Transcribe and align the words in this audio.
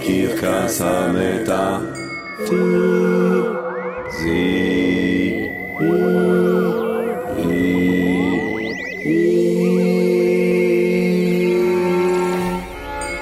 בקרקס 0.00 0.82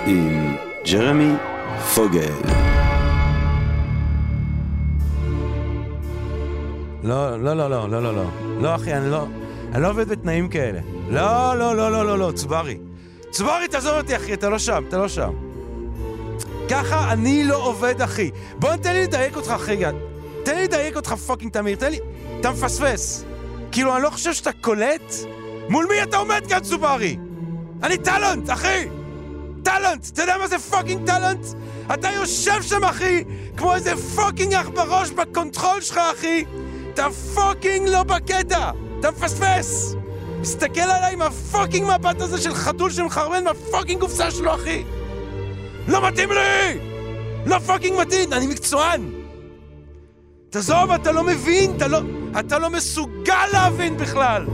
עם 0.07 0.55
ג'רמי 0.91 1.33
פוגל. 1.95 2.21
לא, 7.03 7.43
לא, 7.43 7.55
לא, 7.55 7.71
לא, 7.71 7.89
לא, 7.91 8.03
לא, 8.03 8.15
לא. 8.15 8.25
לא, 8.61 8.75
אחי, 8.75 8.95
אני 8.95 9.11
לא... 9.11 9.27
אני 9.75 9.83
לא 9.83 9.91
עובד 9.91 10.09
בתנאים 10.09 10.49
כאלה. 10.49 10.81
לא, 11.11 11.59
לא, 11.59 11.77
לא, 11.77 11.93
לא, 11.93 12.07
לא, 12.07 12.19
לא, 12.19 12.33
צברי. 12.35 12.79
צוברי, 13.31 13.69
תעזוב 13.71 13.93
אותי, 13.97 14.17
אחי, 14.17 14.35
אתה 14.35 14.49
לא 14.49 14.59
שם, 14.59 14.85
אתה 14.89 14.99
לא 14.99 15.09
שם. 15.09 15.48
ככה 16.69 17.13
אני 17.13 17.45
לא 17.45 17.57
עובד, 17.57 18.03
אחי. 18.03 18.31
בוא 18.57 18.77
תן 18.77 18.93
לי 18.93 19.03
לדייק 19.03 19.37
אותך, 19.37 19.51
אחי. 19.51 19.83
תן 20.45 20.57
לי 20.57 20.65
לדייק 20.65 20.97
אותך, 20.97 21.13
fucking 21.13 21.53
תמיר, 21.53 21.77
תן 21.77 21.91
לי... 21.91 21.99
אתה 22.41 22.51
מפספס. 22.51 23.25
כאילו, 23.73 23.95
אני 23.95 24.03
לא 24.03 24.11
חושב 24.11 24.33
שאתה 24.33 24.51
קולט? 24.61 25.15
מול 25.69 25.87
מי 25.91 26.03
אתה 26.03 26.17
עומד 26.17 26.47
כאן, 26.49 26.61
צוברי? 26.61 27.17
אני 27.83 27.97
talent, 27.97 28.51
אחי! 28.51 28.89
talent! 29.63 30.09
אתה 30.13 30.23
יודע 30.23 30.39
מה 30.39 30.49
זה 30.49 30.59
fucking 30.59 31.07
talent? 31.07 31.47
אתה 31.95 32.09
יושב 32.11 32.63
שם, 32.63 32.85
אחי, 32.85 33.25
כמו 33.57 33.75
איזה 33.75 33.97
fucking 34.17 34.55
אח 34.55 34.69
בראש 34.69 35.11
בקונטרול 35.11 35.81
שלך, 35.81 36.01
אחי! 36.13 36.45
אתה 36.95 37.07
fucking 37.35 37.89
לא 37.89 38.03
בקטע! 38.03 38.71
אתה 39.01 39.11
מפספס! 39.11 39.95
מסתכל 40.41 40.81
עליי 40.81 41.13
עם 41.13 41.23
ה 41.23 41.31
fucking 41.31 41.87
מבט 41.87 42.21
הזה 42.21 42.41
של 42.41 42.55
חתול 42.55 42.91
שמחרבן 42.91 43.45
מה 43.45 43.57
fucking 43.57 44.01
קופסה 44.01 44.31
שלו, 44.31 44.55
אחי! 44.55 44.85
לא 45.89 46.09
מתאים 46.09 46.31
לי! 46.31 46.79
לא 47.47 47.59
fucking 47.59 48.01
מתאים, 48.01 48.33
אני 48.33 48.47
מקצוען! 48.47 49.11
תעזוב, 50.51 50.91
אתה 50.91 51.13
לא 51.13 51.25
מבין, 51.25 51.77
אתה 51.77 51.89
לא, 51.89 51.99
אתה 52.41 52.59
לא 52.59 52.71
מסוגל 52.71 53.47
להבין 53.53 53.97
בכלל! 53.97 54.47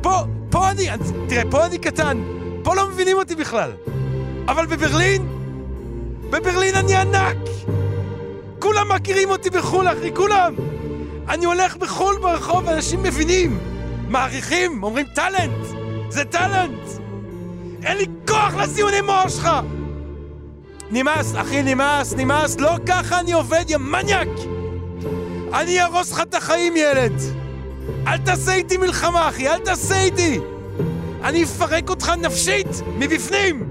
פה, 0.00 0.10
פה 0.50 0.70
אני, 0.70 0.88
תראה, 1.28 1.42
פה 1.50 1.66
אני 1.66 1.78
קטן, 1.78 2.22
פה 2.62 2.74
לא 2.74 2.88
מבינים 2.88 3.16
אותי 3.16 3.34
בכלל. 3.34 3.72
אבל 4.48 4.66
בברלין, 4.66 5.28
בברלין 6.30 6.74
אני 6.74 6.96
ענק! 6.96 7.36
כולם 8.58 8.92
מכירים 8.92 9.30
אותי 9.30 9.50
בחו"ל, 9.50 9.88
אחי, 9.88 10.14
כולם! 10.14 10.54
אני 11.28 11.44
הולך 11.44 11.76
בחו"ל 11.76 12.18
ברחוב, 12.22 12.68
אנשים 12.68 13.02
מבינים, 13.02 13.58
מעריכים, 14.08 14.82
אומרים 14.82 15.06
טאלנט! 15.14 15.66
זה 16.08 16.24
טאלנט! 16.24 16.88
אין 17.82 17.96
לי 17.96 18.06
כוח 18.28 18.54
לציוני 18.54 19.00
מוח 19.00 19.28
שלך! 19.28 19.50
נמאס, 20.92 21.34
אחי, 21.36 21.62
נמאס, 21.62 22.14
נמאס, 22.14 22.56
לא 22.60 22.70
ככה 22.86 23.20
אני 23.20 23.32
עובד, 23.32 23.64
יא 23.68 23.76
מניאק! 23.76 24.28
אני 25.54 25.80
אהרוס 25.80 26.12
לך 26.12 26.20
את 26.20 26.34
החיים, 26.34 26.76
ילד! 26.76 27.12
אל 28.06 28.18
תעשה 28.18 28.52
איתי 28.52 28.76
מלחמה, 28.76 29.28
אחי, 29.28 29.48
אל 29.48 29.58
תעשה 29.58 30.00
איתי! 30.00 30.40
אני 31.24 31.44
אפרק 31.44 31.90
אותך 31.90 32.12
נפשית, 32.18 32.66
מבפנים! 32.98 33.68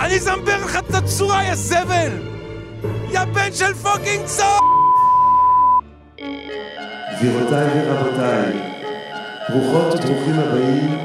אני 0.00 0.14
אזמבר 0.14 0.64
לך 0.64 0.76
את 0.76 0.94
הצורה, 0.94 1.44
יא 1.44 1.54
זבל! 1.54 2.12
יא 3.10 3.24
בן 3.24 3.52
של 3.52 3.74
fucking 3.74 4.24
צור! 4.24 4.60
גבירותיי 7.18 7.66
ורבותיי, 7.86 8.52
ברוכות 9.48 9.94
וברוכים 9.94 10.38
הבאים 10.38 10.98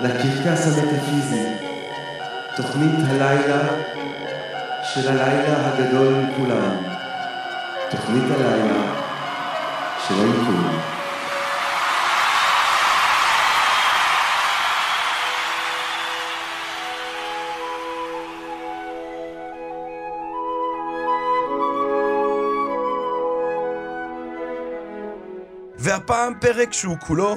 לקרקס 0.00 0.66
המטאפיזי, 0.66 1.44
תוכנית 2.56 2.94
הלילה 3.08 3.68
של 4.82 5.08
הלילה 5.08 5.68
הגדול 5.68 6.14
מכולם, 6.14 6.76
תוכנית 7.90 8.24
הלילה 8.30 8.82
של 10.08 10.14
היקום. 10.14 10.80
והפעם 25.78 26.34
פרק 26.40 26.72
שהוא 26.72 26.96
כולו 27.06 27.36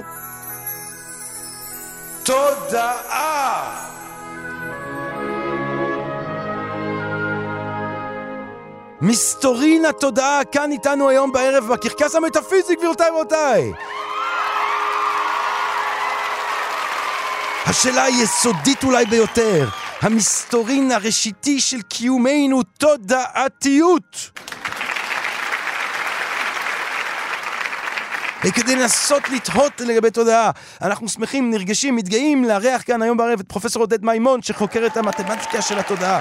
תודעה! 2.22 3.93
מסתורין 9.06 9.84
התודעה 9.84 10.40
כאן 10.52 10.72
איתנו 10.72 11.08
היום 11.08 11.32
בערב 11.32 11.72
בקרקס 11.72 12.14
המטאפיזי, 12.14 12.76
גבירותיי 12.76 13.10
ורבותיי! 13.10 13.72
השאלה 17.66 18.02
היסודית 18.02 18.84
אולי 18.84 19.06
ביותר, 19.06 19.68
המסתורין 20.00 20.92
הראשיתי 20.92 21.60
של 21.60 21.82
קיומנו, 21.82 22.62
תודעתיות! 22.62 24.30
כדי 28.54 28.76
לנסות 28.76 29.28
לתהות 29.28 29.80
לגבי 29.80 30.10
תודעה. 30.10 30.50
אנחנו 30.82 31.08
שמחים, 31.08 31.50
נרגשים, 31.50 31.96
מתגאים 31.96 32.44
לארח 32.44 32.82
כאן 32.82 33.02
היום 33.02 33.16
בערב 33.16 33.40
את 33.40 33.48
פרופסור 33.48 33.82
עודד 33.82 34.04
מימון, 34.04 34.42
שחוקר 34.42 34.86
את 34.86 34.96
המתמטיקה 34.96 35.62
של 35.62 35.78
התודעה. 35.78 36.20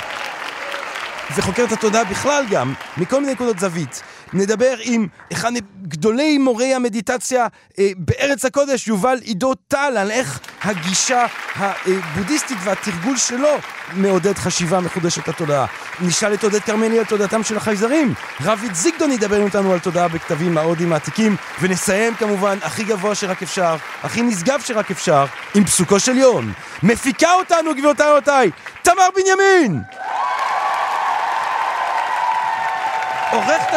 וחוקר 1.35 1.63
את 1.63 1.71
התודעה 1.71 2.03
בכלל 2.03 2.45
גם, 2.49 2.73
מכל 2.97 3.19
מיני 3.19 3.31
נקודות 3.31 3.59
זווית. 3.59 4.01
נדבר 4.33 4.75
עם 4.81 5.07
אחד 5.33 5.51
מגדולי 5.53 6.37
מורי 6.37 6.73
המדיטציה 6.73 7.47
אה, 7.79 7.89
בארץ 7.97 8.45
הקודש, 8.45 8.87
יובל 8.87 9.17
עידו 9.21 9.53
טל, 9.67 9.97
על 9.97 10.11
איך 10.11 10.39
הגישה 10.63 11.25
הבודהיסטית 11.55 12.57
והתרגול 12.63 13.17
שלו 13.17 13.57
מעודד 13.93 14.37
חשיבה 14.37 14.79
מחודשת 14.79 15.27
לתודעה. 15.27 15.65
נשאל 16.01 16.33
את 16.33 16.43
עודד 16.43 16.59
כרמלי 16.59 16.99
על 16.99 17.05
תודעתם 17.05 17.43
של 17.43 17.57
החייזרים. 17.57 18.13
רביד 18.41 18.73
זיגדון 18.73 19.11
ידבר 19.11 19.45
איתנו 19.45 19.73
על 19.73 19.79
תודעה 19.79 20.07
בכתבים 20.07 20.57
ההודים 20.57 20.93
העתיקים, 20.93 21.35
ונסיים 21.61 22.15
כמובן 22.15 22.57
הכי 22.61 22.83
גבוה 22.83 23.15
שרק 23.15 23.43
אפשר, 23.43 23.75
הכי 24.03 24.21
נשגב 24.21 24.61
שרק 24.65 24.91
אפשר, 24.91 25.25
עם 25.55 25.65
פסוקו 25.65 25.99
של 25.99 26.17
יון. 26.17 26.53
מפיקה 26.83 27.33
אותנו, 27.33 27.71
גבירותיי 27.75 28.11
ורבותיי, 28.11 28.51
תמר 28.81 29.07
בנימין! 29.15 29.81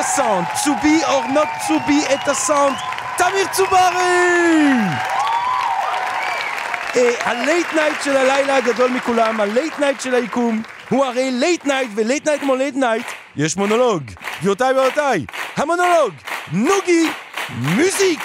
הסאונד, 0.07 0.47
to 0.47 0.71
be 0.83 1.05
or 1.05 1.33
not 1.35 1.67
to 1.69 1.89
be 1.89 2.15
את 2.15 2.29
הסאונד, 2.29 2.77
תמיר 3.17 3.47
צוברי! 3.53 4.71
ה 7.25 7.34
late 7.34 7.73
night 7.73 8.03
של 8.05 8.17
הלילה 8.17 8.57
הגדול 8.57 8.91
מכולם, 8.91 9.41
ה 9.41 9.48
late 9.48 9.79
night 9.79 10.01
של 10.01 10.15
היקום, 10.15 10.63
הוא 10.89 11.05
הרי 11.05 11.31
late 11.31 11.65
night, 11.65 11.91
ו 11.95 12.02
late 12.02 12.29
night 12.29 12.41
כמו 12.41 12.57
late 12.57 12.75
night, 12.75 13.07
יש 13.37 13.57
מונולוג. 13.57 14.03
גבירותיי 14.41 14.73
ורבותיי, 14.73 15.25
המונולוג, 15.57 16.15
נוגי 16.53 17.09
music! 17.49 18.21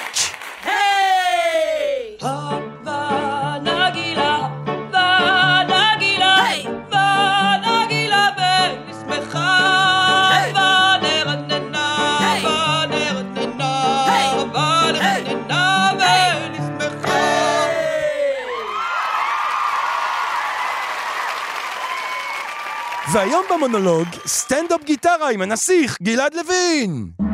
והיום 23.13 23.43
במונולוג, 23.53 24.07
סטנדאפ 24.27 24.83
גיטרה 24.83 25.31
עם 25.31 25.41
הנסיך 25.41 25.97
גלעד 26.01 26.33
לוין! 26.33 27.30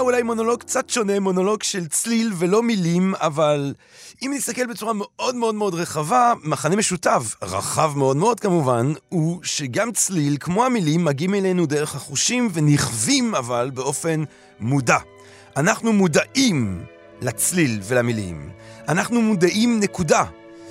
אולי 0.00 0.22
מונולוג 0.22 0.60
קצת 0.60 0.90
שונה, 0.90 1.20
מונולוג 1.20 1.62
של 1.62 1.88
צליל 1.88 2.32
ולא 2.38 2.62
מילים, 2.62 3.14
אבל 3.14 3.74
אם 4.22 4.32
נסתכל 4.36 4.66
בצורה 4.66 4.92
מאוד 4.92 5.34
מאוד 5.34 5.54
מאוד 5.54 5.74
רחבה, 5.74 6.32
מחנה 6.44 6.76
משותף, 6.76 7.36
רחב 7.42 7.92
מאוד 7.96 8.16
מאוד 8.16 8.40
כמובן, 8.40 8.92
הוא 9.08 9.40
שגם 9.42 9.92
צליל, 9.92 10.36
כמו 10.40 10.64
המילים, 10.64 11.04
מגיעים 11.04 11.34
אלינו 11.34 11.66
דרך 11.66 11.94
החושים 11.94 12.48
ונכווים 12.52 13.34
אבל 13.34 13.70
באופן 13.74 14.24
מודע. 14.60 14.98
אנחנו 15.56 15.92
מודעים 15.92 16.84
לצליל 17.20 17.80
ולמילים. 17.82 18.50
אנחנו 18.88 19.22
מודעים 19.22 19.80
נקודה. 19.80 20.24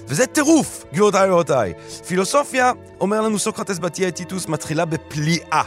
וזה 0.08 0.26
טירוף, 0.26 0.84
גבירותיי 0.94 1.30
ורבותיי. 1.30 1.74
פילוסופיה, 2.08 2.72
אומר 3.00 3.22
לנו 3.22 3.40
סוקרטס 3.40 3.80
בתיה 3.80 4.12
טיטוס, 4.12 4.48
מתחילה 4.48 4.86
בפליאה. 4.86 5.64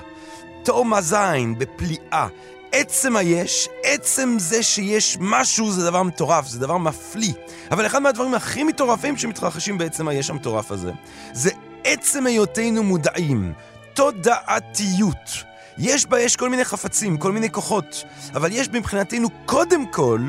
תאומה 0.62 1.00
זין, 1.00 1.58
בפליאה. 1.58 2.28
עצם 2.72 3.16
היש, 3.16 3.68
עצם 3.82 4.36
זה 4.38 4.62
שיש 4.62 5.16
משהו 5.20 5.72
זה 5.72 5.84
דבר 5.84 6.02
מטורף, 6.02 6.46
זה 6.46 6.60
דבר 6.60 6.78
מפליא. 6.78 7.32
אבל 7.70 7.86
אחד 7.86 7.98
מהדברים 7.98 8.34
הכי 8.34 8.64
מטורפים 8.64 9.16
שמתרחשים 9.16 9.78
בעצם 9.78 10.08
היש 10.08 10.30
המטורף 10.30 10.72
הזה, 10.72 10.92
זה 11.32 11.50
עצם 11.84 12.26
היותנו 12.26 12.82
מודעים, 12.82 13.52
תודעתיות. 13.94 15.30
יש 15.78 16.06
ביש 16.06 16.36
כל 16.36 16.48
מיני 16.48 16.64
חפצים, 16.64 17.16
כל 17.16 17.32
מיני 17.32 17.50
כוחות, 17.50 18.04
אבל 18.34 18.48
יש 18.52 18.68
מבחינתנו 18.72 19.28
קודם 19.46 19.86
כל 19.86 20.20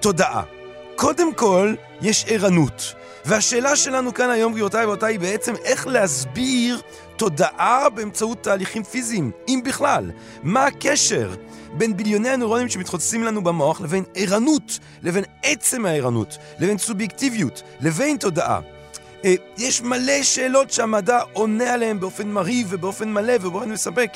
תודעה. 0.00 0.42
קודם 0.96 1.34
כל 1.34 1.74
יש 2.02 2.24
ערנות. 2.28 2.94
והשאלה 3.24 3.76
שלנו 3.76 4.14
כאן 4.14 4.30
היום, 4.30 4.52
גבירותיי 4.52 4.86
ורבותיי, 4.86 5.12
היא 5.12 5.20
בעצם 5.20 5.54
איך 5.64 5.86
להסביר 5.86 6.80
תודעה 7.16 7.88
באמצעות 7.90 8.42
תהליכים 8.42 8.82
פיזיים, 8.82 9.30
אם 9.48 9.60
בכלל. 9.64 10.10
מה 10.42 10.66
הקשר 10.66 11.34
בין 11.72 11.96
ביליוני 11.96 12.28
הנוירונים 12.28 12.68
שמתחוצצים 12.68 13.24
לנו 13.24 13.44
במוח 13.44 13.80
לבין 13.80 14.04
ערנות, 14.14 14.78
לבין 15.02 15.24
עצם 15.42 15.86
הערנות, 15.86 16.38
לבין 16.58 16.78
סובייקטיביות, 16.78 17.62
לבין 17.80 18.16
תודעה. 18.16 18.60
אה, 19.24 19.34
יש 19.58 19.82
מלא 19.82 20.22
שאלות 20.22 20.70
שהמדע 20.70 21.20
עונה 21.32 21.74
עליהן 21.74 22.00
באופן 22.00 22.28
מרהיב 22.28 22.66
ובאופן 22.70 23.12
מלא 23.12 23.32
ובאופן 23.40 23.70
מספק. 23.70 24.10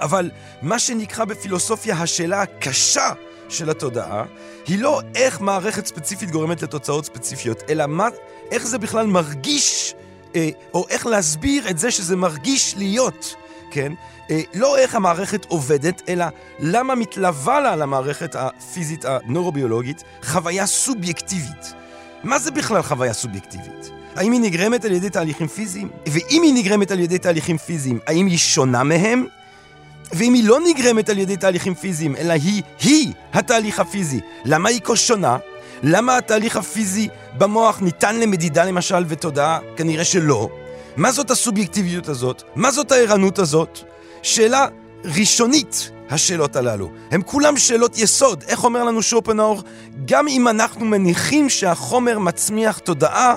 אבל 0.00 0.30
מה 0.62 0.78
שנקרא 0.78 1.24
בפילוסופיה 1.24 1.96
השאלה 1.96 2.42
הקשה 2.42 3.12
של 3.48 3.70
התודעה, 3.70 4.24
היא 4.66 4.78
לא 4.78 5.00
איך 5.14 5.40
מערכת 5.40 5.86
ספציפית 5.86 6.30
גורמת 6.30 6.62
לתוצאות 6.62 7.04
ספציפיות, 7.04 7.62
אלא 7.68 7.86
מה, 7.86 8.08
איך 8.50 8.66
זה 8.66 8.78
בכלל 8.78 9.06
מרגיש, 9.06 9.94
אה, 10.34 10.48
או 10.74 10.86
איך 10.90 11.06
להסביר 11.06 11.70
את 11.70 11.78
זה 11.78 11.90
שזה 11.90 12.16
מרגיש 12.16 12.74
להיות, 12.76 13.34
כן? 13.70 13.92
אה, 14.30 14.40
לא 14.54 14.78
איך 14.78 14.94
המערכת 14.94 15.44
עובדת, 15.44 16.02
אלא 16.08 16.24
למה 16.58 16.94
מתלווה 16.94 17.60
לה 17.60 17.76
למערכת 17.76 18.36
הפיזית 18.38 19.04
הנוירוביולוגית 19.04 20.04
חוויה 20.22 20.66
סובייקטיבית. 20.66 21.74
מה 22.24 22.38
זה 22.38 22.50
בכלל 22.50 22.82
חוויה 22.82 23.12
סובייקטיבית? 23.12 23.90
האם 24.16 24.32
היא 24.32 24.40
נגרמת 24.40 24.84
על 24.84 24.92
ידי 24.92 25.10
תהליכים 25.10 25.48
פיזיים? 25.48 25.88
ואם 26.06 26.42
היא 26.42 26.54
נגרמת 26.54 26.90
על 26.90 27.00
ידי 27.00 27.18
תהליכים 27.18 27.58
פיזיים, 27.58 27.98
האם 28.06 28.26
היא 28.26 28.38
שונה 28.38 28.82
מהם? 28.82 29.26
ואם 30.12 30.34
היא 30.34 30.44
לא 30.44 30.58
נגרמת 30.66 31.08
על 31.08 31.18
ידי 31.18 31.36
תהליכים 31.36 31.74
פיזיים, 31.74 32.16
אלא 32.16 32.32
היא, 32.32 32.62
היא 32.80 33.12
התהליך 33.32 33.80
הפיזי, 33.80 34.20
למה 34.44 34.68
היא 34.68 34.80
כה 34.84 34.96
שונה? 34.96 35.36
למה 35.82 36.16
התהליך 36.16 36.56
הפיזי 36.56 37.08
במוח 37.38 37.80
ניתן 37.80 38.20
למדידה 38.20 38.64
למשל 38.64 39.04
ותודעה? 39.08 39.58
כנראה 39.76 40.04
שלא. 40.04 40.48
מה 40.96 41.12
זאת 41.12 41.30
הסובייקטיביות 41.30 42.08
הזאת? 42.08 42.42
מה 42.56 42.70
זאת 42.70 42.92
הערנות 42.92 43.38
הזאת? 43.38 43.91
שאלה 44.22 44.66
ראשונית, 45.04 45.90
השאלות 46.10 46.56
הללו. 46.56 46.90
הם 47.10 47.22
כולם 47.22 47.56
שאלות 47.56 47.98
יסוד. 47.98 48.44
איך 48.48 48.64
אומר 48.64 48.84
לנו 48.84 49.02
שופנאור? 49.02 49.62
גם 50.04 50.28
אם 50.28 50.48
אנחנו 50.48 50.84
מניחים 50.84 51.48
שהחומר 51.48 52.18
מצמיח 52.18 52.78
תודעה, 52.78 53.34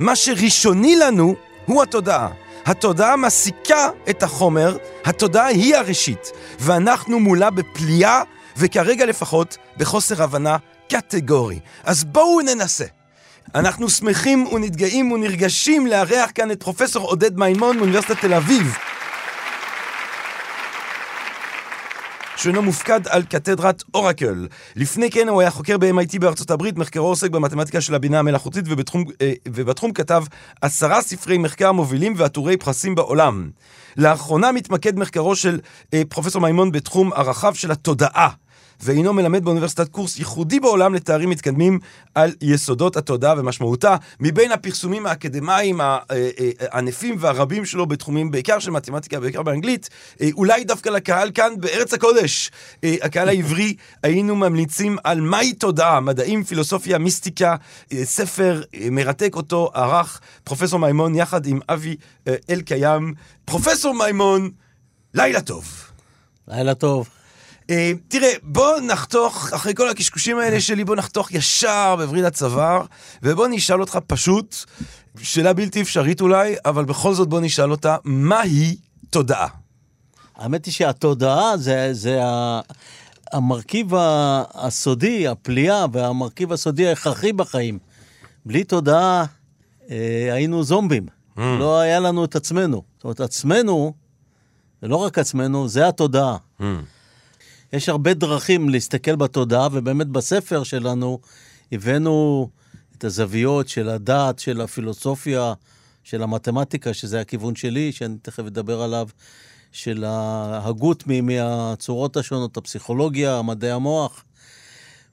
מה 0.00 0.16
שראשוני 0.16 0.96
לנו 0.96 1.34
הוא 1.66 1.82
התודעה. 1.82 2.28
התודעה 2.66 3.16
מסיקה 3.16 3.88
את 4.10 4.22
החומר, 4.22 4.76
התודעה 5.04 5.46
היא 5.46 5.76
הראשית, 5.76 6.30
ואנחנו 6.60 7.20
מולה 7.20 7.50
בפליאה, 7.50 8.22
וכרגע 8.56 9.06
לפחות 9.06 9.56
בחוסר 9.76 10.22
הבנה 10.22 10.56
קטגורי. 10.92 11.58
אז 11.84 12.04
בואו 12.04 12.40
ננסה. 12.40 12.84
אנחנו 13.54 13.90
שמחים 13.90 14.46
ונתגאים 14.46 15.12
ונרגשים 15.12 15.86
לארח 15.86 16.30
כאן 16.34 16.50
את 16.50 16.62
פרופסור 16.62 17.08
עודד 17.08 17.38
מימון 17.38 17.76
מאוניברסיטת 17.76 18.20
תל 18.20 18.34
אביב. 18.34 18.76
שאינו 22.44 22.62
מופקד 22.62 23.00
על 23.08 23.22
קתדרת 23.22 23.82
אורקל. 23.94 24.46
לפני 24.76 25.10
כן 25.10 25.28
הוא 25.28 25.40
היה 25.40 25.50
חוקר 25.50 25.78
ב-MIT 25.78 26.18
בארצות 26.20 26.50
הברית, 26.50 26.76
מחקרו 26.76 27.06
עוסק 27.06 27.30
במתמטיקה 27.30 27.80
של 27.80 27.94
הבינה 27.94 28.18
המלאכותית, 28.18 28.64
ובתחום, 28.68 29.04
אה, 29.20 29.32
ובתחום 29.48 29.92
כתב 29.92 30.24
עשרה 30.60 31.02
ספרי 31.02 31.38
מחקר 31.38 31.72
מובילים 31.72 32.14
ועטורי 32.16 32.56
פרסים 32.56 32.94
בעולם. 32.94 33.50
לאחרונה 33.96 34.52
מתמקד 34.52 34.98
מחקרו 34.98 35.36
של 35.36 35.60
אה, 35.94 36.02
פרופסור 36.08 36.42
מימון 36.42 36.72
בתחום 36.72 37.12
הרחב 37.12 37.54
של 37.54 37.70
התודעה. 37.70 38.28
ואינו 38.80 39.12
מלמד 39.12 39.44
באוניברסיטת 39.44 39.88
קורס 39.88 40.18
ייחודי 40.18 40.60
בעולם 40.60 40.94
לתארים 40.94 41.30
מתקדמים 41.30 41.78
על 42.14 42.32
יסודות 42.40 42.96
התודעה 42.96 43.34
ומשמעותה, 43.38 43.96
מבין 44.20 44.52
הפרסומים 44.52 45.06
האקדמיים 45.06 45.80
הענפים 46.60 47.16
והרבים 47.18 47.64
שלו 47.64 47.86
בתחומים 47.86 48.30
בעיקר 48.30 48.58
של 48.58 48.70
מתמטיקה, 48.70 49.20
בעיקר 49.20 49.42
באנגלית, 49.42 49.88
אה, 50.20 50.28
אולי 50.32 50.64
דווקא 50.64 50.88
לקהל 50.88 51.30
כאן 51.34 51.52
בארץ 51.56 51.94
הקודש, 51.94 52.50
אה, 52.84 52.94
הקהל 53.02 53.28
העברי, 53.28 53.74
היינו 54.02 54.36
ממליצים 54.36 54.96
על 55.04 55.20
מהי 55.20 55.52
תודעה, 55.52 56.00
מדעים, 56.00 56.44
פילוסופיה, 56.44 56.98
מיסטיקה, 56.98 57.56
אה, 57.92 58.04
ספר 58.04 58.62
מרתק 58.90 59.36
אותו 59.36 59.70
ערך 59.74 60.20
פרופסור 60.44 60.78
מימון 60.78 61.14
יחד 61.14 61.46
עם 61.46 61.60
אבי 61.68 61.96
אלקיים. 62.50 63.14
פרופסור 63.44 63.94
מימון, 64.06 64.50
לילה 65.14 65.40
טוב. 65.40 65.64
לילה 66.48 66.74
טוב. 66.74 67.08
Uh, 67.64 67.74
תראה, 68.08 68.32
בוא 68.42 68.80
נחתוך, 68.80 69.52
אחרי 69.52 69.74
כל 69.74 69.88
הקשקושים 69.88 70.38
האלה 70.38 70.60
שלי, 70.66 70.84
בוא 70.84 70.96
נחתוך 70.96 71.32
ישר 71.32 71.96
בווריד 71.98 72.24
הצוואר, 72.24 72.82
ובוא 73.22 73.46
נשאל 73.50 73.80
אותך 73.80 73.98
פשוט, 74.06 74.56
שאלה 75.18 75.52
בלתי 75.52 75.82
אפשרית 75.82 76.20
אולי, 76.20 76.54
אבל 76.64 76.84
בכל 76.84 77.14
זאת 77.14 77.28
בוא 77.28 77.40
נשאל 77.40 77.70
אותה, 77.70 77.96
מהי 78.04 78.76
תודעה? 79.10 79.48
האמת 80.36 80.64
היא 80.64 80.74
שהתודעה 80.74 81.56
זה, 81.56 81.88
זה 81.92 82.24
ה... 82.24 82.60
המרכיב 83.32 83.92
הסודי, 84.54 85.28
הפליאה, 85.28 85.86
והמרכיב 85.92 86.52
הסודי 86.52 86.88
ההכרחי 86.88 87.32
בחיים. 87.32 87.78
בלי 88.46 88.64
תודעה 88.64 89.24
אה, 89.90 90.28
היינו 90.32 90.62
זומבים. 90.62 91.06
Mm. 91.36 91.40
לא 91.40 91.78
היה 91.80 92.00
לנו 92.00 92.24
את 92.24 92.36
עצמנו. 92.36 92.82
זאת 92.96 93.04
אומרת, 93.04 93.20
עצמנו, 93.20 93.92
ולא 94.82 94.96
רק 94.96 95.18
עצמנו, 95.18 95.68
זה 95.68 95.88
התודעה. 95.88 96.36
Hmm. 96.60 96.64
יש 97.74 97.88
הרבה 97.88 98.14
דרכים 98.14 98.68
להסתכל 98.68 99.16
בתודעה, 99.16 99.68
ובאמת 99.72 100.06
בספר 100.06 100.62
שלנו 100.62 101.18
הבאנו 101.72 102.48
את 102.96 103.04
הזוויות 103.04 103.68
של 103.68 103.88
הדת, 103.88 104.38
של 104.38 104.60
הפילוסופיה, 104.60 105.52
של 106.04 106.22
המתמטיקה, 106.22 106.94
שזה 106.94 107.20
הכיוון 107.20 107.56
שלי, 107.56 107.92
שאני 107.92 108.16
תכף 108.22 108.38
אדבר 108.46 108.82
עליו, 108.82 109.08
של 109.72 110.04
ההגות 110.04 111.04
מהצורות 111.06 112.16
השונות, 112.16 112.56
הפסיכולוגיה, 112.56 113.42
מדעי 113.42 113.70
המוח. 113.70 114.24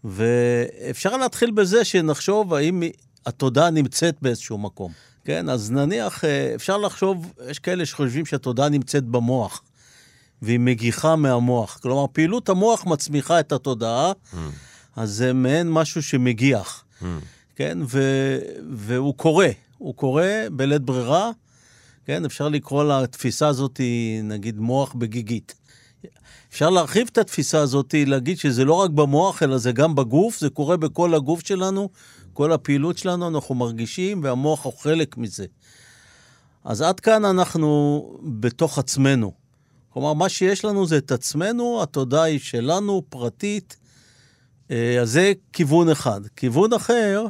ואפשר 0.03 1.17
להתחיל 1.17 1.51
בזה 1.51 1.85
שנחשוב 1.85 2.53
האם 2.53 2.83
התודעה 3.25 3.69
נמצאת 3.69 4.15
באיזשהו 4.21 4.57
מקום. 4.57 4.91
כן, 5.25 5.49
אז 5.49 5.71
נניח, 5.71 6.25
אה, 6.25 6.51
אפשר 6.55 6.77
לחשוב, 6.77 7.33
יש 7.49 7.59
כאלה 7.59 7.85
שחושבים 7.85 8.25
שהתודעה 8.25 8.69
נמצאת 8.69 9.03
במוח. 9.03 9.63
והיא 10.41 10.59
מגיחה 10.59 11.15
מהמוח. 11.15 11.79
כלומר, 11.81 12.05
פעילות 12.13 12.49
המוח 12.49 12.85
מצמיחה 12.85 13.39
את 13.39 13.51
התודעה, 13.51 14.11
mm. 14.11 14.37
אז 14.95 15.09
זה 15.09 15.33
מעין 15.33 15.71
משהו 15.71 16.03
שמגיח, 16.03 16.83
mm. 17.01 17.05
כן? 17.55 17.77
ו- 17.87 18.39
והוא 18.73 19.13
קורה, 19.15 19.49
הוא 19.77 19.95
קורה 19.95 20.43
בלית 20.51 20.81
ברירה, 20.81 21.31
כן? 22.05 22.25
אפשר 22.25 22.49
לקרוא 22.49 22.83
לתפיסה 22.83 23.47
הזאת, 23.47 23.81
נגיד, 24.23 24.59
מוח 24.59 24.93
בגיגית. 24.93 25.55
אפשר 26.51 26.69
להרחיב 26.69 27.09
את 27.11 27.17
התפיסה 27.17 27.59
הזאת, 27.59 27.95
להגיד 27.97 28.37
שזה 28.37 28.65
לא 28.65 28.73
רק 28.73 28.89
במוח, 28.89 29.43
אלא 29.43 29.57
זה 29.57 29.71
גם 29.71 29.95
בגוף, 29.95 30.39
זה 30.39 30.49
קורה 30.49 30.77
בכל 30.77 31.13
הגוף 31.15 31.47
שלנו, 31.47 31.89
כל 32.33 32.51
הפעילות 32.51 32.97
שלנו, 32.97 33.27
אנחנו 33.27 33.55
מרגישים, 33.55 34.23
והמוח 34.23 34.65
הוא 34.65 34.73
חלק 34.79 35.17
מזה. 35.17 35.45
אז 36.63 36.81
עד 36.81 36.99
כאן 36.99 37.25
אנחנו 37.25 38.01
בתוך 38.23 38.79
עצמנו. 38.79 39.40
כלומר, 39.93 40.13
מה 40.13 40.29
שיש 40.29 40.65
לנו 40.65 40.87
זה 40.87 40.97
את 40.97 41.11
עצמנו, 41.11 41.83
התודעה 41.83 42.23
היא 42.23 42.39
שלנו, 42.39 43.03
פרטית. 43.09 43.77
אה, 44.71 45.01
אז 45.01 45.11
זה 45.11 45.33
כיוון 45.53 45.89
אחד. 45.89 46.21
כיוון 46.35 46.73
אחר, 46.73 47.25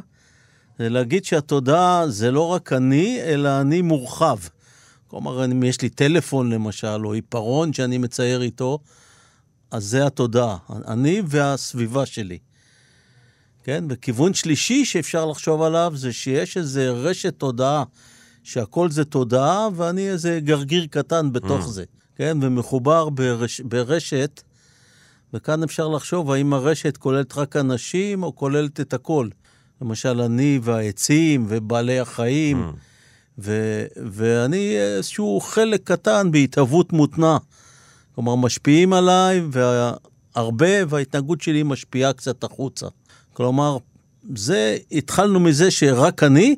זה 0.78 0.88
להגיד 0.88 1.24
שהתודעה 1.24 2.08
זה 2.08 2.30
לא 2.30 2.48
רק 2.48 2.72
אני, 2.72 3.20
אלא 3.22 3.60
אני 3.60 3.82
מורחב. 3.82 4.38
כלומר, 5.08 5.44
אם 5.44 5.62
יש 5.62 5.82
לי 5.82 5.88
טלפון 5.88 6.52
למשל, 6.52 7.06
או 7.06 7.12
עיפרון 7.12 7.72
שאני 7.72 7.98
מצייר 7.98 8.42
איתו, 8.42 8.78
אז 9.70 9.84
זה 9.84 10.06
התודעה. 10.06 10.56
אני 10.88 11.22
והסביבה 11.26 12.06
שלי. 12.06 12.38
כן? 13.64 13.84
וכיוון 13.88 14.34
שלישי 14.34 14.84
שאפשר 14.84 15.26
לחשוב 15.26 15.62
עליו 15.62 15.92
זה 15.94 16.12
שיש 16.12 16.56
איזה 16.56 16.90
רשת 16.90 17.34
תודעה, 17.38 17.84
שהכל 18.42 18.90
זה 18.90 19.04
תודעה, 19.04 19.68
ואני 19.74 20.10
איזה 20.10 20.40
גרגיר 20.42 20.86
קטן 20.90 21.32
בתוך 21.32 21.68
זה. 21.68 21.84
כן? 22.16 22.38
ומחובר 22.42 23.08
ברש, 23.08 23.60
ברשת, 23.60 24.42
וכאן 25.34 25.62
אפשר 25.62 25.88
לחשוב 25.88 26.30
האם 26.30 26.52
הרשת 26.52 26.96
כוללת 26.96 27.38
רק 27.38 27.56
אנשים 27.56 28.22
או 28.22 28.36
כוללת 28.36 28.80
את 28.80 28.94
הכל. 28.94 29.28
למשל, 29.82 30.20
אני 30.20 30.60
והעצים 30.62 31.46
ובעלי 31.48 32.00
החיים, 32.00 32.72
ו, 33.38 33.82
ואני 33.96 34.76
איזשהו 34.78 35.40
חלק 35.40 35.80
קטן 35.84 36.30
בהתהוות 36.30 36.92
מותנה. 36.92 37.38
כלומר, 38.14 38.34
משפיעים 38.34 38.92
עליי, 38.92 39.42
והרבה, 39.50 40.66
וההתנהגות 40.88 41.40
שלי 41.40 41.62
משפיעה 41.62 42.12
קצת 42.12 42.44
החוצה. 42.44 42.86
כלומר, 43.32 43.76
זה, 44.34 44.76
התחלנו 44.92 45.40
מזה 45.40 45.70
שרק 45.70 46.22
אני, 46.22 46.56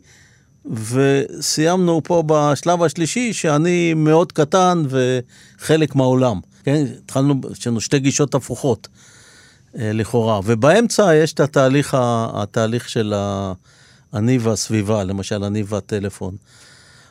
וסיימנו 0.72 2.00
פה 2.04 2.22
בשלב 2.26 2.82
השלישי, 2.82 3.32
שאני 3.32 3.94
מאוד 3.94 4.32
קטן 4.32 4.82
וחלק 4.88 5.94
מהעולם. 5.94 6.40
כן, 6.64 6.84
התחלנו, 7.04 7.40
יש 7.52 7.66
לנו 7.66 7.80
שתי 7.80 7.98
גישות 7.98 8.34
הפוכות, 8.34 8.88
אה, 9.78 9.90
לכאורה. 9.92 10.40
ובאמצע 10.44 11.14
יש 11.14 11.32
את 11.32 11.40
התהליך, 11.40 11.94
ה- 11.94 12.30
התהליך 12.42 12.88
של 12.88 13.14
אני 14.14 14.38
והסביבה, 14.38 15.04
למשל, 15.04 15.44
אני 15.44 15.62
והטלפון. 15.66 16.36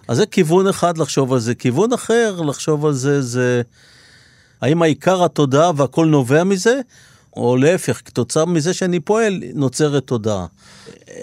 אז 0.08 0.18
זה 0.18 0.26
כיוון 0.26 0.68
אחד 0.68 0.98
לחשוב 0.98 1.34
על 1.34 1.40
זה. 1.40 1.56
כיוון 1.56 1.94
אחר 1.94 2.42
לחשוב 2.42 2.86
על 2.86 2.94
זה, 2.94 3.22
זה 3.22 3.62
האם 4.62 4.82
העיקר 4.82 5.24
התודעה 5.24 5.72
והכל 5.76 6.06
נובע 6.06 6.44
מזה, 6.44 6.82
או 7.38 7.58
להפך, 7.58 8.02
כתוצאה 8.06 8.46
מזה 8.46 8.74
שאני 8.74 9.00
פועל, 9.00 9.44
נוצרת 9.54 10.08
תודעה. 10.08 10.46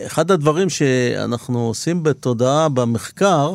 אחד 0.07 0.31
הדברים 0.31 0.71
שאנחנו 0.71 1.61
עושים 1.67 2.03
בתודעה 2.03 2.69
במחקר, 2.69 3.55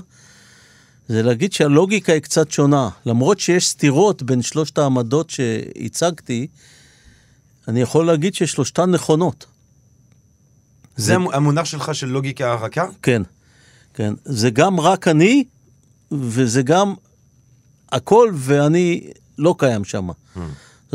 זה 1.07 1.23
להגיד 1.23 1.53
שהלוגיקה 1.53 2.13
היא 2.13 2.21
קצת 2.21 2.51
שונה. 2.51 2.89
למרות 3.05 3.39
שיש 3.39 3.67
סתירות 3.69 4.23
בין 4.23 4.41
שלושת 4.41 4.77
העמדות 4.77 5.29
שהצגתי, 5.29 6.47
אני 7.67 7.81
יכול 7.81 8.05
להגיד 8.05 8.33
ששלושתן 8.35 8.91
נכונות. 8.91 9.45
זה 10.97 11.15
המ- 11.15 11.29
המונח 11.33 11.65
שלך 11.65 11.95
של 11.95 12.07
לוגיקה 12.07 12.53
רכה? 12.53 12.85
כן, 13.01 13.21
כן. 13.93 14.13
זה 14.25 14.49
גם 14.49 14.79
רק 14.79 15.07
אני, 15.07 15.43
וזה 16.11 16.61
גם 16.61 16.93
הכל, 17.91 18.31
ואני 18.33 19.07
לא 19.37 19.55
קיים 19.57 19.83
שם. 19.85 20.07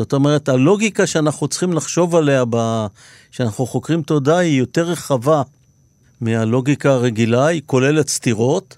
זאת 0.00 0.12
אומרת, 0.12 0.48
הלוגיקה 0.48 1.06
שאנחנו 1.06 1.48
צריכים 1.48 1.72
לחשוב 1.72 2.16
עליה, 2.16 2.44
ב... 2.50 2.86
שאנחנו 3.30 3.66
חוקרים 3.66 4.02
תודעה, 4.02 4.38
היא 4.38 4.58
יותר 4.58 4.82
רחבה 4.82 5.42
מהלוגיקה 6.20 6.90
הרגילה, 6.92 7.46
היא 7.46 7.62
כוללת 7.66 8.08
סתירות, 8.08 8.76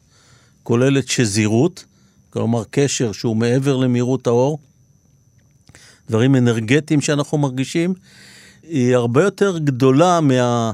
כוללת 0.62 1.08
שזירות, 1.08 1.84
כלומר 2.30 2.62
קשר 2.70 3.12
שהוא 3.12 3.36
מעבר 3.36 3.76
למהירות 3.76 4.26
האור, 4.26 4.58
דברים 6.08 6.36
אנרגטיים 6.36 7.00
שאנחנו 7.00 7.38
מרגישים, 7.38 7.94
היא 8.62 8.94
הרבה 8.94 9.24
יותר 9.24 9.58
גדולה 9.58 10.20
מה, 10.20 10.72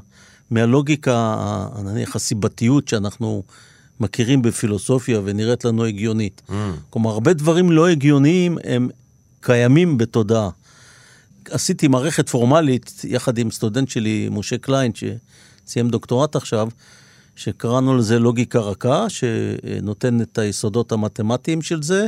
מהלוגיקה, 0.50 1.36
נניח 1.84 2.16
הסיבתיות 2.16 2.88
שאנחנו 2.88 3.42
מכירים 4.00 4.42
בפילוסופיה 4.42 5.20
ונראית 5.24 5.64
לנו 5.64 5.84
הגיונית. 5.84 6.42
Mm. 6.48 6.52
כלומר, 6.90 7.10
הרבה 7.10 7.32
דברים 7.32 7.72
לא 7.72 7.88
הגיוניים 7.88 8.58
הם 8.64 8.88
קיימים 9.40 9.98
בתודעה. 9.98 10.50
עשיתי 11.50 11.88
מערכת 11.88 12.28
פורמלית 12.28 13.04
יחד 13.04 13.38
עם 13.38 13.50
סטודנט 13.50 13.88
שלי, 13.88 14.28
משה 14.32 14.58
קליין, 14.58 14.92
שסיים 14.94 15.88
דוקטורט 15.88 16.36
עכשיו, 16.36 16.68
שקראנו 17.36 17.96
לזה 17.96 18.18
לוגיקה 18.18 18.58
רכה, 18.58 19.08
שנותן 19.08 20.20
את 20.20 20.38
היסודות 20.38 20.92
המתמטיים 20.92 21.62
של 21.62 21.82
זה, 21.82 22.06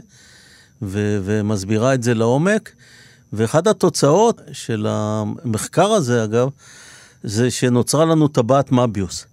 ו- 0.82 1.20
ומסבירה 1.24 1.94
את 1.94 2.02
זה 2.02 2.14
לעומק. 2.14 2.72
ואחת 3.32 3.66
התוצאות 3.66 4.40
של 4.52 4.86
המחקר 4.88 5.86
הזה, 5.86 6.24
אגב, 6.24 6.48
זה 7.22 7.50
שנוצרה 7.50 8.04
לנו 8.04 8.28
טבעת 8.28 8.72
מביוס. 8.72 9.26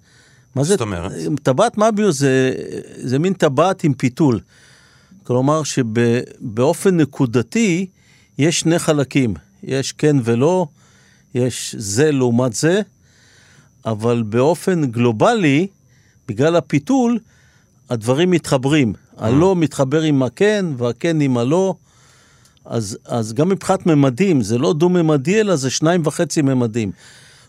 מה 0.55 0.63
זה? 0.63 0.69
זאת 0.69 0.81
אומרת? 0.81 1.11
טבעת 1.43 1.77
מביוס 1.77 2.17
זה, 2.19 2.53
זה 2.97 3.19
מין 3.19 3.33
טבעת 3.33 3.83
עם 3.83 3.93
פיתול. 3.93 4.39
כלומר 5.27 5.63
שבאופן 5.63 6.97
נקודתי 6.97 7.87
יש 8.37 8.59
שני 8.59 8.79
חלקים, 8.79 9.33
יש 9.63 9.91
כן 9.91 10.15
ולא, 10.23 10.67
יש 11.35 11.75
זה 11.77 12.11
לעומת 12.11 12.53
זה, 12.53 12.81
אבל 13.85 14.23
באופן 14.23 14.85
גלובלי, 14.85 15.67
בגלל 16.27 16.55
הפיתול, 16.55 17.19
הדברים 17.89 18.31
מתחברים. 18.31 18.93
הלא 19.17 19.55
מתחבר 19.55 20.01
עם 20.01 20.23
הכן, 20.23 20.65
והכן 20.77 21.21
עם 21.21 21.37
הלא. 21.37 21.75
אז, 22.65 22.97
אז 23.05 23.33
גם 23.33 23.49
מבחינת 23.49 23.85
ממדים, 23.85 24.41
זה 24.41 24.57
לא 24.57 24.73
דו-ממדי, 24.73 25.39
אלא 25.39 25.55
זה 25.55 25.69
שניים 25.69 26.01
וחצי 26.05 26.41
ממדים. 26.41 26.91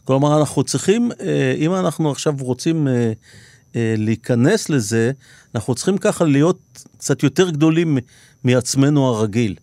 כלומר, 0.04 0.38
אנחנו 0.38 0.64
צריכים, 0.64 1.10
אה, 1.20 1.54
אם 1.58 1.74
אנחנו 1.74 2.10
עכשיו 2.10 2.34
רוצים 2.40 2.88
אה, 2.88 3.12
אה, 3.76 3.94
להיכנס 3.96 4.68
לזה, 4.68 5.12
אנחנו 5.58 5.74
צריכים 5.74 5.98
ככה 5.98 6.24
להיות 6.24 6.58
קצת 6.98 7.22
יותר 7.22 7.50
גדולים 7.50 7.98
מעצמנו 8.44 9.06
הרגיל. 9.06 9.54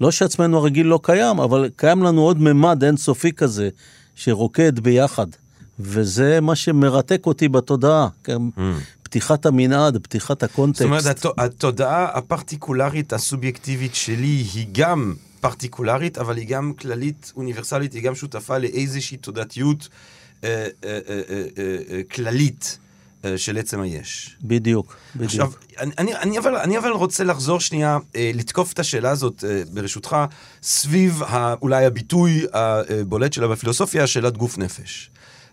לא 0.00 0.10
שעצמנו 0.10 0.58
הרגיל 0.58 0.86
לא 0.86 1.00
קיים, 1.02 1.40
אבל 1.40 1.70
קיים 1.76 2.02
לנו 2.02 2.20
עוד 2.22 2.40
ממד 2.40 2.84
אינסופי 2.84 3.32
כזה, 3.32 3.68
שרוקד 4.14 4.80
ביחד. 4.80 5.26
וזה 5.80 6.40
מה 6.40 6.54
שמרתק 6.56 7.22
אותי 7.26 7.48
בתודעה. 7.48 8.08
כן? 8.24 8.36
פתיחת 9.02 9.46
המנעד, 9.46 9.98
פתיחת 10.02 10.42
הקונטקסט. 10.42 10.82
זאת 10.82 10.86
אומרת, 10.88 11.06
הת- 11.06 11.38
התודעה 11.38 12.04
הפרטיקולרית 12.18 13.12
הסובייקטיבית 13.12 13.94
שלי 13.94 14.44
היא 14.54 14.66
גם 14.72 15.14
פרטיקולרית, 15.40 16.18
אבל 16.18 16.36
היא 16.36 16.48
גם 16.48 16.72
כללית, 16.78 17.32
אוניברסלית, 17.36 17.92
היא 17.92 18.02
גם 18.02 18.14
שותפה 18.14 18.58
לאיזושהי 18.58 19.16
תודעתיות 19.16 19.88
אה, 20.44 20.48
אה, 20.48 20.66
אה, 20.84 20.98
אה, 21.30 21.42
אה, 21.58 21.76
אה, 21.90 22.00
כללית 22.14 22.78
של 23.36 23.58
עצם 23.58 23.80
היש. 23.80 24.36
בדיוק, 24.42 24.96
בדיוק. 25.16 25.30
עכשיו, 25.30 25.50
אני, 25.78 25.92
אני, 25.98 26.14
אני, 26.14 26.38
אבל, 26.38 26.56
אני 26.56 26.78
אבל 26.78 26.90
רוצה 26.90 27.24
לחזור 27.24 27.60
שנייה, 27.60 27.98
אה, 28.16 28.30
לתקוף 28.34 28.72
את 28.72 28.78
השאלה 28.78 29.10
הזאת, 29.10 29.44
אה, 29.48 29.62
ברשותך, 29.72 30.16
סביב 30.62 31.22
ה, 31.22 31.54
אולי 31.62 31.84
הביטוי 31.84 32.46
הבולט 32.52 33.32
שלה 33.32 33.48
בפילוסופיה, 33.48 34.06
שאלת 34.06 34.36
גוף 34.36 34.58
נפש. 34.58 35.10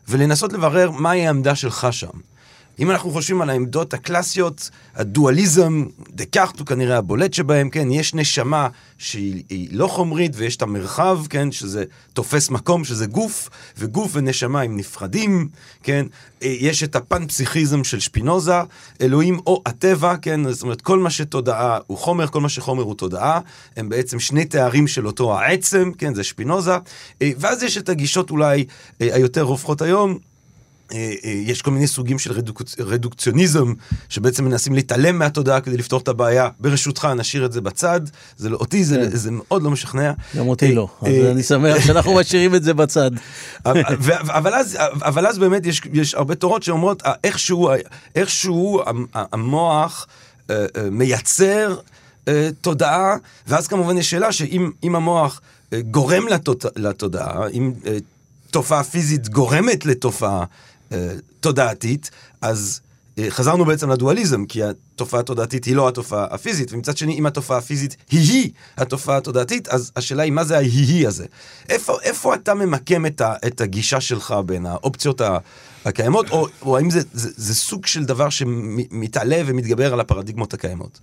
ולנסות 0.08 0.54
לברר 0.54 0.92
מהי 0.92 1.28
העמדה 1.28 1.56
שלך 1.56 1.88
שם. 1.92 2.31
אם 2.82 2.92
אנחנו 2.92 3.12
חושבים 3.12 3.42
על 3.42 3.50
העמדות 3.50 3.94
הקלאסיות, 3.94 4.70
הדואליזם, 4.96 5.86
דקארט 6.10 6.60
הוא 6.60 6.68
כנראה 6.68 6.98
הבולט 6.98 7.34
שבהם, 7.34 7.70
כן, 7.70 7.92
יש 7.92 8.14
נשמה 8.14 8.68
שהיא 8.98 9.44
היא 9.50 9.68
לא 9.72 9.88
חומרית 9.88 10.32
ויש 10.36 10.56
את 10.56 10.62
המרחב, 10.62 11.20
כן, 11.30 11.52
שזה 11.52 11.84
תופס 12.14 12.50
מקום, 12.50 12.84
שזה 12.84 13.06
גוף, 13.06 13.50
וגוף 13.78 14.12
ונשמה 14.14 14.62
הם 14.62 14.78
נפרדים, 14.78 15.50
כן, 15.84 16.06
אה, 16.44 16.56
יש 16.60 16.84
את 16.84 16.96
הפן-פסיכיזם 16.96 17.84
של 17.84 18.00
שפינוזה, 18.00 18.62
אלוהים 19.02 19.40
או 19.48 19.62
הטבע, 19.66 20.16
כן, 20.22 20.52
זאת 20.52 20.64
אומרת, 20.64 20.82
כל 20.82 21.00
מה 21.00 21.10
שתודעה 21.10 21.80
הוא 21.88 21.98
חומר, 21.98 22.28
כל 22.28 22.42
מה 22.42 22.50
שחומר 22.50 22.84
הוא 22.84 22.96
תודעה, 22.96 23.40
הם 23.78 23.90
בעצם 23.90 24.20
שני 24.20 24.46
תארים 24.46 24.88
של 24.88 25.08
אותו 25.08 25.40
העצם, 25.40 25.92
כן, 25.98 26.16
זה 26.16 26.24
שפינוזה, 26.24 26.78
אה, 27.22 27.32
ואז 27.38 27.64
יש 27.64 27.78
את 27.78 27.90
הגישות 27.90 28.30
אולי 28.32 28.66
אה, 29.02 29.16
היותר 29.16 29.42
רווחות 29.42 29.82
היום, 29.82 30.18
יש 31.24 31.62
כל 31.62 31.72
מיני 31.72 31.88
סוגים 31.88 32.20
של 32.20 32.32
רדוק... 32.32 32.62
רדוקציוניזם, 32.80 33.74
שבעצם 34.10 34.46
מנסים 34.46 34.74
להתעלם 34.76 35.20
מהתודעה 35.20 35.62
כדי 35.62 35.78
לפתור 35.78 36.00
את 36.00 36.08
הבעיה. 36.08 36.50
ברשותך, 36.60 37.06
נשאיר 37.06 37.46
את 37.46 37.52
זה 37.52 37.62
בצד. 37.62 38.02
זה 38.38 38.50
לא, 38.50 38.58
אותי 38.58 38.84
זה, 38.84 38.96
כן. 39.12 39.18
זה 39.18 39.30
מאוד 39.32 39.64
לא 39.64 39.72
משכנע. 39.72 40.12
גם 40.38 40.48
אותי 40.48 40.66
אה, 40.70 40.74
לא, 40.74 40.88
אז 41.02 41.08
אה, 41.08 41.32
אני 41.32 41.44
שמח 41.44 41.80
שאנחנו 41.86 42.16
משאירים 42.16 42.56
את 42.56 42.64
זה 42.64 42.74
בצד. 42.74 43.12
אבל, 43.66 44.54
אז, 44.56 44.78
אבל 45.02 45.28
אז 45.28 45.38
באמת 45.38 45.66
יש, 45.66 45.82
יש 45.94 46.16
הרבה 46.16 46.36
תורות 46.36 46.64
שאומרות, 46.64 47.02
אה, 47.06 47.14
איכשהו, 47.24 47.70
איכשהו 48.16 48.82
המ- 48.86 49.06
המוח 49.14 50.08
אה, 50.50 50.66
אה, 50.78 50.90
מייצר 50.90 51.76
אה, 52.28 52.50
תודעה, 52.62 53.16
ואז 53.48 53.68
כמובן 53.68 53.98
יש 53.98 54.10
שאלה 54.10 54.32
שאם 54.32 54.72
אם 54.84 54.96
המוח 54.96 55.42
אה, 55.74 55.82
גורם 55.82 56.24
לתודעה, 56.76 57.48
אם 57.54 57.74
אה, 57.86 57.98
תופעה 58.52 58.84
פיזית 58.84 59.30
גורמת 59.30 59.86
לתופעה 59.86 60.40
אה, 60.40 60.46
תודעתית, 61.40 62.12
אז 62.42 62.82
אה, 63.18 63.26
חזרנו 63.30 63.66
בעצם 63.66 63.90
לדואליזם, 63.90 64.46
כי 64.46 64.64
התופעה 64.64 65.20
התודעתית 65.20 65.66
היא 65.66 65.76
לא 65.76 65.88
התופעה 65.88 66.28
הפיזית, 66.32 66.74
ומצד 66.74 66.98
שני, 66.98 67.14
אם 67.14 67.26
התופעה 67.26 67.58
הפיזית 67.58 67.96
היא-היא 68.12 68.52
התופעה 68.78 69.18
התודעתית, 69.18 69.68
אז 69.68 69.92
השאלה 69.96 70.24
היא 70.24 70.32
מה 70.32 70.44
זה 70.44 70.58
ההיא-היא 70.58 71.08
הזה. 71.08 71.26
איפה, 71.70 71.98
איפה 72.02 72.36
אתה 72.36 72.54
ממקם 72.54 73.06
את, 73.06 73.22
ה, 73.22 73.34
את 73.48 73.62
הגישה 73.62 74.02
שלך 74.02 74.36
בין 74.46 74.66
האופציות 74.66 75.22
הקיימות, 75.86 76.30
או, 76.30 76.48
או 76.62 76.78
האם 76.78 76.90
זה, 76.90 77.02
זה, 77.14 77.30
זה 77.36 77.56
סוג 77.56 77.86
של 77.86 78.04
דבר 78.06 78.30
שמתעלה 78.30 79.42
ומתגבר 79.46 79.94
על 79.94 80.00
הפרדיגמות 80.00 80.54
הקיימות? 80.54 81.00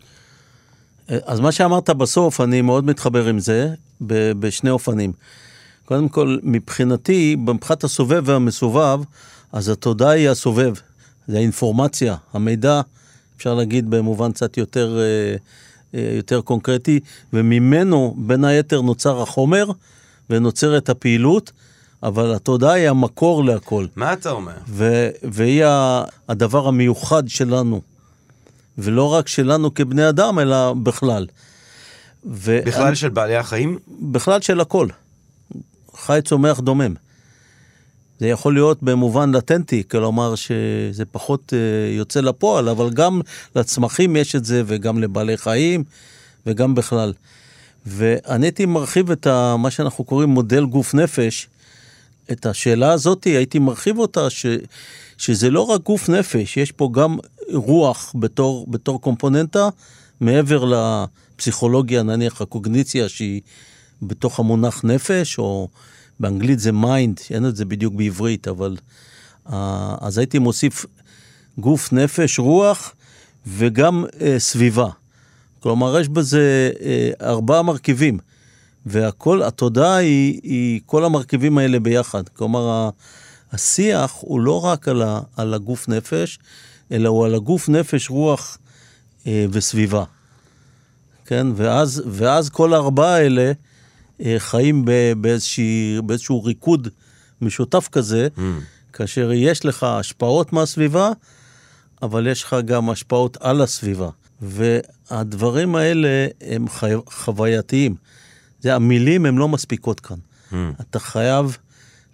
אז 1.09 1.40
מה 1.40 1.52
שאמרת 1.52 1.90
בסוף, 1.90 2.40
אני 2.40 2.62
מאוד 2.62 2.85
מתחבר 2.85 3.26
עם 3.26 3.38
זה, 3.38 3.68
ב- 4.00 4.33
בשני 4.33 4.71
אופנים. 4.71 5.12
קודם 5.85 6.09
כל, 6.09 6.38
מבחינתי, 6.42 7.37
מבחינת 7.38 7.85
הסובב 7.85 8.23
והמסובב, 8.26 9.00
אז 9.52 9.69
התודעה 9.69 10.11
היא 10.11 10.28
הסובב, 10.28 10.75
זה 11.28 11.37
האינפורמציה, 11.37 12.17
המידע, 12.33 12.81
אפשר 13.37 13.55
להגיד 13.55 13.90
במובן 13.90 14.33
קצת 14.33 14.57
יותר, 14.57 14.99
אה, 14.99 15.37
אה, 15.95 16.17
יותר 16.17 16.40
קונקרטי, 16.40 17.00
וממנו, 17.33 18.14
בין 18.19 18.45
היתר, 18.45 18.81
נוצר 18.81 19.23
החומר 19.23 19.67
ונוצרת 20.31 20.88
הפעילות, 20.88 21.52
אבל 22.02 22.35
התודעה 22.35 22.73
היא 22.73 22.88
המקור 22.88 23.45
להכל. 23.45 23.87
מה 23.97 24.12
אתה 24.12 24.31
אומר? 24.31 24.52
ו- 24.69 25.09
והיא 25.23 25.64
הדבר 26.28 26.69
המיוחד 26.69 27.28
שלנו. 27.28 27.81
ולא 28.78 29.12
רק 29.14 29.28
שלנו 29.28 29.75
כבני 29.75 30.09
אדם, 30.09 30.38
אלא 30.38 30.75
בכלל. 30.83 31.26
ו- 32.26 32.61
בכלל 32.67 32.95
של 32.95 33.09
בעלי 33.09 33.37
החיים? 33.37 33.78
בכלל 34.00 34.40
של 34.40 34.61
הכל. 34.61 34.88
חי, 35.97 36.21
צומח, 36.25 36.61
דומם. 36.61 36.95
זה 38.20 38.28
יכול 38.28 38.54
להיות 38.54 38.82
במובן 38.82 39.34
לטנטי, 39.34 39.82
כלומר 39.90 40.35
שזה 40.35 41.04
פחות 41.04 41.52
אה, 41.52 41.96
יוצא 41.96 42.20
לפועל, 42.20 42.68
אבל 42.68 42.90
גם 42.90 43.20
לצמחים 43.57 44.16
יש 44.16 44.37
את 44.37 44.44
זה, 44.44 44.62
וגם 44.66 44.98
לבעלי 44.98 45.37
חיים, 45.37 45.85
וגם 46.46 46.74
בכלל. 46.74 47.12
ואני 47.87 48.46
הייתי 48.46 48.66
מרחיב 48.66 49.11
את 49.11 49.26
ה, 49.26 49.57
מה 49.59 49.70
שאנחנו 49.70 50.04
קוראים 50.04 50.28
מודל 50.28 50.64
גוף 50.64 50.94
נפש, 50.94 51.48
את 52.33 52.46
השאלה 52.46 52.92
הזאת, 52.92 53.24
הייתי 53.24 53.59
מרחיב 53.59 53.98
אותה, 53.98 54.31
ש, 54.31 54.46
שזה 55.18 55.50
לא 55.50 55.61
רק 55.61 55.83
גוף 55.83 56.09
נפש, 56.09 56.57
יש 56.57 56.72
פה 56.72 56.90
גם 56.92 57.18
רוח 57.52 58.12
בתור, 58.18 58.66
בתור 58.70 59.00
קומפוננטה, 59.00 59.68
מעבר 60.20 60.64
לפסיכולוגיה, 60.64 62.02
נניח 62.02 62.40
הקוגניציה, 62.40 63.09
שהיא 63.09 63.40
בתוך 64.02 64.38
המונח 64.38 64.85
נפש, 64.85 65.38
או 65.38 65.68
באנגלית 66.20 66.59
זה 66.59 66.72
mind, 66.72 67.20
אין 67.31 67.46
את 67.46 67.57
זה 67.57 67.64
בדיוק 67.64 67.94
בעברית, 67.94 68.48
אבל... 68.48 68.76
אה, 69.52 69.96
אז 70.00 70.18
הייתי 70.18 70.38
מוסיף 70.38 70.87
גוף, 71.59 71.92
נפש, 71.92 72.38
רוח, 72.38 72.94
וגם 73.46 74.04
אה, 74.20 74.38
סביבה. 74.38 74.88
כלומר, 75.61 76.00
יש 76.00 76.09
בזה 76.09 76.70
אה, 76.81 77.11
ארבעה 77.20 77.62
מרכיבים, 77.62 78.18
והכל, 78.87 79.42
התודעה 79.42 79.96
היא, 79.96 80.40
היא 80.42 80.81
כל 80.87 81.04
המרכיבים 81.04 81.59
האלה 81.59 81.81
ביחד. 81.81 82.28
כלומר, 82.28 82.90
השיח 83.52 84.16
הוא 84.20 84.40
לא 84.40 84.64
רק 84.64 84.88
על, 84.88 85.02
ה, 85.02 85.20
על 85.37 85.54
הגוף 85.54 85.88
נפש, 85.88 86.38
אלא 86.92 87.09
הוא 87.09 87.24
על 87.24 87.35
הגוף 87.35 87.68
נפש, 87.68 88.11
רוח 88.11 88.59
אה, 89.26 89.46
וסביבה. 89.50 90.04
כן, 91.26 91.46
ואז, 91.57 92.02
ואז 92.07 92.48
כל 92.48 92.74
הארבעה 92.74 93.14
האלה 93.14 93.52
חיים 94.38 94.85
ב- 94.85 95.12
באיזושהי, 95.16 95.98
באיזשהו 96.07 96.44
ריקוד 96.44 96.88
משותף 97.40 97.88
כזה, 97.92 98.28
Mm. 98.37 98.40
כאשר 98.92 99.31
יש 99.33 99.64
לך 99.64 99.83
השפעות 99.83 100.52
מהסביבה, 100.52 101.11
אבל 102.02 102.26
יש 102.26 102.42
לך 102.42 102.57
גם 102.64 102.90
השפעות 102.90 103.37
על 103.40 103.61
הסביבה. 103.62 104.09
והדברים 104.42 105.74
האלה 105.76 106.09
הם 106.40 106.68
חי... 106.68 106.90
חווייתיים. 107.07 107.94
זה 108.61 108.74
המילים 108.74 109.26
הן 109.26 109.37
לא 109.37 109.48
מספיקות 109.48 110.00
כאן. 110.00 110.16
Mm. 110.52 110.54
אתה 110.81 110.98
חייב 110.98 111.57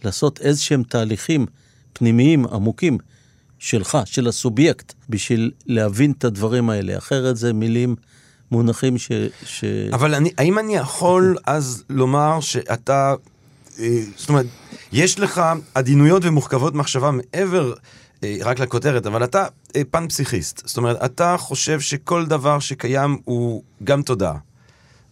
לעשות 0.05 0.41
איזשהם 0.41 0.83
תהליכים 0.83 1.47
פנימיים 1.93 2.47
עמוקים 2.47 2.99
שלך, 3.59 3.99
של 4.05 4.29
הסובייקט, 4.29 4.93
בשביל 5.09 5.51
להבין 5.67 6.13
את 6.19 6.25
הדברים 6.25 6.71
האלה. 6.71 6.99
אחרת 6.99 7.37
זה 7.37 7.53
מילים, 7.53 7.97
מונחים 8.51 8.99
ש... 8.99 9.13
ש... 9.45 9.65
אבל 9.93 10.15
אני, 10.15 10.31
האם 10.39 10.59
אני 10.59 10.77
יכול 10.77 11.37
אז 11.47 11.85
לומר 11.91 12.41
שאתה, 12.41 13.15
אה, 13.79 14.01
זאת 14.17 14.29
אומרת, 14.29 14.47
יש 14.93 15.19
לך 15.21 15.43
עדינויות 15.75 16.25
ומורכבות 16.25 16.75
מחשבה 16.75 17.11
מעבר 17.11 17.73
אה, 18.25 18.37
רק 18.41 18.59
לכותרת, 18.59 19.07
אבל 19.07 19.25
אתה 19.25 19.47
אה, 19.77 19.83
פן 19.91 20.09
פסיכיסט. 20.09 20.63
זאת 20.67 20.77
אומרת, 20.77 21.05
אתה 21.05 21.37
חושב 21.39 21.81
שכל 21.81 22.27
דבר 22.27 22.59
שקיים 22.59 23.19
הוא 23.25 23.63
גם 23.85 24.03
תודעה. 24.03 24.39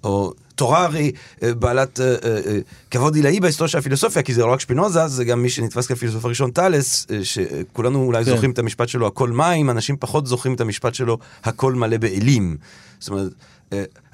או 0.05 0.33
תורה 0.63 0.85
הרי 0.85 1.13
אה, 1.43 1.55
בעלת 1.55 2.01
אה, 2.01 2.15
אה, 2.25 2.59
כבוד 2.91 3.15
עילאי 3.15 3.41
בהיסטוריה 3.41 3.69
של 3.69 3.79
הפילוסופיה, 3.79 4.23
כי 4.23 4.35
זה 4.35 4.43
לא 4.43 4.53
רק 4.53 4.61
שפינוזה, 4.61 5.09
זה 5.09 5.25
גם 5.25 5.43
מי 5.43 5.51
שנתפס 5.51 5.87
כפילוסוף 5.87 6.25
הראשון, 6.25 6.51
טאלס, 6.51 7.07
שכולנו 7.23 8.05
אולי 8.05 8.25
כן. 8.25 8.31
זוכרים 8.31 8.51
את 8.51 8.59
המשפט 8.59 8.89
שלו, 8.89 9.07
הכל 9.07 9.31
מים, 9.31 9.71
אנשים 9.71 9.97
פחות 10.01 10.27
זוכרים 10.27 10.55
את 10.55 10.61
המשפט 10.61 10.95
שלו, 10.95 11.19
הכל 11.45 11.75
מלא 11.75 11.97
באלים. 11.97 12.57
זאת 12.99 13.09
אומרת, 13.09 13.33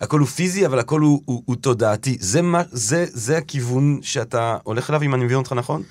הכל 0.00 0.18
הוא 0.18 0.26
פיזי, 0.26 0.66
אבל 0.66 0.78
הכל 0.78 1.00
הוא, 1.00 1.22
הוא, 1.24 1.42
הוא 1.44 1.56
תודעתי. 1.56 2.16
זה, 2.20 2.42
מה, 2.42 2.62
זה, 2.72 3.06
זה 3.08 3.38
הכיוון 3.38 3.98
שאתה 4.02 4.56
הולך 4.62 4.90
אליו, 4.90 5.02
אם 5.02 5.14
אני 5.14 5.24
מבין 5.24 5.36
אותך 5.36 5.52
נכון? 5.52 5.82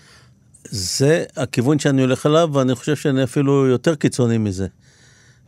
זה 0.70 1.24
הכיוון 1.36 1.80
שאני 1.80 2.02
הולך 2.02 2.26
אליו, 2.26 2.50
ואני 2.54 2.76
חושב 2.76 2.96
שאני 2.96 3.24
אפילו 3.24 3.67
יותר 3.67 3.96
קיצוני 3.96 4.38
מזה. 4.38 4.67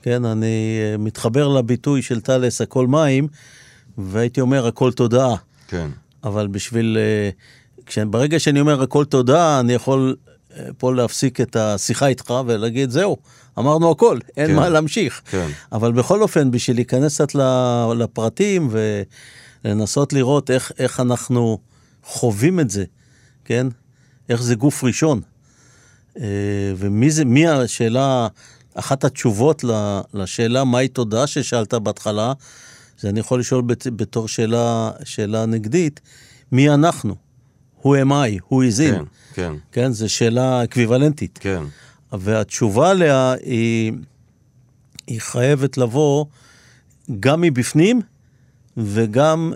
כן, 0.02 0.26
אני 0.26 0.80
מתחבר 1.00 1.48
לביטוי 1.48 2.02
של 2.02 2.22
טלס, 2.22 2.62
הכל 2.62 2.88
מים, 2.88 3.28
והייתי 3.97 4.41
אומר, 4.41 4.67
הכל 4.67 4.91
תודעה. 4.91 5.36
כן. 5.67 5.89
אבל 6.23 6.47
בשביל... 6.47 6.97
אה, 6.97 7.30
ברגע 8.06 8.39
שאני 8.39 8.60
אומר 8.60 8.82
הכל 8.82 9.06
תודה, 9.06 9.60
אני 9.60 9.73
יכול 9.73 10.15
אה, 10.58 10.63
פה 10.78 10.93
להפסיק 10.93 11.41
את 11.41 11.56
השיחה 11.56 12.08
איתך 12.08 12.34
ולהגיד, 12.45 12.89
זהו, 12.89 13.17
אמרנו 13.60 13.91
הכל, 13.91 14.19
אין 14.38 14.47
כן. 14.47 14.56
מה 14.56 14.69
להמשיך. 14.69 15.21
כן. 15.25 15.47
אבל 15.71 15.91
בכל 15.91 16.21
אופן, 16.21 16.52
בשביל 16.52 16.78
להיכנס 16.78 17.15
קצת 17.15 17.36
לפרטים 17.95 18.69
ולנסות 19.63 20.13
לראות 20.13 20.52
איך, 20.52 20.71
איך 20.80 20.99
אנחנו 20.99 21.58
חווים 22.04 22.60
את 22.60 22.69
זה, 22.69 22.84
כן? 23.45 23.67
איך 24.30 24.41
זה 24.41 24.56
גוף 24.56 24.84
ראשון. 24.84 25.21
אה, 26.19 26.23
ומי 26.78 27.12
זה, 27.12 27.25
מי 27.25 27.47
השאלה, 27.47 28.28
אחת 28.75 29.04
התשובות 29.04 29.63
לשאלה 30.13 30.63
מהי 30.63 30.88
תודעה 30.88 31.28
ששאלת 31.28 31.73
בהתחלה, 31.73 32.34
זה 33.00 33.10
אני 33.10 33.20
יכול 33.20 33.40
לשאול 33.40 33.62
בת- 33.62 33.88
בתור 33.88 34.28
שאלה, 34.28 34.92
שאלה 35.04 35.46
נגדית, 35.46 36.00
מי 36.52 36.70
אנחנו? 36.70 37.16
who 37.82 37.86
am 37.86 38.12
I? 38.12 38.44
who 38.50 38.56
is 38.56 38.80
in? 38.80 38.94
כן, 38.94 39.04
כן, 39.34 39.54
כן, 39.72 39.92
זו 39.92 40.10
שאלה 40.10 40.64
אקוויוולנטית. 40.64 41.40
כן. 41.42 41.64
והתשובה 42.12 42.90
עליה 42.90 43.34
היא, 43.42 43.94
היא 45.08 45.22
חייבת 45.22 45.78
לבוא 45.78 46.26
גם 47.20 47.42
מבפנים 47.42 48.02
וגם 48.78 49.54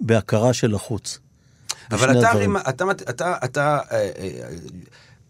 בהכרה 0.00 0.52
של 0.52 0.74
החוץ. 0.74 1.18
אבל 1.90 2.18
אתה, 2.18 2.30
הרי. 2.30 2.46
אתה, 2.68 2.84
אתה, 2.90 3.10
אתה, 3.10 3.34
אתה 3.44 3.78
אה, 3.90 4.10
אה, 4.18 4.48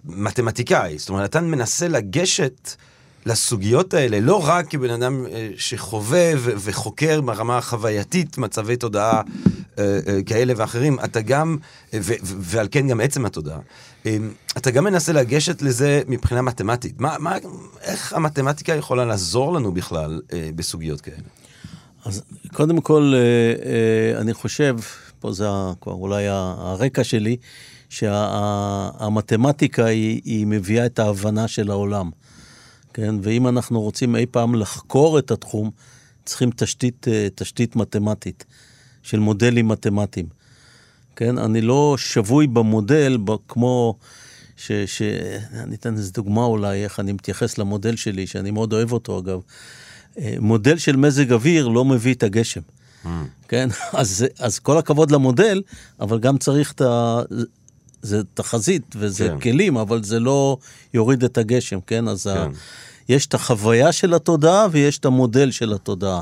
מתמטיקאי, 0.05 0.98
זאת 0.98 1.09
אומרת, 1.09 1.31
אתה 1.31 1.40
מנסה 1.40 1.88
לגשת 1.88 2.70
לסוגיות 3.26 3.94
האלה, 3.94 4.20
לא 4.20 4.48
רק 4.48 4.70
כבן 4.70 4.90
אדם 4.90 5.26
אה, 5.26 5.50
שחווה 5.56 6.32
וחוקר 6.37 7.20
ברמה 7.20 7.58
החווייתית 7.58 8.38
מצבי 8.38 8.76
תודעה 8.76 9.22
אה, 9.78 9.98
אה, 10.08 10.22
כאלה 10.26 10.52
ואחרים, 10.56 10.98
אתה 11.04 11.20
גם, 11.20 11.56
ועל 12.22 12.68
כן 12.70 12.88
גם 12.88 13.00
עצם 13.00 13.26
התודעה, 13.26 13.58
אה, 14.06 14.16
אתה 14.56 14.70
גם 14.70 14.85
מנסה 14.85 15.12
לגשת 15.12 15.62
לזה 15.62 16.02
מבחינה 16.08 16.42
מתמטית. 16.42 17.00
מה, 17.00 17.16
מה, 17.18 17.37
איך 17.82 18.12
המתמטיקה 18.12 18.74
יכולה 18.74 19.04
לעזור 19.04 19.52
לנו 19.52 19.72
בכלל 19.72 20.20
בסוגיות 20.54 21.00
כאלה? 21.00 21.16
אז 22.04 22.22
קודם 22.52 22.80
כל, 22.80 23.14
אני 24.20 24.35
חושב, 24.35 24.76
פה 25.20 25.32
זה 25.32 25.46
כבר 25.80 25.92
אולי 25.92 26.24
הרקע 26.28 27.04
שלי, 27.04 27.37
שהמתמטיקה 27.88 29.85
היא, 29.85 30.20
היא 30.24 30.46
מביאה 30.46 30.87
את 30.87 30.98
ההבנה 30.98 31.48
של 31.48 31.70
העולם. 31.70 32.11
כן, 32.94 33.14
ואם 33.22 33.48
אנחנו 33.48 33.81
רוצים 33.81 34.16
אי 34.16 34.26
פעם 34.26 34.55
לחקור 34.55 35.18
את 35.18 35.31
התחום, 35.31 35.70
צריכים 36.24 36.50
תשתית, 36.57 37.09
אה, 37.09 37.28
תשתית 37.35 37.76
מתמטית, 37.76 38.44
של 39.02 39.18
מודלים 39.18 39.68
מתמטיים. 39.68 40.26
כן, 41.16 41.38
אני 41.38 41.61
לא 41.61 41.94
שבוי 41.98 42.46
במודל 42.46 43.18
כמו, 43.48 43.98
ש, 44.57 44.72
ש... 44.72 45.02
אני 45.52 45.76
אתן 45.76 45.96
איזה 45.96 46.12
דוגמה 46.12 46.44
אולי, 46.44 46.85
איך 46.85 47.00
אני 47.00 47.12
מתייחס 47.12 47.59
למודל 47.59 47.96
שלי, 47.96 48.26
שאני 48.26 48.50
מאוד 48.50 48.72
אוהב 48.72 48.92
אותו 48.92 49.18
אגב. 49.18 49.40
אה, 50.18 50.35
מודל 50.40 50.78
של 50.78 50.96
מזג 50.96 51.33
אוויר 51.33 51.68
לא 51.68 51.85
מביא 51.85 52.14
את 52.14 52.22
הגשם. 52.22 52.61
כן, 53.48 53.68
אז, 53.92 54.26
אז 54.38 54.59
כל 54.59 54.78
הכבוד 54.78 55.11
למודל, 55.11 55.62
אבל 56.00 56.18
גם 56.18 56.38
צריך 56.38 56.72
את 56.72 56.81
ה... 56.81 57.20
זה 58.02 58.20
תחזית 58.34 58.96
וזה 58.96 59.28
כן. 59.28 59.40
כלים, 59.40 59.76
אבל 59.76 60.02
זה 60.04 60.20
לא 60.20 60.56
יוריד 60.94 61.24
את 61.24 61.38
הגשם, 61.38 61.78
כן? 61.86 62.08
אז 62.08 62.22
כן. 62.26 62.30
ה... 62.30 62.46
יש 63.08 63.26
את 63.26 63.34
החוויה 63.34 63.92
של 63.92 64.14
התודעה 64.14 64.66
ויש 64.70 64.98
את 64.98 65.04
המודל 65.04 65.50
של 65.50 65.72
התודעה, 65.72 66.20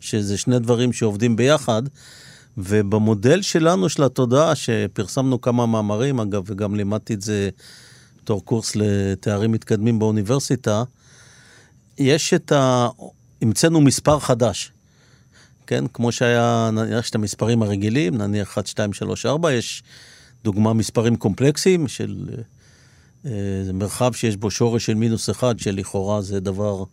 שזה 0.00 0.38
שני 0.38 0.58
דברים 0.58 0.92
שעובדים 0.92 1.36
ביחד. 1.36 1.82
ובמודל 2.58 3.42
שלנו 3.42 3.88
של 3.88 4.02
התודעה, 4.02 4.54
שפרסמנו 4.54 5.40
כמה 5.40 5.66
מאמרים, 5.66 6.20
אגב, 6.20 6.42
וגם 6.46 6.74
לימדתי 6.74 7.14
את 7.14 7.22
זה 7.22 7.50
בתור 8.22 8.44
קורס 8.44 8.76
לתארים 8.76 9.52
מתקדמים 9.52 9.98
באוניברסיטה, 9.98 10.82
יש 11.98 12.34
את 12.34 12.52
ה... 12.52 12.88
המצאנו 13.42 13.80
מספר 13.80 14.18
חדש, 14.18 14.72
כן, 15.66 15.84
כמו 15.92 16.12
שהיה, 16.12 16.70
נניח 16.72 17.08
את 17.10 17.14
המספרים 17.14 17.62
הרגילים, 17.62 18.16
נניח 18.16 18.48
1, 18.48 18.66
2, 18.66 18.92
3, 18.92 19.26
4, 19.26 19.52
יש 19.52 19.82
דוגמה 20.44 20.72
מספרים 20.72 21.16
קומפלקסיים 21.16 21.88
של 21.88 22.28
אה, 23.26 23.30
זה 23.64 23.72
מרחב 23.72 24.12
שיש 24.12 24.36
בו 24.36 24.50
שורש 24.50 24.86
של 24.86 24.94
מינוס 24.94 25.30
אחד, 25.30 25.58
שלכאורה 25.58 26.22
זה 26.22 26.40
דבר 26.40 26.84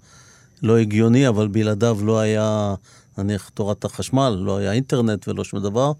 לא 0.63 0.77
הגיוני, 0.77 1.27
אבל 1.27 1.47
בלעדיו 1.47 1.99
לא 2.03 2.19
היה, 2.19 2.75
נניח, 3.17 3.49
תורת 3.49 3.85
החשמל, 3.85 4.37
לא 4.41 4.57
היה 4.57 4.71
אינטרנט 4.71 5.27
ולא 5.27 5.43
שום 5.43 5.59
דבר. 5.59 5.91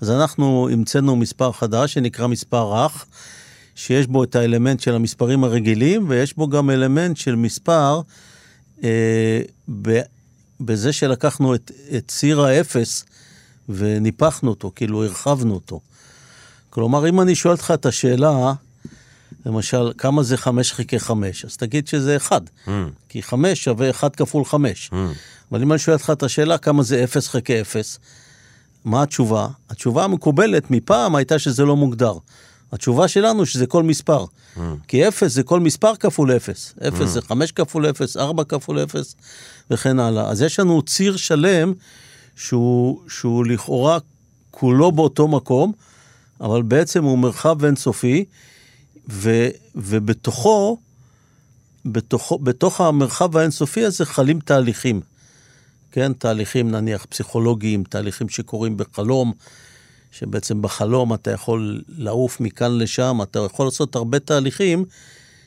אז 0.00 0.10
אנחנו 0.10 0.68
המצאנו 0.72 1.16
מספר 1.16 1.52
חדש 1.52 1.94
שנקרא 1.94 2.26
מספר 2.26 2.72
רך, 2.72 3.06
שיש 3.74 4.06
בו 4.06 4.24
את 4.24 4.36
האלמנט 4.36 4.80
של 4.80 4.94
המספרים 4.94 5.44
הרגילים, 5.44 6.06
ויש 6.08 6.36
בו 6.36 6.48
גם 6.48 6.70
אלמנט 6.70 7.16
של 7.16 7.34
מספר, 7.34 8.00
אה, 8.84 9.40
ב, 9.82 10.00
בזה 10.60 10.92
שלקחנו 10.92 11.54
את, 11.54 11.70
את 11.96 12.08
ציר 12.08 12.40
האפס 12.40 13.04
וניפחנו 13.68 14.50
אותו, 14.50 14.72
כאילו 14.74 15.04
הרחבנו 15.04 15.54
אותו. 15.54 15.80
כלומר, 16.76 17.08
אם 17.08 17.20
אני 17.20 17.34
שואל 17.34 17.54
אותך 17.54 17.70
את 17.74 17.86
השאלה, 17.86 18.52
למשל, 19.46 19.92
כמה 19.98 20.22
זה 20.22 20.36
5 20.36 20.72
חלקי 20.72 20.98
5? 20.98 21.44
אז 21.44 21.56
תגיד 21.56 21.88
שזה 21.88 22.16
1, 22.16 22.42
Mm, 22.66 22.70
כי 23.08 23.22
5 23.22 23.64
שווה 23.64 23.90
1 23.90 24.16
כפול 24.16 24.44
5. 24.44 24.90
mm. 24.92 24.96
אבל 25.52 25.62
אם 25.62 25.72
אני 25.72 25.78
שואל 25.78 25.96
אותך 25.96 26.10
את 26.12 26.22
השאלה 26.22 26.58
כמה 26.58 26.82
זה 26.82 27.04
0 27.04 27.28
חלקי 27.28 27.60
0, 27.60 27.98
מה 28.84 29.02
התשובה? 29.02 29.48
התשובה 29.70 30.04
המקובלת 30.04 30.70
מפעם 30.70 31.14
הייתה 31.14 31.38
שזה 31.38 31.64
לא 31.64 31.76
מוגדר. 31.76 32.14
התשובה 32.72 33.08
שלנו 33.08 33.46
שזה 33.46 33.66
כל 33.66 33.82
מספר. 33.82 34.24
Mm. 34.24 34.60
כי 34.88 35.08
0 35.08 35.30
זה 35.32 35.42
כל 35.42 35.60
מספר 35.60 35.96
כפול 35.96 36.36
0. 36.36 36.74
0 36.88 37.08
זה 37.08 37.22
5 37.22 37.52
כפול 37.52 37.90
0, 37.90 38.16
4 38.16 38.44
כפול 38.44 38.78
0 38.82 39.14
וכן 39.70 39.98
הלאה. 39.98 40.30
אז 40.30 40.42
יש 40.42 40.60
לנו 40.60 40.82
ציר 40.82 41.16
שלם 41.16 41.72
שהוא, 42.36 43.00
שהוא 43.08 43.46
לכאורה 43.46 43.98
כולו 44.50 44.92
באותו 44.92 45.28
מקום, 45.28 45.72
אבל 46.40 46.62
בעצם 46.62 47.04
הוא 47.04 47.18
מרחב 47.18 47.64
אינסופי, 47.64 48.24
ו, 49.08 49.48
ובתוכו, 49.74 50.78
בתוכו, 51.84 52.38
בתוך 52.38 52.80
המרחב 52.80 53.36
האינסופי 53.36 53.84
הזה 53.84 54.06
חלים 54.06 54.40
תהליכים. 54.40 55.00
כן, 55.92 56.12
תהליכים 56.12 56.70
נניח 56.70 57.04
פסיכולוגיים, 57.04 57.84
תהליכים 57.84 58.28
שקורים 58.28 58.76
בחלום, 58.76 59.32
שבעצם 60.12 60.62
בחלום 60.62 61.14
אתה 61.14 61.30
יכול 61.30 61.82
לעוף 61.88 62.40
מכאן 62.40 62.78
לשם, 62.78 63.18
אתה 63.22 63.38
יכול 63.38 63.66
לעשות 63.66 63.96
הרבה 63.96 64.18
תהליכים 64.18 64.84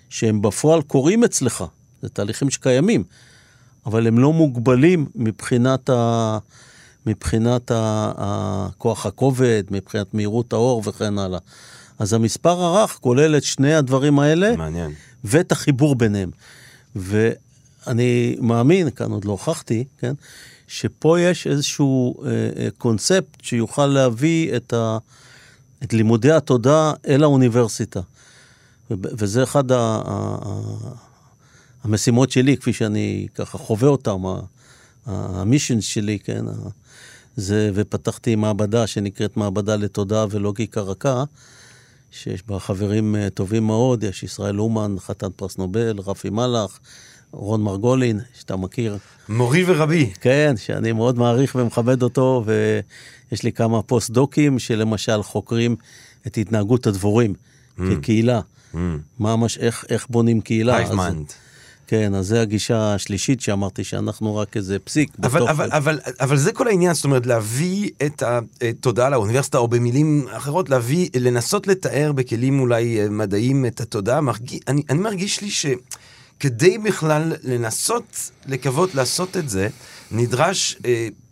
שהם 0.09 0.41
בפועל 0.41 0.81
קורים 0.81 1.23
אצלך, 1.23 1.63
זה 2.01 2.09
תהליכים 2.09 2.49
שקיימים, 2.49 3.03
אבל 3.85 4.07
הם 4.07 4.19
לא 4.19 4.33
מוגבלים 4.33 5.05
מבחינת, 5.15 5.89
ה... 5.89 6.37
מבחינת 7.05 7.71
ה... 7.71 8.11
הכוח 8.17 9.05
הכובד, 9.05 9.63
מבחינת 9.71 10.13
מהירות 10.13 10.53
האור 10.53 10.83
וכן 10.85 11.17
הלאה. 11.17 11.39
אז 11.99 12.13
המספר 12.13 12.63
הרך 12.63 12.97
כולל 13.01 13.37
את 13.37 13.43
שני 13.43 13.73
הדברים 13.73 14.19
האלה, 14.19 14.55
מעניין. 14.55 14.91
ואת 15.23 15.51
החיבור 15.51 15.95
ביניהם. 15.95 16.31
ואני 16.95 18.35
מאמין, 18.41 18.89
כאן 18.89 19.11
עוד 19.11 19.25
לא 19.25 19.31
הוכחתי, 19.31 19.83
כן, 19.97 20.13
שפה 20.67 21.19
יש 21.19 21.47
איזשהו 21.47 22.23
אה, 22.23 22.29
אה, 22.29 22.67
קונספט 22.77 23.37
שיוכל 23.41 23.85
להביא 23.85 24.55
את, 24.55 24.73
ה, 24.73 24.97
את 25.83 25.93
לימודי 25.93 26.31
התודעה 26.31 26.93
אל 27.07 27.23
האוניברסיטה. 27.23 28.01
וזה 28.91 29.43
אחד 29.43 29.71
ה, 29.71 29.75
ה, 29.77 30.37
ה, 30.45 30.61
המשימות 31.83 32.31
שלי, 32.31 32.57
כפי 32.57 32.73
שאני 32.73 33.27
ככה 33.35 33.57
חווה 33.57 33.89
אותם, 33.89 34.25
ה- 34.25 34.39
ה- 35.05 35.41
המישנס 35.41 35.83
שלי, 35.83 36.19
כן, 36.19 36.45
זה, 37.35 37.71
ופתחתי 37.73 38.35
מעבדה 38.35 38.87
שנקראת 38.87 39.37
מעבדה 39.37 39.75
לתודעה 39.75 40.25
ולוגיקה 40.29 40.81
רכה, 40.81 41.23
שיש 42.11 42.43
בה 42.47 42.59
חברים 42.59 43.15
אה, 43.15 43.29
טובים 43.29 43.67
מאוד, 43.67 44.03
יש 44.03 44.23
ישראל 44.23 44.59
אומן, 44.59 44.95
חתן 44.99 45.27
פרס 45.35 45.57
נובל, 45.57 45.99
רפי 45.99 46.29
מלאך, 46.29 46.79
רון 47.31 47.61
מרגולין, 47.61 48.19
שאתה 48.39 48.55
מכיר, 48.55 48.97
מורי 49.29 49.63
ורבי. 49.67 50.11
כן, 50.21 50.53
שאני 50.57 50.91
מאוד 50.91 51.17
מעריך 51.17 51.55
ומכבד 51.55 52.03
אותו, 52.03 52.43
ויש 52.45 53.43
לי 53.43 53.51
כמה 53.51 53.81
post-docים 53.81 54.59
שלמשל 54.59 55.23
חוקרים 55.23 55.75
את 56.27 56.37
התנהגות 56.37 56.87
הדבורים 56.87 57.33
כקהילה. 57.77 58.41
Mm. 58.73 58.77
מה 59.19 59.35
מש... 59.35 59.57
איך, 59.57 59.85
איך 59.89 60.07
בונים 60.09 60.41
קהילה. 60.41 60.77
hive 60.77 60.91
as-. 60.91 61.48
כן, 61.89 62.15
אז 62.15 62.27
זה 62.27 62.41
הגישה 62.41 62.93
השלישית 62.93 63.41
שאמרתי 63.41 63.83
שאנחנו 63.83 64.35
רק 64.35 64.57
איזה 64.57 64.79
פסיק. 64.79 65.09
אבל, 65.23 65.39
בתוך- 65.39 65.49
אבל, 65.49 65.69
אבל, 65.71 65.99
אבל 66.19 66.37
זה 66.37 66.51
כל 66.51 66.67
העניין, 66.67 66.93
זאת 66.93 67.03
אומרת, 67.05 67.25
להביא 67.25 67.89
את 68.05 68.23
התודעה 68.23 69.09
לאוניברסיטה, 69.09 69.57
או 69.57 69.67
במילים 69.67 70.25
אחרות, 70.31 70.69
להביא, 70.69 71.09
לנסות 71.19 71.67
לתאר 71.67 72.11
בכלים 72.11 72.59
אולי 72.59 72.99
אה, 73.01 73.09
מדעיים 73.09 73.65
את 73.65 73.81
התודעה, 73.81 74.21
מרגיש, 74.21 74.59
אני, 74.67 74.81
אני 74.89 74.99
מרגיש 74.99 75.41
לי 75.41 75.49
שכדי 75.51 76.77
בכלל 76.77 77.33
לנסות 77.43 78.03
לקוות 78.47 78.95
לעשות 78.95 79.37
את 79.37 79.49
זה, 79.49 79.67
נדרש 80.11 80.77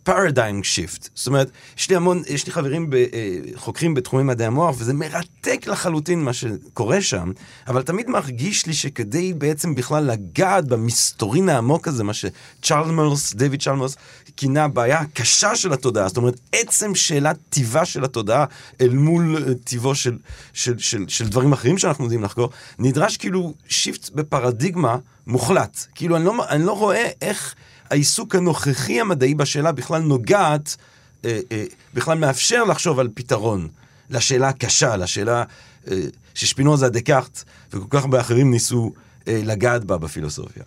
paradigm 0.02 0.64
shift. 0.64 1.08
זאת 1.14 1.26
אומרת, 1.26 1.50
יש 1.78 1.90
לי 1.90 1.96
המון, 1.96 2.22
יש 2.28 2.46
לי 2.46 2.52
חברים 2.52 2.90
ב, 2.90 2.94
אה, 2.94 3.38
חוקרים 3.54 3.94
בתחומי 3.94 4.22
מדעי 4.22 4.46
המוח, 4.46 4.76
וזה 4.78 4.92
מרתק 4.94 5.66
לחלוטין 5.66 6.22
מה 6.22 6.32
שקורה 6.32 7.00
שם, 7.00 7.32
אבל 7.68 7.82
תמיד 7.82 8.10
מרגיש 8.10 8.66
לי 8.66 8.72
שכדי 8.72 9.32
בעצם 9.32 9.74
בכלל 9.74 10.04
לגעת 10.04 10.64
במסתורין 10.64 11.48
העמוק 11.48 11.88
הזה, 11.88 12.04
מה 12.04 12.12
שצ'רלמרס, 12.14 13.34
דיוויד 13.34 13.62
צ'רלמרס, 13.62 13.96
כינה 14.36 14.64
הבעיה 14.64 15.00
הקשה 15.00 15.56
של 15.56 15.72
התודעה, 15.72 16.08
זאת 16.08 16.16
אומרת, 16.16 16.40
עצם 16.52 16.94
שאלת 16.94 17.36
טיבה 17.50 17.84
של 17.84 18.04
התודעה 18.04 18.44
אל 18.80 18.88
מול 18.88 19.44
אה, 19.48 19.54
טיבו 19.64 19.94
של, 19.94 20.18
של, 20.52 20.78
של, 20.78 21.04
של 21.08 21.28
דברים 21.28 21.52
אחרים 21.52 21.78
שאנחנו 21.78 22.04
יודעים 22.04 22.24
לחקור, 22.24 22.50
נדרש 22.78 23.16
כאילו 23.16 23.54
שיפט 23.68 24.10
בפרדיגמה 24.10 24.96
מוחלט. 25.26 25.86
כאילו, 25.94 26.16
אני 26.16 26.24
לא, 26.24 26.48
אני 26.48 26.66
לא 26.66 26.72
רואה 26.72 27.08
איך... 27.22 27.54
העיסוק 27.90 28.34
הנוכחי 28.34 29.00
המדעי 29.00 29.34
בשאלה 29.34 29.72
בכלל 29.72 30.02
נוגעת, 30.02 30.76
אה, 31.24 31.40
אה, 31.52 31.64
בכלל 31.94 32.18
מאפשר 32.18 32.64
לחשוב 32.64 32.98
על 32.98 33.08
פתרון 33.14 33.68
לשאלה 34.10 34.48
הקשה, 34.48 34.96
לשאלה 34.96 35.44
אה, 35.90 36.00
ששפינוזה, 36.34 36.88
דקארט 36.88 37.44
וכל 37.72 37.86
כך 37.90 38.02
הרבה 38.02 38.20
אחרים 38.20 38.50
ניסו 38.50 38.92
אה, 39.28 39.40
לגעת 39.44 39.84
בה 39.84 39.98
בפילוסופיה. 39.98 40.62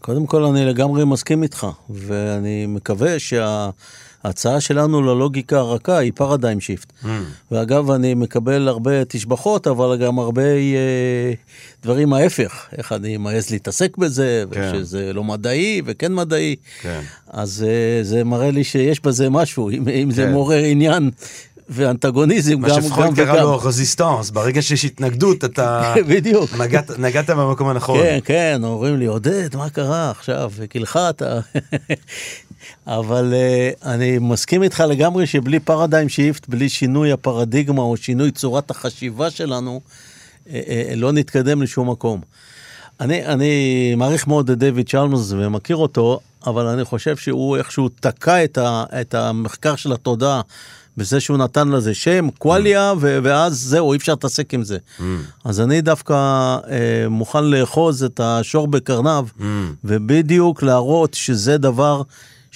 קודם 0.00 0.26
כל, 0.26 0.44
אני 0.44 0.64
לגמרי 0.64 1.04
מסכים 1.04 1.42
איתך, 1.42 1.66
ואני 1.90 2.66
מקווה 2.66 3.18
שההצעה 4.22 4.60
שלנו 4.60 5.02
ללוגיקה 5.02 5.58
הרכה 5.58 5.98
היא 5.98 6.12
paradigm 6.14 6.60
shift. 6.60 6.92
Mm. 7.02 7.06
ואגב, 7.50 7.90
אני 7.90 8.14
מקבל 8.14 8.68
הרבה 8.68 9.04
תשבחות, 9.04 9.66
אבל 9.66 9.96
גם 9.96 10.18
הרבה 10.18 10.42
אה, 10.42 11.32
דברים 11.82 12.12
ההפך, 12.12 12.66
איך 12.78 12.92
אני 12.92 13.16
מעז 13.16 13.50
להתעסק 13.50 13.96
בזה, 13.96 14.44
כן. 14.50 14.72
ושזה 14.74 15.12
לא 15.12 15.24
מדעי 15.24 15.82
וכן 15.86 16.14
מדעי. 16.14 16.56
כן. 16.80 17.00
אז 17.30 17.66
אה, 17.68 18.04
זה 18.04 18.24
מראה 18.24 18.50
לי 18.50 18.64
שיש 18.64 19.00
בזה 19.00 19.30
משהו, 19.30 19.70
אם, 19.70 19.88
אם 19.88 20.10
זה 20.10 20.22
כן. 20.22 20.32
מעורר 20.32 20.62
עניין 20.64 21.10
ואנטגוניזם, 21.68 22.60
מה 22.60 22.68
גם, 22.68 22.76
גם 22.76 22.82
שפרויד 22.82 23.14
קרא 23.14 23.32
וגם. 23.32 23.42
לו 23.42 23.58
resistance, 23.58 24.30
ברגע 24.30 24.62
שיש 24.62 24.84
התנגדות 24.84 25.44
אתה 25.44 25.94
בדיוק. 26.10 26.54
נגעת, 26.54 26.98
נגעת 26.98 27.30
במקום 27.30 27.68
הנכון. 27.68 27.98
כן, 27.98 28.18
כן, 28.24 28.60
אומרים 28.64 28.96
לי, 28.96 29.06
עודד, 29.06 29.56
מה 29.56 29.70
קרה 29.70 30.10
עכשיו? 30.10 30.52
קלחת. 30.68 31.22
אבל 32.86 33.34
uh, 33.34 33.86
אני 33.86 34.18
מסכים 34.18 34.62
איתך 34.62 34.80
לגמרי 34.80 35.26
שבלי 35.26 35.60
paradigm 35.60 36.08
shift, 36.08 36.48
בלי 36.48 36.68
שינוי 36.68 37.12
הפרדיגמה 37.12 37.82
או 37.82 37.96
שינוי 37.96 38.30
צורת 38.30 38.70
החשיבה 38.70 39.30
שלנו, 39.30 39.80
uh, 39.80 40.48
uh, 40.48 40.50
לא 40.96 41.12
נתקדם 41.12 41.62
לשום 41.62 41.90
מקום. 41.90 42.20
אני, 43.00 43.26
אני 43.26 43.94
מעריך 43.96 44.26
מאוד 44.26 44.50
את 44.50 44.58
דיוויד 44.58 44.88
צ'למרס 44.88 45.32
ומכיר 45.32 45.76
אותו, 45.76 46.20
אבל 46.46 46.66
אני 46.66 46.84
חושב 46.84 47.16
שהוא 47.16 47.56
איכשהו 47.56 47.88
תקע 47.88 48.44
את, 48.44 48.58
ה, 48.58 48.84
את 49.00 49.14
המחקר 49.14 49.76
של 49.76 49.92
התודעה 49.92 50.40
בזה 50.96 51.20
שהוא 51.20 51.36
נתן 51.38 51.68
לזה 51.68 51.94
שם, 51.94 52.28
קואליה, 52.38 52.92
ו- 53.00 53.18
ואז 53.22 53.58
זהו, 53.58 53.92
אי 53.92 53.98
אפשר 53.98 54.12
להתעסק 54.12 54.54
עם 54.54 54.64
זה. 54.64 54.78
Mm. 54.98 55.02
אז 55.44 55.60
אני 55.60 55.80
דווקא 55.80 56.14
אה, 56.14 57.08
מוכן 57.10 57.44
לאחוז 57.44 58.04
את 58.04 58.20
השור 58.20 58.68
בקרניו, 58.68 59.26
Mm. 59.38 59.42
ובדיוק 59.84 60.62
להראות 60.62 61.14
שזה 61.14 61.58
דבר 61.58 62.02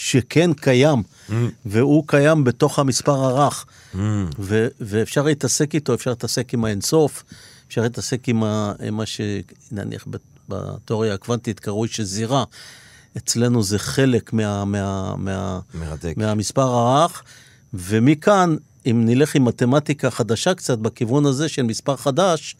שכן 0.04 0.52
קיים, 0.52 1.02
Mm. 1.28 1.32
והוא 1.66 2.04
קיים 2.06 2.44
בתוך 2.44 2.78
המספר 2.78 3.12
הרך, 3.24 3.66
Mm. 3.94 3.96
ו- 4.38 4.68
ואפשר 4.80 5.22
להתעסק 5.22 5.74
איתו, 5.74 5.94
אפשר 5.94 6.10
להתעסק 6.10 6.54
עם 6.54 6.64
האינסוף, 6.64 7.24
אפשר 7.68 7.82
להתעסק 7.82 8.28
עם, 8.28 8.42
ה- 8.44 8.72
עם 8.86 8.94
מה 8.94 9.04
שנניח 9.06 10.06
בתיאוריה 10.48 11.14
הקוונטית 11.14 11.60
קרוי 11.60 11.88
שזירה. 11.88 12.44
אצלנו 13.16 13.62
זה 13.62 13.78
חלק 13.78 14.32
מה, 14.32 14.64
מה, 14.64 15.14
מה, 15.16 15.60
מרתק. 15.74 16.14
מהמספר 16.16 16.62
הרך, 16.62 17.22
ומכאן, 17.74 18.56
אם 18.86 19.02
נלך 19.06 19.34
עם 19.34 19.44
מתמטיקה 19.44 20.10
חדשה 20.10 20.54
קצת 20.54 20.78
בכיוון 20.78 21.26
הזה 21.26 21.48
של 21.48 21.62
מספר 21.62 21.96
חדש, 21.96 22.56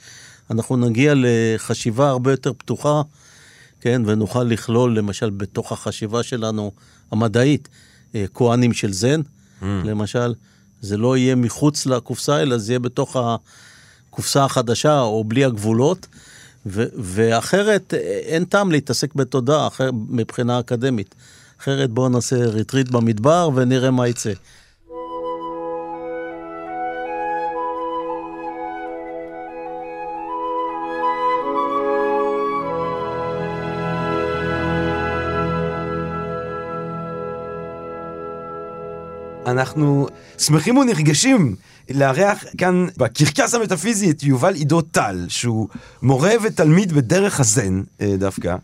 אנחנו 0.51 0.77
נגיע 0.77 1.13
לחשיבה 1.17 2.09
הרבה 2.09 2.31
יותר 2.31 2.53
פתוחה, 2.53 3.03
כן, 3.81 4.03
ונוכל 4.07 4.43
לכלול 4.43 4.99
למשל 4.99 5.31
בתוך 5.31 5.73
החשיבה 5.73 6.23
שלנו 6.23 6.73
המדעית 7.13 7.69
אה, 8.15 8.25
כהנים 8.35 8.73
של 8.73 8.93
זן, 8.93 9.21
למשל, 9.63 10.35
זה 10.81 10.97
לא 10.97 11.17
יהיה 11.17 11.35
מחוץ 11.35 11.87
לקופסה, 11.87 12.43
אלא 12.43 12.59
זה 12.59 12.73
יהיה 12.73 12.79
בתוך 12.79 13.17
הקופסה 14.09 14.45
החדשה 14.45 15.01
או 15.01 15.25
בלי 15.25 15.45
הגבולות, 15.45 16.07
ו- 16.67 16.85
ואחרת 16.99 17.95
אה, 17.95 17.99
אין 18.25 18.45
טעם 18.45 18.73
להתעסק 18.73 19.15
בתודעה 19.15 19.67
אחר, 19.67 19.91
מבחינה 20.09 20.61
אקדמית. 20.61 21.15
אחרת 21.61 21.91
בואו 21.91 22.09
נעשה 22.09 22.37
ריטריט 22.37 22.91
במדבר 22.91 23.51
ונראה 23.55 23.91
מה 23.91 24.09
יצא. 24.09 24.33
אנחנו 39.51 40.07
שמחים 40.39 40.79
ונרגשים 40.79 41.57
לארח 41.91 42.45
כאן 42.59 42.87
בקרקס 42.97 43.55
המטאפיזי 43.55 44.11
את 44.11 44.23
יובל 44.23 44.55
עידו 44.55 44.81
טל, 44.81 45.27
שהוא 45.29 45.69
מורה 46.03 46.33
ותלמיד 46.43 46.93
בדרך 46.93 47.41
הזן 47.41 47.83
אה, 48.01 48.15
דווקא, 48.19 48.57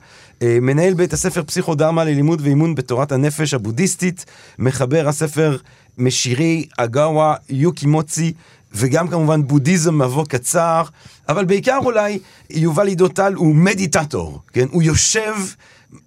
אה, 0.42 0.58
מנהל 0.60 0.94
בית 0.94 1.12
הספר 1.12 1.42
פסיכודרמה 1.42 2.04
ללימוד 2.04 2.40
ואימון 2.42 2.74
בתורת 2.74 3.12
הנפש 3.12 3.54
הבודהיסטית, 3.54 4.24
מחבר 4.58 5.08
הספר 5.08 5.56
משירי 5.98 6.66
אגאווה 6.76 7.34
יוקי 7.48 7.86
מוצי, 7.86 8.32
וגם 8.72 9.08
כמובן 9.08 9.46
בודהיזם 9.46 10.02
מבוא 10.02 10.24
קצר, 10.24 10.82
אבל 11.28 11.44
בעיקר 11.44 11.78
אולי 11.84 12.18
יובל 12.50 12.86
עידו 12.86 13.08
טל 13.08 13.32
הוא 13.34 13.54
מדיטטור, 13.54 14.40
כן? 14.52 14.66
הוא 14.70 14.82
יושב 14.82 15.34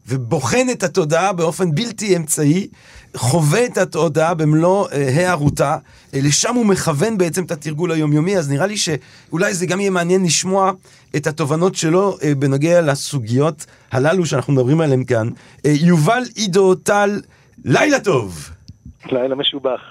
ובוחן 0.08 0.68
את 0.72 0.84
התודעה 0.84 1.34
באופן 1.34 1.76
בלתי 1.76 2.18
אמצעי, 2.18 2.68
חווה 3.16 3.66
את 3.66 3.78
התודעה 3.78 4.34
במלוא 4.34 4.88
אה, 4.92 5.28
הערותה, 5.28 5.78
אה, 6.14 6.20
לשם 6.24 6.56
הוא 6.56 6.66
מכוון 6.66 7.18
בעצם 7.18 7.44
את 7.44 7.52
התרגול 7.52 7.92
היומיומי, 7.92 8.38
אז 8.38 8.50
נראה 8.50 8.68
לי 8.68 8.78
שאולי 8.78 9.54
זה 9.54 9.66
גם 9.66 9.80
יהיה 9.80 9.90
מעניין 9.90 10.24
לשמוע 10.24 10.72
את 11.16 11.28
התובנות 11.28 11.76
שלו 11.76 12.18
אה, 12.24 12.36
בנוגע 12.36 12.82
לסוגיות 12.82 13.66
הללו 13.92 14.26
שאנחנו 14.26 14.54
מדברים 14.54 14.82
עליהן 14.82 15.04
כאן. 15.04 15.30
אה, 15.66 15.74
יובל 15.76 16.24
עידו 16.36 16.76
טל, 16.76 17.22
לילה 17.66 18.00
טוב. 18.00 18.50
לילה 19.06 19.36
משובח. 19.36 19.82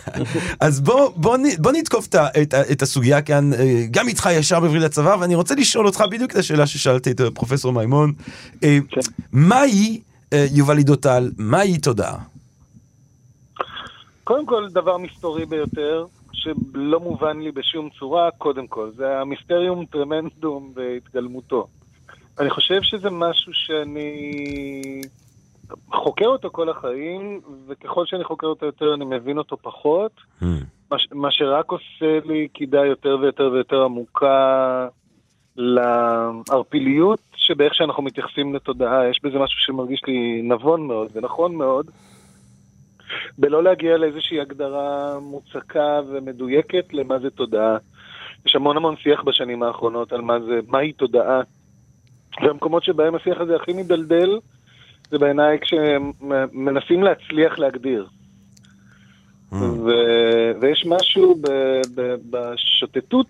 אז 0.60 0.80
בוא, 0.80 1.10
בוא, 1.16 1.38
בוא 1.58 1.72
נתקוף 1.72 2.06
את, 2.06 2.14
את, 2.14 2.54
את 2.72 2.82
הסוגיה 2.82 3.22
כאן, 3.22 3.52
אה, 3.52 3.82
גם 3.90 4.08
איתך 4.08 4.28
ישר 4.32 4.60
בברית 4.60 4.82
הצבא, 4.82 5.16
ואני 5.20 5.34
רוצה 5.34 5.54
לשאול 5.54 5.86
אותך 5.86 6.04
בדיוק 6.10 6.30
את 6.30 6.36
השאלה 6.36 6.66
ששאלתי 6.66 7.10
את 7.10 7.20
אה, 7.20 7.30
פרופסור 7.30 7.72
מימון. 7.72 8.12
אה, 8.64 8.78
כן. 8.88 9.00
מהי, 9.32 10.00
יובל 10.32 10.76
עידו 10.76 10.96
טל, 10.96 11.30
מהי 11.38 11.78
תודעה? 11.78 12.16
קודם 14.24 14.46
כל, 14.46 14.68
דבר 14.68 14.98
מסתורי 14.98 15.46
ביותר, 15.46 16.06
שלא 16.32 17.00
מובן 17.00 17.40
לי 17.40 17.52
בשום 17.52 17.88
צורה, 17.98 18.30
קודם 18.38 18.66
כל, 18.66 18.90
זה 18.96 19.18
המיסטריום 19.18 19.84
טרמנדום 19.84 20.72
בהתגלמותו. 20.74 21.66
אני 22.40 22.50
חושב 22.50 22.82
שזה 22.82 23.10
משהו 23.10 23.52
שאני 23.54 25.00
חוקר 25.92 26.26
אותו 26.26 26.50
כל 26.52 26.68
החיים, 26.68 27.40
וככל 27.68 28.06
שאני 28.06 28.24
חוקר 28.24 28.46
אותו 28.46 28.66
יותר 28.66 28.94
אני 28.94 29.04
מבין 29.04 29.38
אותו 29.38 29.56
פחות, 29.56 30.12
מה, 30.90 30.98
ש- 30.98 31.08
מה 31.12 31.30
שרק 31.30 31.70
עושה 31.72 32.18
לי 32.24 32.48
קידה 32.48 32.86
יותר 32.86 33.16
ויותר 33.20 33.50
ויותר 33.52 33.82
עמוקה 33.84 34.88
לערפיליות 35.56 37.18
שבאיך 37.36 37.74
שאנחנו 37.74 38.02
מתייחסים 38.02 38.54
לתודעה, 38.54 39.08
יש 39.08 39.20
בזה 39.22 39.38
משהו 39.38 39.60
שמרגיש 39.60 40.02
לי 40.06 40.42
נבון 40.42 40.86
מאוד 40.86 41.08
ונכון 41.12 41.54
מאוד. 41.54 41.90
בלא 43.38 43.62
להגיע 43.62 43.96
לאיזושהי 43.96 44.40
הגדרה 44.40 45.18
מוצקה 45.20 46.00
ומדויקת 46.08 46.84
למה 46.92 47.18
זה 47.18 47.30
תודעה. 47.30 47.76
יש 48.46 48.56
המון 48.56 48.76
המון 48.76 48.96
שיח 48.96 49.22
בשנים 49.22 49.62
האחרונות 49.62 50.12
על 50.12 50.20
מה 50.20 50.40
זה, 50.40 50.60
מהי 50.68 50.92
תודעה. 50.92 51.40
והמקומות 52.42 52.84
שבהם 52.84 53.14
השיח 53.14 53.40
הזה 53.40 53.56
הכי 53.56 53.72
מדלדל, 53.72 54.38
זה 55.10 55.18
בעיניי 55.18 55.58
כשמנסים 55.60 57.02
להצליח 57.02 57.58
להגדיר. 57.58 58.06
ו... 59.52 59.90
ויש 60.60 60.86
משהו 60.86 61.34
ב... 61.34 61.48
ב... 61.94 62.14
בשוטטות 62.30 63.26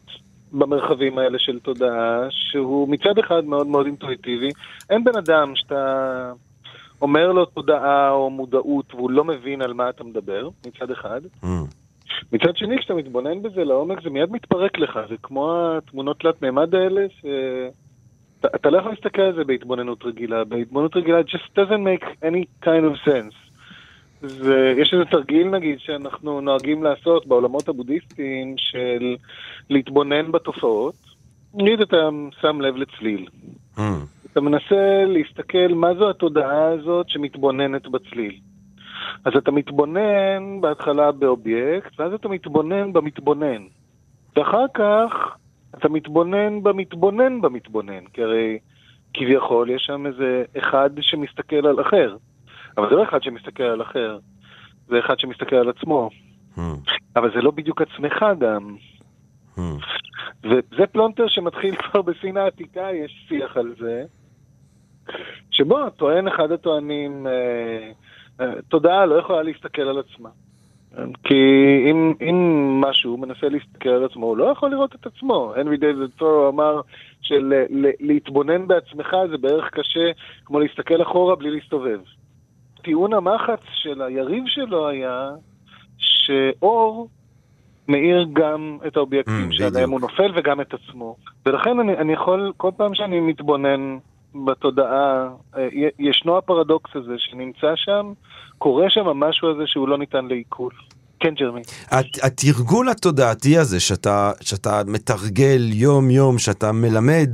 במרחבים 0.52 1.18
האלה 1.18 1.38
של 1.38 1.58
תודעה, 1.60 2.26
שהוא 2.30 2.88
מצד 2.88 3.18
אחד 3.18 3.44
מאוד 3.44 3.66
מאוד 3.66 3.86
אינטואיטיבי. 3.86 4.48
אין 4.90 5.04
בן 5.04 5.16
אדם 5.18 5.52
שאתה 5.56 6.32
אומר 7.02 7.32
לו 7.32 7.44
תודעה 7.44 8.10
או 8.10 8.30
מודעות 8.30 8.94
והוא 8.94 9.10
לא 9.10 9.24
מבין 9.24 9.62
על 9.62 9.72
מה 9.72 9.88
אתה 9.88 10.04
מדבר, 10.04 10.48
מצד 10.66 10.90
אחד. 10.90 11.20
מצד 12.32 12.56
שני, 12.56 12.78
כשאתה 12.78 12.94
מתבונן 12.94 13.42
בזה 13.42 13.64
לעומק, 13.64 14.02
זה 14.02 14.10
מיד 14.10 14.32
מתפרק 14.32 14.78
לך. 14.78 14.98
זה 15.08 15.14
כמו 15.22 15.74
התמונות 15.78 16.20
תלת 16.20 16.42
מימד 16.42 16.74
האלה, 16.74 17.06
ש... 17.20 17.24
אתה, 18.46 18.56
אתה 18.56 18.70
לא 18.70 18.78
יכול 18.78 18.90
להסתכל 18.90 19.22
על 19.22 19.34
זה 19.34 19.44
בהתבוננות 19.44 20.04
רגילה. 20.04 20.44
בהתבוננות 20.44 20.96
רגילה, 20.96 21.20
it 21.20 21.24
just 21.24 21.58
doesn't 21.58 21.84
make 21.84 22.04
any 22.22 22.64
kind 22.64 22.84
of 22.84 23.08
sense. 23.08 23.34
זה, 24.20 24.74
יש 24.76 24.92
איזה 24.92 25.04
תרגיל 25.04 25.48
נגיד 25.48 25.80
שאנחנו 25.80 26.40
נוהגים 26.40 26.82
לעשות 26.82 27.26
בעולמות 27.26 27.68
הבודהיסטיים 27.68 28.54
של 28.56 29.16
להתבונן 29.70 30.32
בתופעות. 30.32 30.94
נגיד 31.54 31.80
אתה 31.80 32.08
שם 32.40 32.60
לב 32.60 32.76
לצליל. 32.76 33.28
אתה 34.32 34.40
מנסה 34.40 35.04
להסתכל 35.06 35.68
מה 35.74 35.94
זו 35.94 36.10
התודעה 36.10 36.64
הזאת 36.64 37.08
שמתבוננת 37.08 37.88
בצליל. 37.88 38.38
אז 39.24 39.32
אתה 39.36 39.50
מתבונן 39.50 40.60
בהתחלה 40.60 41.12
באובייקט, 41.12 42.00
ואז 42.00 42.12
אתה 42.12 42.28
מתבונן 42.28 42.92
במתבונן. 42.92 43.62
ואחר 44.36 44.64
כך 44.74 45.36
אתה 45.78 45.88
מתבונן 45.88 46.62
במתבונן 46.62 47.40
במתבונן, 47.40 48.04
כי 48.12 48.22
הרי 48.22 48.58
כביכול 49.14 49.70
יש 49.70 49.82
שם 49.82 50.06
איזה 50.06 50.44
אחד 50.58 50.90
שמסתכל 51.00 51.66
על 51.66 51.80
אחר. 51.80 52.16
אבל 52.76 52.88
זה 52.90 52.94
לא 52.94 53.04
אחד 53.04 53.22
שמסתכל 53.22 53.62
על 53.62 53.82
אחר, 53.82 54.18
זה 54.88 54.98
אחד 54.98 55.18
שמסתכל 55.18 55.56
על 55.56 55.68
עצמו. 55.68 56.10
אבל 57.16 57.30
זה 57.34 57.42
לא 57.42 57.50
בדיוק 57.50 57.82
עצמך 57.82 58.24
גם. 58.38 58.76
וזה 60.44 60.86
פלונטר 60.92 61.28
שמתחיל 61.28 61.76
כבר 61.82 62.02
בסין 62.02 62.36
העתיקה, 62.36 62.88
יש 62.92 63.26
שיח 63.28 63.56
על 63.56 63.74
זה, 63.80 64.04
שבו 65.50 65.90
טוען 65.90 66.28
אחד 66.28 66.52
הטוענים, 66.52 67.26
אה, 67.26 67.92
אה, 68.40 68.62
תודעה 68.68 69.06
לא 69.06 69.14
יכולה 69.14 69.42
להסתכל 69.42 69.82
על 69.82 69.98
עצמה. 69.98 70.28
כי 71.24 71.34
אם, 71.90 72.12
אם 72.20 72.36
משהו 72.80 73.16
מנסה 73.16 73.48
להסתכל 73.48 73.88
על 73.88 74.04
עצמו, 74.04 74.26
הוא 74.26 74.36
לא 74.36 74.44
יכול 74.44 74.70
לראות 74.70 74.94
את 74.94 75.06
עצמו. 75.06 75.52
הנרי 75.56 75.76
דיוויד 75.76 76.10
תורו 76.16 76.48
אמר 76.48 76.80
שלהתבונן 77.22 78.66
בעצמך 78.66 79.16
זה 79.30 79.38
בערך 79.38 79.70
קשה 79.70 80.10
כמו 80.44 80.60
להסתכל 80.60 81.02
אחורה 81.02 81.36
בלי 81.36 81.50
להסתובב. 81.50 82.00
טיעון 82.82 83.12
המחץ 83.12 83.60
של 83.74 84.02
היריב 84.02 84.44
שלו 84.46 84.88
היה 84.88 85.30
שאור 85.98 87.08
מאיר 87.88 88.26
גם 88.32 88.78
את 88.86 88.96
האובייקטים 88.96 89.48
Mm, 89.50 89.54
שעליהם. 89.54 89.90
הוא 89.90 90.00
נופל 90.00 90.32
וגם 90.34 90.60
את 90.60 90.74
עצמו. 90.74 91.16
ולכן 91.46 91.80
אני, 91.80 91.96
אני 91.96 92.12
יכול, 92.12 92.52
כל 92.56 92.70
פעם 92.76 92.94
שאני 92.94 93.20
מתבונן 93.20 93.98
בתודעה, 94.46 95.28
אה, 95.56 95.68
ישנו 95.98 96.38
הפרדוקס 96.38 96.90
הזה 96.94 97.14
שנמצא 97.18 97.72
שם, 97.76 98.12
קורה 98.58 98.90
שם 98.90 99.08
המשהו 99.08 99.50
הזה 99.50 99.62
שהוא 99.66 99.88
לא 99.88 99.98
ניתן 99.98 100.24
לעיכול. 100.24 100.72
כן, 101.20 101.34
ג'רמי. 101.34 101.60
הת- 101.90 102.24
התרגול 102.24 102.88
התודעתי 102.88 103.58
הזה 103.58 103.80
שאתה, 103.80 104.32
שאתה 104.40 104.82
מתרגל 104.86 105.60
יום-יום, 105.72 106.38
שאתה 106.38 106.72
מלמד 106.72 107.30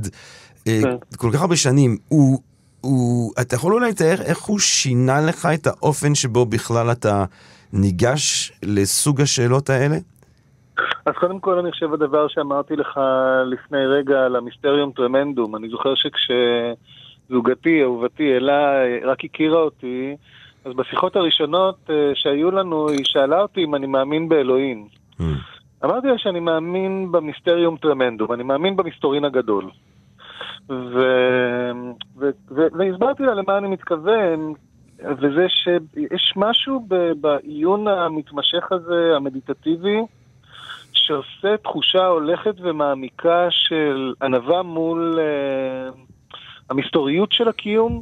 אה, 0.67 0.79
כן. 0.83 0.95
כל 1.17 1.29
כך 1.33 1.41
הרבה 1.41 1.55
שנים, 1.55 1.97
הוא, 2.07 2.39
הוא, 2.81 3.31
אתה 3.41 3.55
יכול 3.55 3.73
אולי 3.73 3.89
לתאר 3.91 4.21
איך 4.21 4.39
הוא 4.41 4.59
שינה 4.59 5.21
לך 5.21 5.47
את 5.53 5.67
האופן 5.67 6.15
שבו 6.15 6.45
בכלל 6.45 6.91
אתה 6.91 7.25
ניגש 7.73 8.51
לסוג 8.63 9.21
השאלות 9.21 9.69
האלה? 9.69 9.97
אז 11.05 11.13
קודם 11.15 11.39
כל 11.39 11.59
אני 11.59 11.71
חושב 11.71 11.93
הדבר 11.93 12.27
שאמרתי 12.27 12.75
לך 12.75 12.99
לפני 13.45 13.85
רגע 13.85 14.25
על 14.25 14.35
המיסטריום 14.35 14.91
טרמנדום, 14.91 15.55
אני 15.55 15.69
זוכר 15.69 15.93
שכשזוגתי, 15.95 17.83
אהובתי, 17.83 18.37
אלה, 18.37 18.83
רק 19.03 19.25
הכירה 19.25 19.59
אותי, 19.59 20.15
אז 20.65 20.73
בשיחות 20.73 21.15
הראשונות 21.15 21.75
אה, 21.89 22.11
שהיו 22.13 22.51
לנו, 22.51 22.89
היא 22.89 23.05
שאלה 23.05 23.41
אותי 23.41 23.63
אם 23.63 23.75
אני 23.75 23.87
מאמין 23.87 24.29
באלוהים. 24.29 24.87
אמרתי 25.83 26.07
לה 26.07 26.17
שאני 26.17 26.39
מאמין 26.39 27.11
במיסטריום 27.11 27.77
טרמנדום, 27.77 28.33
אני 28.33 28.43
מאמין 28.43 28.75
במסתורין 28.75 29.25
הגדול. 29.25 29.69
ו... 30.69 30.99
ו... 32.17 32.29
ו... 32.51 32.61
והסברתי 32.71 33.23
לה 33.23 33.33
למה 33.33 33.57
אני 33.57 33.67
מתכוון, 33.67 34.53
וזה 34.99 35.45
שיש 35.49 36.33
משהו 36.35 36.85
ב... 36.87 36.95
בעיון 37.21 37.87
המתמשך 37.87 38.71
הזה, 38.71 39.13
המדיטטיבי, 39.15 40.01
שעושה 41.05 41.57
תחושה 41.57 42.05
הולכת 42.05 42.55
ומעמיקה 42.61 43.47
של 43.49 44.13
ענווה 44.21 44.61
מול 44.63 45.19
uh, 45.19 45.97
המסתוריות 46.69 47.31
של 47.31 47.47
הקיום, 47.47 48.01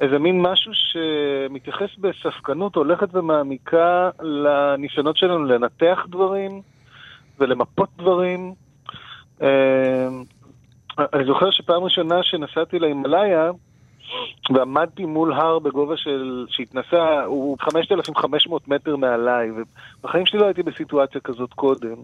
איזה 0.00 0.18
מין 0.18 0.42
משהו 0.42 0.72
שמתייחס 0.74 1.90
בספקנות 1.98 2.74
הולכת 2.74 3.08
ומעמיקה 3.12 4.10
לניסיונות 4.20 5.16
שלנו 5.16 5.44
לנתח 5.44 6.06
דברים 6.08 6.62
ולמפות 7.38 7.88
דברים. 7.98 8.54
אה, 9.42 10.08
אני 10.98 11.24
זוכר 11.24 11.50
שפעם 11.50 11.82
ראשונה 11.82 12.22
שנסעתי 12.22 12.78
להימאליה, 12.78 13.50
ועמדתי 14.54 15.04
מול 15.04 15.32
הר 15.32 15.58
בגובה 15.58 15.96
של, 15.96 16.46
שהתנסה, 16.48 17.24
הוא 17.24 17.56
5,500 17.60 18.68
מטר 18.68 18.96
מעליי, 18.96 19.48
ובחיים 19.50 20.26
שלי 20.26 20.38
לא 20.38 20.44
הייתי 20.44 20.62
בסיטואציה 20.62 21.20
כזאת 21.20 21.52
קודם. 21.52 21.96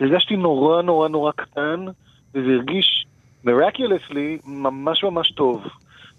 והרגשתי 0.00 0.36
נורא 0.36 0.82
נורא 0.82 1.08
נורא 1.08 1.32
קטן, 1.32 1.84
וזה 2.34 2.52
הרגיש 2.52 3.06
מרקיולסלי 3.44 4.38
ממש 4.46 5.04
ממש 5.04 5.30
טוב. 5.30 5.64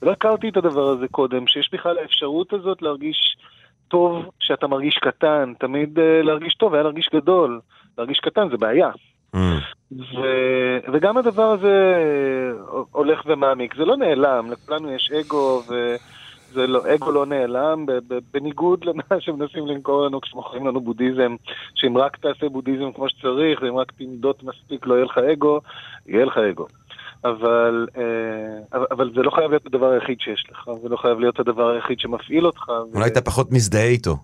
ולא 0.01 0.11
הכרתי 0.11 0.49
את 0.49 0.57
הדבר 0.57 0.87
הזה 0.87 1.07
קודם, 1.07 1.47
שיש 1.47 1.69
בכלל 1.73 1.97
האפשרות 1.97 2.53
הזאת 2.53 2.81
להרגיש 2.81 3.37
טוב 3.87 4.25
שאתה 4.39 4.67
מרגיש 4.67 4.97
קטן, 4.97 5.53
תמיד 5.59 5.97
uh, 5.99 6.01
להרגיש 6.25 6.55
טוב 6.55 6.73
היה 6.73 6.83
להרגיש 6.83 7.09
גדול. 7.13 7.59
להרגיש 7.97 8.19
קטן 8.19 8.49
זה 8.49 8.57
בעיה. 8.57 8.89
ו... 9.91 10.21
וגם 10.93 11.17
הדבר 11.17 11.51
הזה 11.51 11.95
הולך 12.91 13.21
ומעמיק. 13.25 13.75
זה 13.77 13.85
לא 13.85 13.97
נעלם, 13.97 14.51
לכולנו 14.51 14.91
יש 14.91 15.11
אגו, 15.11 15.61
וזה 15.67 16.67
לא, 16.67 16.81
אגו 16.95 17.11
לא 17.11 17.25
נעלם. 17.25 17.85
בניגוד 18.33 18.85
למה 18.85 19.03
שמנסים 19.19 19.67
למכור 19.67 20.05
לנו 20.05 20.21
כשמוכרים 20.21 20.67
לנו 20.67 20.81
בודהיזם, 20.81 21.35
שאם 21.75 21.97
רק 21.97 22.17
תעשה 22.17 22.49
בודהיזם 22.49 22.91
כמו 22.91 23.09
שצריך, 23.09 23.61
ואם 23.61 23.77
רק 23.77 23.91
תמדות 23.97 24.43
מספיק 24.43 24.87
לא 24.87 24.93
יהיה 24.93 25.05
לך 25.05 25.17
אגו, 25.17 25.59
יהיה 26.07 26.25
לך 26.25 26.37
אגו. 26.37 26.65
אבל, 27.25 27.87
אה, 27.97 28.77
אבל, 28.91 29.11
זה 29.15 29.21
לא 29.21 29.31
חייב 29.31 29.49
להיות 29.49 29.65
הדבר 29.65 29.89
היחיד 29.89 30.19
שיש 30.19 30.47
לך, 30.51 30.69
זה 30.81 30.89
לא 30.89 30.97
חייב 30.97 31.19
להיות 31.19 31.39
הדבר 31.39 31.69
היחיד 31.69 31.99
שמפעיל 31.99 32.45
אותך. 32.45 32.63
אולי 32.93 33.07
אתה 33.07 33.21
פחות 33.21 33.51
מזדהה 33.51 33.87
איתו. 33.87 34.15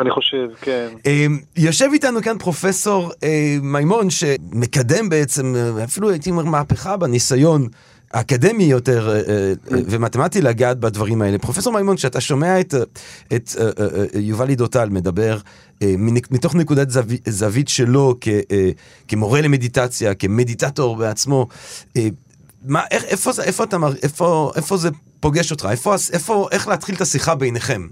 אני 0.00 0.10
חושב, 0.10 0.48
כן. 0.60 0.88
אה, 1.06 1.26
יושב 1.56 1.88
איתנו 1.92 2.22
כאן 2.22 2.38
פרופסור 2.38 3.12
אה, 3.22 3.56
מימון, 3.62 4.10
שמקדם 4.10 5.08
בעצם, 5.08 5.54
אה, 5.56 5.84
אפילו 5.84 6.10
הייתי 6.10 6.30
אומר 6.30 6.44
מהפכה 6.44 6.96
בניסיון 6.96 7.68
האקדמי 8.12 8.64
יותר 8.64 9.10
אה, 9.10 9.52
ומתמטי 9.70 10.40
לגעת 10.40 10.78
בדברים 10.80 11.22
האלה. 11.22 11.38
פרופסור 11.38 11.72
מימון, 11.72 11.96
כשאתה 11.96 12.20
שומע 12.20 12.60
את, 12.60 12.74
את 13.34 13.50
יובל 14.14 14.48
עידותל 14.48 14.88
מדבר 14.88 15.38
מתוך 16.30 16.54
נקודת 16.54 16.90
זווי, 16.90 17.18
זווית 17.28 17.68
שלו 17.68 18.14
כ, 18.20 18.28
כמורה 19.08 19.40
למדיטציה, 19.40 20.14
כמדיטטור 20.14 20.96
בעצמו, 20.96 21.46
מה, 22.64 22.82
איך, 22.90 23.04
איפה, 23.04 23.30
איפה, 23.42 23.64
מר- 23.78 23.94
איפה, 24.02 24.52
איפה 24.56 24.76
זה 24.76 24.88
פוגש 25.20 25.50
אותך? 25.50 25.68
איפה, 25.70 25.94
איפה, 26.12 26.48
איך 26.52 26.68
להתחיל 26.68 26.94
את 26.94 27.00
השיחה 27.00 27.34
ביניכם? 27.34 27.86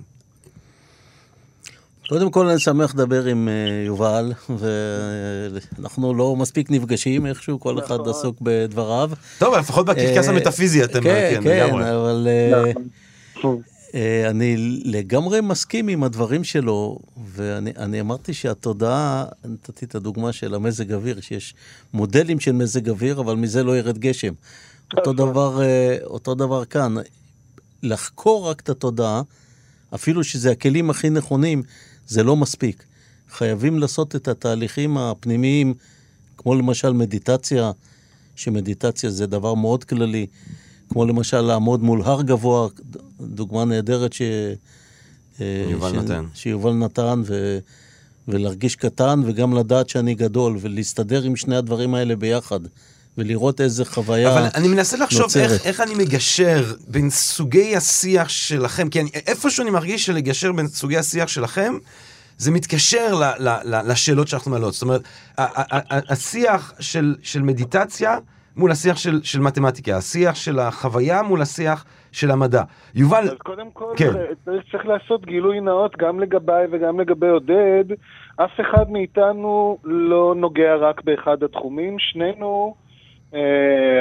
קודם 2.09 2.31
כל 2.31 2.49
אני 2.49 2.59
שמח 2.59 2.95
לדבר 2.95 3.25
עם 3.25 3.49
אה, 3.49 3.85
יובל, 3.87 4.33
ואנחנו 4.59 6.14
לא 6.14 6.37
מספיק 6.37 6.71
נפגשים 6.71 7.27
איכשהו, 7.27 7.61
כל 7.61 7.79
אחד 7.79 7.95
נכון. 7.95 8.09
עסוק 8.09 8.37
בדבריו. 8.40 9.11
טוב, 9.38 9.55
לפחות 9.55 9.87
בקרקס 9.87 10.29
אה, 10.29 10.33
המטאפיזי 10.33 10.85
אתם, 10.85 11.01
כן, 11.03 11.40
כן, 11.42 11.66
לגמרי. 11.66 11.95
אבל 11.97 12.29
אה, 12.31 12.73
נכון. 13.38 13.61
אה, 13.95 14.31
אני 14.31 14.57
לגמרי 14.85 15.40
מסכים 15.40 15.88
עם 15.88 16.05
הדברים 16.05 16.45
שלו, 16.45 16.99
ואני 17.27 17.71
אני 17.77 18.01
אמרתי 18.01 18.35
שהתודעה, 18.35 19.25
נתתי 19.45 19.85
את 19.85 19.95
הדוגמה 19.95 20.33
של 20.33 20.55
המזג 20.55 20.92
אוויר, 20.92 21.21
שיש 21.21 21.55
מודלים 21.92 22.40
של 22.40 22.53
מזג 22.53 22.88
אוויר, 22.88 23.21
אבל 23.21 23.35
מזה 23.35 23.64
לא 23.64 23.79
ירד 23.79 23.99
גשם. 23.99 24.33
אותו 24.97 25.12
דבר, 25.12 25.62
אה, 25.62 25.97
אותו 26.05 26.35
דבר 26.35 26.64
כאן, 26.64 26.95
לחקור 27.83 28.51
רק 28.51 28.61
את 28.61 28.69
התודעה, 28.69 29.23
אפילו 29.95 30.25
שזה 30.25 30.51
הכלים 30.51 30.90
הכי 30.90 31.11
נכונים, 31.11 31.62
זה 32.09 32.23
לא 32.23 32.37
מספיק. 32.37 32.85
חייבים 33.31 33.79
לעשות 33.79 34.16
את 34.16 34.29
התהליכים 34.29 34.99
הפנימיים, 34.99 35.75
כמו 36.37 36.55
למשל 36.55 36.92
מדיטציה, 36.92 37.71
שמדיטציה 38.37 39.11
זה 39.11 39.27
דבר 39.27 39.55
מאוד 39.55 39.85
כללי, 39.85 40.27
כמו 40.88 41.05
למשל 41.05 41.40
לעמוד 41.40 41.83
מול 41.83 42.03
הר 42.03 42.23
גבוה, 42.23 42.69
דוגמה 43.21 43.64
נהדרת 43.64 44.12
ש... 44.12 44.23
אה, 45.40 45.66
יובל 45.71 45.90
ש... 45.90 45.95
נתן. 45.95 46.25
שיובל 46.35 46.73
נתן, 46.73 47.23
ו... 47.27 47.59
ולהרגיש 48.29 48.77
קטן 48.77 49.21
וגם 49.25 49.55
לדעת 49.55 49.88
שאני 49.88 50.14
גדול, 50.14 50.57
ולהסתדר 50.61 51.23
עם 51.23 51.37
שני 51.37 51.57
הדברים 51.57 51.95
האלה 51.95 52.16
ביחד, 52.16 52.61
ולראות 53.18 53.61
איזה 53.61 53.85
חוויה 53.85 54.33
אבל 54.33 54.48
אני 54.55 54.68
מנסה 54.68 54.96
לחשוב 54.96 55.22
נוצרת. 55.22 55.50
איך, 55.50 55.66
איך 55.66 55.81
אני 55.81 55.94
מגשר 55.94 56.64
בין 56.88 57.11
סוגי 57.11 57.76
השיח 57.76 58.29
שלכם, 58.29 58.88
כי 58.88 59.00
אני, 59.00 59.11
איפשהו 59.26 59.62
אני 59.62 59.70
מרגיש 59.70 60.07
שלגשר 60.07 60.52
בין 60.52 60.66
סוגי 60.66 60.96
השיח 60.96 61.29
שלכם, 61.29 61.74
זה 62.38 62.50
מתקשר 62.50 63.14
ל, 63.14 63.24
ל, 63.48 63.48
ל, 63.64 63.90
לשאלות 63.90 64.29
שאנחנו 64.29 64.50
מעלות. 64.50 64.72
זאת 64.72 64.83
אומרת, 64.83 65.02
השיח 66.11 66.72
של, 66.81 67.14
של 67.22 67.42
מדיטציה 67.42 68.18
מול 68.57 68.70
השיח 68.70 68.96
של, 68.96 69.22
של 69.22 69.40
מתמטיקה, 69.40 69.96
השיח 69.96 70.35
של 70.35 70.59
החוויה 70.59 71.22
מול 71.22 71.42
השיח 71.42 71.85
של 72.12 72.31
המדע. 72.31 72.62
יובל, 72.94 73.22
אז 73.22 73.31
קודם 73.38 73.70
כל, 73.72 73.92
כן. 73.96 74.12
צריך, 74.44 74.62
צריך 74.72 74.87
לעשות 74.87 75.26
גילוי 75.26 75.61
נאות 75.61 75.96
גם 75.96 76.21
לגביי 76.21 76.67
וגם 76.71 77.00
לגבי 77.00 77.29
עודד. 77.29 77.85
אף 78.37 78.60
אחד 78.60 78.90
מאיתנו 78.90 79.79
לא 79.85 80.35
נוגע 80.37 80.77
רק 80.77 81.04
באחד 81.04 81.42
התחומים. 81.42 81.96
שנינו, 81.98 82.75
אה, 82.75 82.85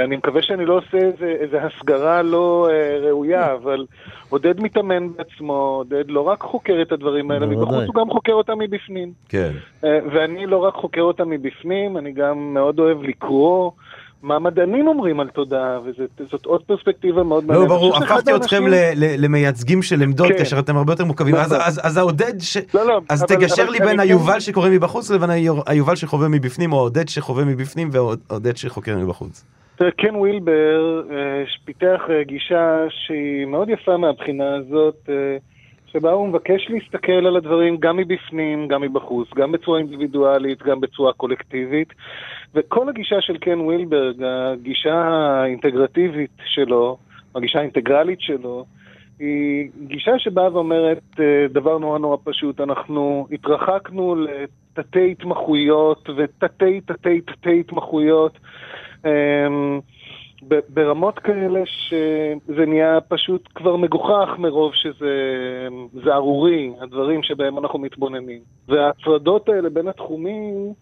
אני 0.05 0.15
מקווה 0.15 0.41
שאני 0.41 0.65
לא 0.65 0.77
עושה 0.77 0.97
איזה, 0.97 1.35
איזה 1.39 1.63
הסגרה 1.63 2.21
לא 2.21 2.69
אה, 2.71 2.97
ראויה, 3.07 3.53
אבל 3.53 3.85
עודד 4.29 4.59
מתאמן 4.59 5.07
בעצמו, 5.13 5.53
עודד 5.53 6.03
לא 6.07 6.21
רק 6.21 6.41
חוקר 6.41 6.81
את 6.81 6.91
הדברים 6.91 7.31
האלה. 7.31 7.45
מבחוץ, 7.45 7.87
הוא 7.87 7.95
גם 7.95 8.09
חוקר 8.09 8.33
אותם 8.33 8.59
מבפנים. 8.59 9.11
כן. 9.29 9.51
אה, 9.83 9.99
ואני 10.11 10.45
לא 10.45 10.57
רק 10.57 10.73
חוקר 10.73 11.01
אותם 11.01 11.29
מבפנים, 11.29 11.97
אני 11.97 12.11
גם 12.11 12.53
מאוד 12.53 12.79
אוהב 12.79 13.03
לקרוא. 13.03 13.71
מה 14.25 14.39
מדענים 14.39 14.87
אומרים 14.87 15.19
על 15.19 15.27
תודעה, 15.27 15.79
וזאת 15.85 16.45
עוד 16.45 16.63
פרספקטיבה 16.63 17.23
מאוד 17.23 17.43
לא, 17.43 17.47
מעניינת. 17.47 17.69
ברור, 17.69 17.91
חושב 17.93 18.05
שאחד 18.05 18.15
הפכתי 18.17 18.35
אתכם 18.35 18.55
האנשים- 18.55 18.73
ל- 18.73 19.05
ל- 19.05 19.25
למייצגים 19.25 19.81
של 19.81 20.01
עמדות, 20.01 20.27
כן. 20.27 20.37
כאשר 20.37 20.59
אתם 20.59 20.77
הרבה 20.77 20.93
יותר 20.93 21.05
מורכבים. 21.05 21.35
אז- 21.35 21.53
נכון. 21.53 21.65
אז 21.67 21.81
אז 21.83 21.97
העודד 21.97 22.33
ש... 22.39 22.57
לא, 22.73 22.85
לא, 22.87 23.01
אז 23.09 23.23
תגשר 23.23 23.69
לי 23.69 23.79
בין 23.79 23.87
כן- 23.89 23.99
היובל 23.99 24.39
שקורא 24.39 24.69
מבחוץ 24.69 25.11
לבין 25.11 25.29
היובל 25.67 25.95
שחווה 25.95 26.27
מבפנים, 26.29 26.73
או 26.73 26.77
העודד 26.77 27.07
שחווה 27.07 27.45
מבפנים 27.45 27.89
והעודד 27.91 28.57
שחוקר 28.57 28.97
מבחוץ. 28.97 29.45
תראה, 29.75 29.91
קן 29.91 30.15
ווילבר 30.15 31.01
אה, 31.11 31.15
פיתח 31.65 32.01
אה, 32.09 32.23
גישה 32.23 32.77
שהיא 32.89 33.45
מאוד 33.45 33.69
יפה 33.69 33.97
מהבחינה 33.97 34.55
הזאת, 34.55 34.95
אה, 35.09 35.37
שבה 35.91 36.11
הוא 36.11 36.27
מבקש 36.27 36.67
להסתכל 36.69 37.11
על 37.27 37.35
הדברים 37.35 37.77
גם 37.79 37.97
מבפנים, 37.97 38.67
גם 38.67 38.81
מבחוץ, 38.81 39.27
גם 39.35 39.51
בצורה 39.51 39.79
אינדיבידואלית, 39.79 40.63
גם 40.63 40.81
בצורה 40.81 41.13
קולקטיבית. 41.13 41.93
וכל 42.55 42.89
הגישה 42.89 43.21
של 43.21 43.37
קן 43.37 43.59
ווילברג, 43.59 44.23
הגישה 44.23 44.95
האינטגרטיבית 44.95 46.31
שלו, 46.45 46.97
הגישה 47.35 47.59
האינטגרלית 47.59 48.21
שלו, 48.21 48.65
היא 49.19 49.69
גישה 49.87 50.19
שבאה 50.19 50.53
ואומרת 50.53 51.03
אה, 51.19 51.47
דבר 51.49 51.77
נורא 51.77 51.99
נורא 51.99 52.17
פשוט, 52.23 52.61
אנחנו 52.61 53.27
התרחקנו 53.31 54.15
לתתי 54.15 55.11
התמחויות 55.11 56.09
ותתי 56.17 56.81
תתי 56.81 57.21
תתי 57.21 57.59
התמחויות. 57.59 58.37
אמ, 59.05 59.79
ברמות 60.69 61.19
כאלה 61.19 61.61
שזה 61.65 62.65
נהיה 62.65 63.01
פשוט 63.07 63.49
כבר 63.55 63.75
מגוחך 63.75 64.29
מרוב 64.37 64.71
שזה 64.73 65.13
זה 66.03 66.13
ארורי, 66.13 66.71
הדברים 66.81 67.23
שבהם 67.23 67.57
אנחנו 67.57 67.79
מתבוננים. 67.79 68.39
וההפרדות 68.67 69.49
האלה 69.49 69.69
בין 69.69 69.87
התחומים, 69.87 70.73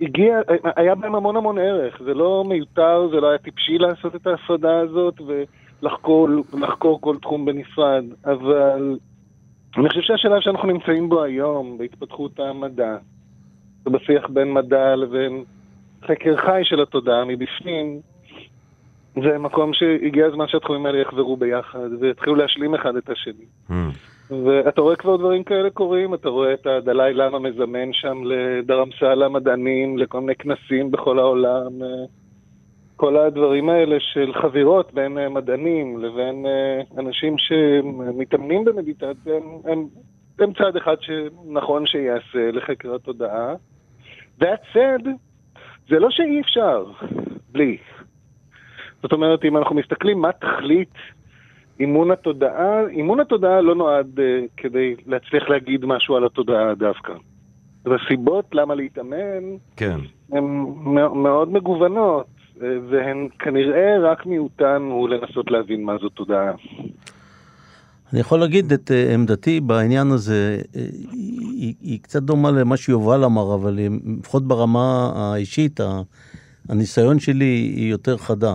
הגיע, 0.00 0.40
היה 0.76 0.94
בהם 0.94 1.14
המון 1.14 1.36
המון 1.36 1.58
ערך. 1.58 2.02
זה 2.04 2.14
לא 2.14 2.44
מיותר, 2.46 3.08
זה 3.10 3.20
לא 3.20 3.28
היה 3.28 3.38
טיפשי 3.38 3.78
לעשות 3.78 4.16
את 4.16 4.26
ההפרדה 4.26 4.78
הזאת 4.78 5.20
ולחקור 5.82 6.28
לחקור 6.60 7.00
כל 7.00 7.16
תחום 7.22 7.44
בנפרד. 7.44 8.04
אבל 8.24 8.98
אני 9.76 9.88
חושב 9.88 10.00
שהשלב 10.00 10.40
שאנחנו 10.40 10.68
נמצאים 10.68 11.08
בו 11.08 11.22
היום, 11.22 11.78
בהתפתחות 11.78 12.40
המדע, 12.40 12.96
ובשיח 13.86 14.28
בין 14.28 14.52
מדע 14.52 14.96
לבין 14.96 15.44
חקר 16.04 16.36
חי 16.36 16.60
של 16.64 16.82
התודעה 16.82 17.24
מבפנים, 17.24 18.00
זה 19.14 19.38
מקום 19.38 19.72
שהגיע 19.74 20.26
הזמן 20.26 20.48
שהתחומים 20.48 20.86
האלה 20.86 20.98
יחברו 20.98 21.36
ביחד 21.36 21.88
ויתחילו 22.00 22.34
להשלים 22.34 22.74
אחד 22.74 22.96
את 22.96 23.10
השני. 23.10 23.44
ואתה 24.30 24.80
רואה 24.80 24.96
כבר 24.96 25.16
דברים 25.16 25.44
כאלה 25.44 25.70
קורים, 25.70 26.14
אתה 26.14 26.28
רואה 26.28 26.54
את 26.54 26.66
הדלאי 26.66 27.14
למה 27.14 27.38
מזמן 27.38 27.92
שם 27.92 28.22
לדרמסלה 28.24 29.28
מדענים, 29.28 29.98
לכל 29.98 30.20
מיני 30.20 30.34
כנסים 30.34 30.90
בכל 30.90 31.18
העולם. 31.18 31.82
אה, 31.82 32.04
כל 32.96 33.16
הדברים 33.16 33.68
האלה 33.68 33.96
של 34.00 34.32
חבירות 34.42 34.94
בין 34.94 35.18
אה, 35.18 35.28
מדענים 35.28 35.98
לבין 35.98 36.46
אה, 36.46 36.80
אנשים 36.98 37.38
שמתאמנים 37.38 38.64
במדיטציה, 38.64 39.36
הם, 39.36 39.42
הם, 39.64 39.86
הם 40.38 40.52
צעד 40.52 40.76
אחד 40.76 40.96
שנכון 41.00 41.86
שייעשה 41.86 42.50
לחקר 42.52 42.94
התודעה. 42.94 43.54
That 44.40 44.74
said, 44.74 45.08
זה 45.88 45.98
לא 45.98 46.10
שאי 46.10 46.40
אפשר 46.40 46.84
בלי. 47.52 47.76
זאת 49.02 49.12
אומרת, 49.12 49.44
אם 49.44 49.56
אנחנו 49.56 49.74
מסתכלים 49.74 50.18
מה 50.18 50.32
תכלית 50.32 50.94
אימון 51.80 52.10
התודעה, 52.10 52.80
אימון 52.90 53.20
התודעה 53.20 53.60
לא 53.60 53.74
נועד 53.74 54.20
אה, 54.20 54.24
כדי 54.56 54.94
להצליח 55.06 55.48
להגיד 55.48 55.84
משהו 55.84 56.16
על 56.16 56.26
התודעה 56.26 56.74
דווקא. 56.74 57.12
והסיבות 57.84 58.44
למה 58.52 58.74
להתאמן 58.74 59.42
כן. 59.76 59.98
הן 60.32 60.44
מא- 60.84 61.14
מאוד 61.14 61.52
מגוונות, 61.52 62.26
אה, 62.62 62.68
והן 62.90 63.28
כנראה 63.38 63.98
רק 64.02 64.26
מיעוטן 64.26 64.82
הוא 64.90 65.08
לנסות 65.08 65.50
להבין 65.50 65.84
מה 65.84 65.92
זו 66.02 66.08
תודעה. 66.08 66.52
אני 68.12 68.20
יכול 68.20 68.40
להגיד 68.40 68.72
את 68.72 68.90
אה, 68.90 69.14
עמדתי 69.14 69.60
בעניין 69.60 70.10
הזה, 70.10 70.58
אה, 70.76 70.80
היא, 71.12 71.74
היא, 71.80 72.00
קצת 72.02 72.22
דומה 72.22 72.50
למה 72.50 72.76
שיובל 72.76 73.24
אמר, 73.24 73.54
אבל 73.54 73.78
היא, 73.78 73.90
לפחות 74.18 74.48
ברמה 74.48 75.12
האישית, 75.14 75.80
הניסיון 76.68 77.18
שלי 77.18 77.44
היא 77.76 77.90
יותר 77.90 78.16
חדה. 78.16 78.54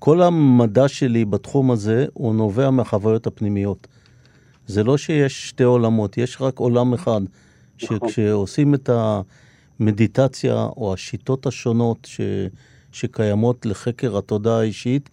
כל 0.00 0.22
המדע 0.22 0.88
שלי 0.88 1.24
בתחום 1.24 1.70
הזה, 1.70 2.06
הוא 2.12 2.34
נובע 2.34 2.70
מהחוויות 2.70 3.26
הפנימיות. 3.26 3.86
זה 4.66 4.84
לא 4.84 4.96
שיש 4.98 5.48
שתי 5.48 5.62
עולמות, 5.62 6.18
יש 6.18 6.36
רק 6.40 6.58
עולם 6.58 6.94
אחד, 6.94 7.20
שכשעושים 7.78 8.74
את 8.74 8.90
המדיטציה 9.80 10.54
או 10.54 10.94
השיטות 10.94 11.46
השונות 11.46 11.98
ש, 12.04 12.20
שקיימות 12.92 13.66
לחקר 13.66 14.18
התודעה 14.18 14.60
האישית, 14.60 15.10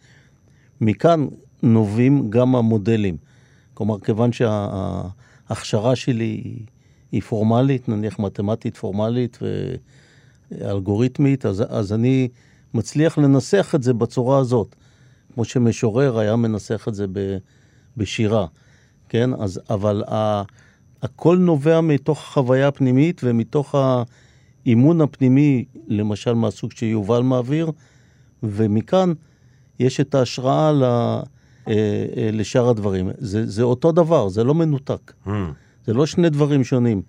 מכאן 0.82 1.28
נובעים 1.64 2.30
גם 2.30 2.56
המודלים. 2.56 3.18
כלומר, 3.74 4.00
כיוון 4.00 4.32
שההכשרה 4.32 5.96
שלי 5.96 6.26
היא, 6.26 6.60
היא 7.12 7.22
פורמלית, 7.22 7.90
נניח 7.90 8.20
מתמטית 8.20 8.78
פורמלית 8.78 9.38
ואלגוריתמית, 10.52 11.46
אז, 11.46 11.64
אז 11.70 11.94
אני 11.94 12.28
מצליח 12.78 13.18
לנסח 13.18 13.72
את 13.76 13.84
זה 13.84 13.94
בצורה 13.94 14.40
הזאת, 14.40 14.76
כמו 15.34 15.46
שמשורר 15.46 16.20
היה 16.20 16.36
מנסח 16.36 16.86
את 16.88 16.96
זה 16.96 17.06
ב, 17.12 17.38
בשירה, 17.98 18.46
כן? 19.10 19.30
אז, 19.40 19.62
אבל 19.70 20.04
ה, 20.08 20.44
הכל 21.02 21.38
נובע 21.38 21.82
מתוך 21.82 22.20
החוויה 22.20 22.68
הפנימית 22.68 23.22
ומתוך 23.24 23.76
האימון 23.76 25.02
הפנימי, 25.02 25.66
למשל 25.88 26.34
מהסוג 26.34 26.72
שיובל 26.72 27.22
מעביר, 27.22 27.72
ומכאן 28.44 29.14
יש 29.80 30.00
את 30.00 30.16
ההשראה 30.16 30.72
ל, 30.72 30.84
אה, 30.84 31.22
אה, 31.68 32.30
לשאר 32.34 32.70
הדברים. 32.70 33.10
זה, 33.18 33.46
זה 33.46 33.64
אותו 33.64 33.92
דבר, 33.92 34.30
זה 34.30 34.44
לא 34.44 34.56
מנותק. 34.56 35.14
Hmm. 35.26 35.30
זה 35.86 35.94
לא 35.94 36.06
שני 36.06 36.30
דברים 36.30 36.64
שונים. 36.64 37.02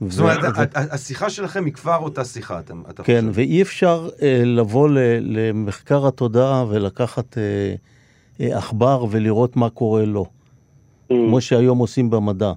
זאת 0.00 0.20
אומרת, 0.20 0.38
השיחה 0.74 1.30
שלכם 1.30 1.64
היא 1.64 1.72
כבר 1.72 1.96
אותה 1.96 2.24
שיחה, 2.24 2.58
אתה 2.58 2.74
אתה 2.90 3.02
כן, 3.02 3.20
חושב. 3.20 3.38
ואי 3.38 3.62
אפשר 3.62 4.08
אה, 4.22 4.42
לבוא 4.44 4.88
ל, 4.88 4.98
למחקר 5.20 6.06
התודעה 6.06 6.64
ולקחת 6.68 7.38
אה, 7.38 7.74
אה, 8.40 8.58
עכבר 8.58 9.06
ולראות 9.10 9.56
מה 9.56 9.70
קורה 9.70 10.04
לו, 10.04 10.26
כמו 11.08 11.40
שהיום 11.40 11.78
עושים 11.78 12.10
במדע, 12.10 12.52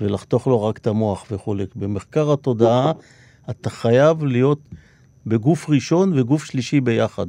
ולחתוך 0.00 0.46
לו 0.46 0.62
רק 0.64 0.78
את 0.78 0.86
המוח 0.86 1.24
וכולי. 1.30 1.64
במחקר 1.76 2.32
התודעה 2.32 2.92
אתה 3.50 3.70
חייב 3.70 4.24
להיות 4.24 4.60
בגוף 5.26 5.70
ראשון 5.70 6.18
וגוף 6.18 6.44
שלישי 6.44 6.80
ביחד. 6.80 7.26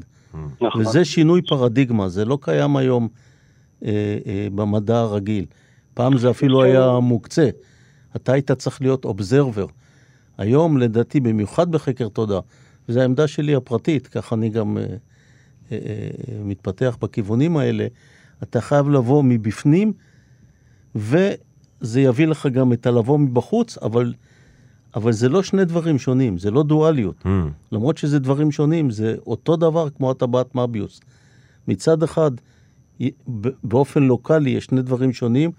נכון. 0.62 0.82
וזה 0.82 1.06
שינוי 1.06 1.42
פרדיגמה, 1.42 2.10
זה 2.10 2.26
לא 2.26 2.38
קיים 2.42 2.78
היום 2.78 3.08
אה, 3.86 4.18
אה, 4.26 4.48
במדע 4.56 5.00
הרגיל. 5.00 5.46
פעם 5.94 6.18
זה 6.18 6.30
אפילו 6.30 6.64
היה 6.64 7.00
מוקצה. 7.00 7.50
אתה 8.16 8.34
היית 8.34 8.52
צריך 8.52 8.82
להיות 8.82 9.06
אובזרבר. 9.06 9.66
היום, 10.38 10.78
לדעתי, 10.78 11.20
במיוחד 11.20 11.72
בחקר 11.72 12.08
תודה, 12.08 12.40
וזו 12.90 13.00
העמדה 13.00 13.28
שלי 13.28 13.56
הפרטית, 13.56 14.08
ככה 14.08 14.36
אני 14.36 14.50
גם 14.50 14.78
אה, 14.78 14.84
אה, 14.84 14.88
אה, 15.72 15.78
מתפתח 16.44 16.98
בכיוונים 17.02 17.58
האלה, 17.58 17.88
אתה 18.44 18.62
חייב 18.62 18.90
לבוא 18.90 19.24
מבפנים, 19.24 19.94
וזה 20.96 22.02
יביא 22.02 22.28
לך 22.28 22.48
גם 22.48 22.74
את 22.74 22.86
הלבוא 22.86 23.20
מבחוץ, 23.20 23.78
אבל, 23.78 24.14
אבל 24.96 25.12
זה 25.12 25.30
לא 25.30 25.44
שני 25.44 25.66
דברים 25.66 26.00
שונים, 26.00 26.38
זה 26.38 26.52
לא 26.52 26.64
דואליות. 26.64 27.16
Hmm. 27.24 27.28
למרות 27.72 27.98
שזה 27.98 28.20
דברים 28.20 28.52
שונים, 28.52 28.90
זה 28.90 29.16
אותו 29.28 29.56
דבר 29.56 29.90
כמו 29.90 30.12
הטבעת 30.12 30.56
מביוס. 30.56 31.00
מצד 31.68 32.04
אחד, 32.04 32.32
באופן 33.64 34.04
לוקאלי 34.04 34.50
יש 34.50 34.66
שני 34.66 34.82
דברים 34.82 35.14
שונים, 35.14 35.52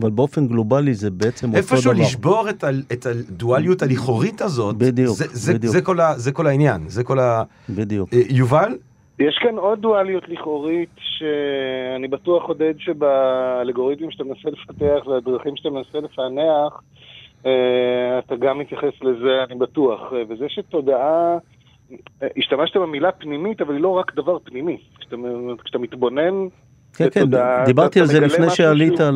אבל 0.00 0.10
באופן 0.10 0.46
גלובלי 0.46 0.94
זה 0.94 1.10
בעצם 1.10 1.46
אותו 1.46 1.60
דבר. 1.60 1.74
איפשהו 1.74 1.92
לשבור 1.92 2.48
את, 2.50 2.64
ה, 2.64 2.68
את 2.92 3.06
הדואליות 3.06 3.82
הלכאורית 3.82 4.40
הזאת, 4.40 4.76
בדיוק, 4.76 5.16
זה, 5.16 5.24
זה, 5.28 5.54
בדיוק. 5.54 5.72
זה, 5.72 5.82
כל 5.82 6.00
ה, 6.00 6.12
זה 6.16 6.32
כל 6.32 6.46
העניין, 6.46 6.88
זה 6.88 7.04
כל 7.04 7.18
ה... 7.18 7.42
בדיוק. 7.68 8.08
אה, 8.12 8.18
יובל? 8.30 8.78
יש 9.18 9.38
כאן 9.42 9.58
עוד 9.58 9.80
דואליות 9.80 10.28
לכאורית 10.28 10.90
שאני 10.98 12.08
בטוח, 12.08 12.42
עודד, 12.42 12.74
שבאלגוריתמים 12.78 14.10
שאתה 14.10 14.24
מנסה 14.24 14.50
לפתח 14.50 15.06
והדרכים 15.06 15.56
שאתה 15.56 15.70
מנסה 15.70 16.00
לפענח, 16.00 16.82
אה, 17.46 18.18
אתה 18.18 18.36
גם 18.36 18.58
מתייחס 18.58 18.92
לזה, 19.02 19.44
אני 19.50 19.58
בטוח. 19.58 20.00
אה, 20.12 20.22
וזה 20.28 20.48
שתודעה, 20.48 21.38
השתמשת 22.36 22.76
במילה 22.76 23.12
פנימית, 23.12 23.60
אבל 23.60 23.74
היא 23.74 23.82
לא 23.82 23.88
רק 23.88 24.14
דבר 24.14 24.38
פנימי. 24.44 24.78
כשאתה, 24.98 25.16
כשאתה 25.64 25.78
מתבונן, 25.78 26.34
כן, 26.96 27.08
כן, 27.10 27.24
דיברתי 27.66 28.00
על 28.00 28.06
זה 28.06 28.20
לפני 28.20 28.50
שעלית 28.50 28.98
כן. 28.98 29.14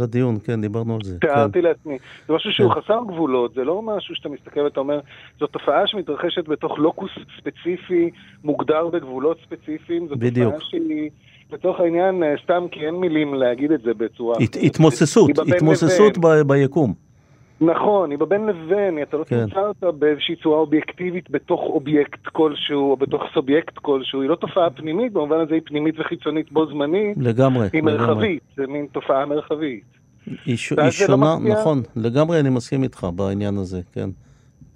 לדיון, 0.00 0.38
כן, 0.44 0.60
דיברנו 0.60 0.94
על 0.94 1.00
זה. 1.04 1.16
כן. 1.20 1.28
תיארתי 1.28 1.62
לעצמי. 1.62 1.98
זה 2.28 2.34
משהו 2.34 2.52
שהוא 2.52 2.74
כן. 2.74 2.80
חסר 2.80 3.00
גבולות, 3.08 3.54
זה 3.54 3.64
לא 3.64 3.82
משהו 3.82 4.14
שאתה 4.14 4.28
מסתכל 4.28 4.60
ואתה 4.60 4.80
אומר, 4.80 5.00
זו 5.40 5.46
תופעה 5.46 5.86
שמתרחשת 5.86 6.48
בתוך 6.48 6.78
לוקוס 6.78 7.10
ספציפי, 7.40 8.10
מוגדר 8.44 8.88
בגבולות 8.88 9.38
ספציפיים, 9.46 10.08
זו 10.08 10.16
בדיוק. 10.16 10.54
תופעה 10.54 10.68
שהיא, 10.70 11.10
לצורך 11.52 11.80
העניין, 11.80 12.22
אה, 12.22 12.34
סתם 12.44 12.66
כי 12.70 12.86
אין 12.86 12.94
מילים 12.94 13.34
להגיד 13.34 13.72
את 13.72 13.82
זה 13.82 13.94
בצורה... 13.94 14.36
התמוססות, 14.62 15.30
התמוססות 15.38 16.18
ביקום. 16.46 17.05
נכון, 17.60 18.10
היא 18.10 18.18
בבין 18.18 18.46
לבין, 18.46 19.02
אתה 19.02 19.16
לא 19.16 19.24
כן. 19.24 19.46
תמצא 19.46 19.60
אותה 19.60 19.90
באיזושהי 19.92 20.36
צורה 20.36 20.58
אובייקטיבית 20.58 21.30
בתוך 21.30 21.60
אובייקט 21.60 22.26
כלשהו, 22.32 22.90
או 22.90 22.96
בתוך 22.96 23.22
סובייקט 23.34 23.78
כלשהו, 23.78 24.20
היא 24.22 24.30
לא 24.30 24.34
תופעה 24.34 24.70
פנימית, 24.70 25.12
במובן 25.12 25.40
הזה 25.40 25.54
היא 25.54 25.62
פנימית 25.64 25.94
וחיצונית 26.00 26.52
בו 26.52 26.66
זמנית, 26.66 27.16
לגמרי, 27.20 27.68
היא 27.72 27.82
לגמרי. 27.82 27.98
מרחבית, 27.98 28.42
זה 28.56 28.66
מין 28.66 28.86
תופעה 28.92 29.26
מרחבית. 29.26 29.84
היא 30.46 30.56
ש- 30.56 30.72
ואז 30.72 30.78
היא 31.00 31.08
לא 31.08 31.16
שונה, 31.16 31.36
מפתיע. 31.36 31.60
נכון, 31.60 31.82
לגמרי 31.96 32.40
אני 32.40 32.50
מסכים 32.50 32.82
איתך 32.82 33.06
בעניין 33.16 33.56
הזה, 33.56 33.80
כן. 33.92 34.08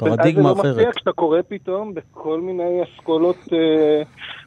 ואז 0.03 0.17
פרדיגמה 0.17 0.43
זה 0.43 0.49
לא 0.49 0.55
מפתיע 0.55 0.73
אחרת. 0.73 0.95
כשאתה 0.97 1.13
קורא 1.13 1.39
פתאום 1.49 1.95
בכל 1.95 2.41
מיני 2.41 2.81
אסכולות, 2.85 3.37
אה, 3.53 4.03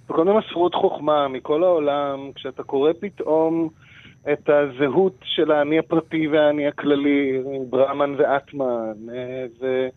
בכל 0.09 0.25
מיני 0.25 0.37
מסורות 0.37 0.75
חוכמה 0.75 1.27
מכל 1.27 1.63
העולם, 1.63 2.19
כשאתה 2.35 2.63
קורא 2.63 2.91
פתאום 2.99 3.69
את 4.31 4.49
הזהות 4.49 5.15
של 5.23 5.51
האני 5.51 5.79
הפרטי 5.79 6.27
והאני 6.27 6.67
הכללי, 6.67 7.41
ברמן 7.69 8.15
ואטמן, 8.17 8.93
אה, 9.13 9.45
ו... 9.61 9.87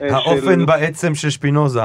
אה, 0.00 0.16
האופן 0.16 0.60
של- 0.60 0.66
בעצם 0.66 1.14
של 1.14 1.30
שפינוזה. 1.30 1.80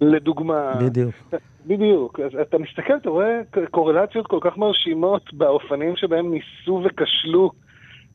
לדוגמה, 0.00 0.72
בדיוק. 0.80 1.14
בדיוק, 1.66 2.20
אז 2.20 2.30
אתה 2.40 2.58
מסתכל, 2.58 2.96
אתה 2.96 3.10
רואה 3.10 3.40
קורלציות 3.70 4.26
כל 4.26 4.38
כך 4.40 4.56
מרשימות 4.56 5.34
באופנים 5.34 5.96
שבהם 5.96 6.30
ניסו 6.30 6.82
וכשלו 6.84 7.50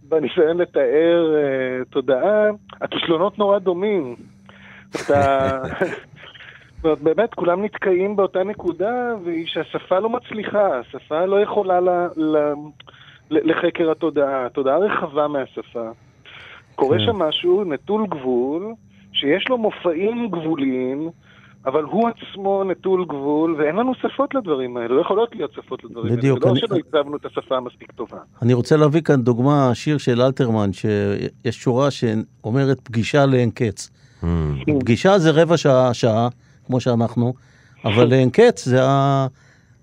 בניסיון 0.04 0.58
לתאר 0.58 1.36
אה, 1.36 1.86
תודעה, 1.90 2.50
הכישלונות 2.82 3.40
נורא 3.40 3.60
דומים. 3.60 4.16
אתה... 4.96 5.60
זאת 6.84 7.02
באמת, 7.02 7.34
כולם 7.34 7.64
נתקעים 7.66 8.16
באותה 8.16 8.44
נקודה, 8.44 8.94
והיא 9.26 9.46
שהשפה 9.48 10.00
לא 10.00 10.10
מצליחה, 10.10 10.80
השפה 10.80 11.26
לא 11.26 11.42
יכולה 11.42 11.80
ל, 11.80 11.90
ל, 12.18 12.38
ל, 13.32 13.52
לחקר 13.52 13.92
התודעה, 13.92 14.46
התודעה 14.46 14.78
רחבה 14.78 15.28
מהשפה. 15.28 15.90
קורה 16.76 16.98
כן. 16.98 17.06
שם 17.06 17.16
משהו 17.16 17.64
נטול 17.64 18.08
גבול, 18.08 18.74
שיש 19.14 19.46
לו 19.50 19.58
מופעים 19.58 20.28
גבוליים, 20.32 21.10
אבל 21.66 21.84
הוא 21.84 22.10
עצמו 22.10 22.64
נטול 22.64 23.06
גבול, 23.06 23.56
ואין 23.60 23.76
לנו 23.76 23.94
שפות 23.96 24.36
לדברים 24.36 24.78
האלה, 24.78 24.88
לא 24.96 25.02
יכולות 25.02 25.36
להיות 25.36 25.54
שפות 25.54 25.84
לדברים 25.84 26.16
בדיוק, 26.16 26.44
האלה. 26.46 26.56
זה 26.56 26.66
אני- 26.66 26.74
לא 26.74 26.78
שלא 26.88 27.00
הצבנו 27.00 27.18
את 27.18 27.26
השפה 27.26 27.58
המספיק 27.58 27.92
טובה. 27.92 28.18
אני 28.42 28.54
רוצה 28.54 28.78
להביא 28.78 29.02
כאן 29.02 29.22
דוגמה, 29.22 29.70
שיר 29.74 29.98
של 29.98 30.22
אלתרמן, 30.22 30.74
שיש 30.74 31.56
שורה 31.56 31.92
שאומרת 31.92 32.82
פגישה 32.82 33.26
לאין 33.26 33.50
קץ. 33.52 33.90
Hmm. 34.22 34.26
פגישה 34.80 35.18
זה 35.20 35.32
רבע 35.32 35.58
שעה, 35.58 35.94
שעה, 35.94 36.28
כמו 36.68 36.80
שאנחנו, 36.80 37.34
אבל 37.86 38.06
לאין 38.06 38.30
קץ 38.30 38.66
זה 38.66 38.80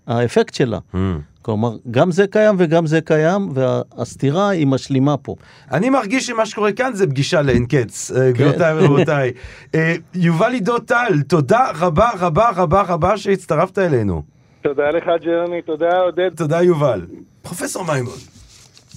האפקט 0.07 0.55
שלה. 0.55 0.79
Hmm. 0.93 0.97
כלומר, 1.43 1.77
גם 1.91 2.11
זה 2.11 2.27
קיים 2.27 2.55
וגם 2.59 2.87
זה 2.87 3.01
קיים, 3.01 3.49
והסתירה 3.55 4.49
היא 4.49 4.67
משלימה 4.67 5.17
פה. 5.17 5.37
אני 5.73 5.91
מרגיש 5.91 6.27
שמה 6.27 6.47
שקורה 6.47 6.73
כאן 6.73 6.91
זה 6.95 7.07
פגישה 7.07 7.43
לאין 7.43 7.67
קץ, 7.67 8.11
כן. 8.11 8.21
אה, 8.21 8.33
גבירותיי 8.33 8.75
ורבותיי. 8.79 9.33
אה, 9.75 9.95
יובל 10.15 10.53
עידו 10.53 10.79
טל, 10.79 11.23
תודה 11.29 11.71
רבה 11.79 12.11
רבה 12.19 12.51
רבה 12.57 12.83
רבה 12.83 13.17
שהצטרפת 13.17 13.79
אלינו. 13.79 14.23
תודה 14.63 14.91
לך, 14.91 15.05
ג'רמי, 15.25 15.63
תודה, 15.63 15.99
עודד. 15.99 16.31
תודה 16.37 16.63
יובל. 16.63 17.07
פרופסור 17.43 17.85
מימון, 17.85 18.19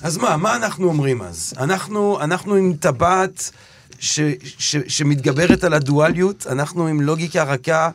אז 0.04 0.18
מה, 0.18 0.38
מה 0.38 0.56
אנחנו 0.56 0.88
אומרים 0.88 1.22
אז? 1.22 1.54
אנחנו, 1.60 2.22
אנחנו 2.22 2.56
עם 2.56 2.74
טבעת 2.80 3.52
ש, 4.00 4.20
ש, 4.44 4.76
שמתגברת 4.88 5.64
על 5.64 5.74
הדואליות, 5.74 6.48
אנחנו 6.48 6.88
עם 6.88 7.02
לוגיקה 7.02 7.44
רכה 7.44 7.90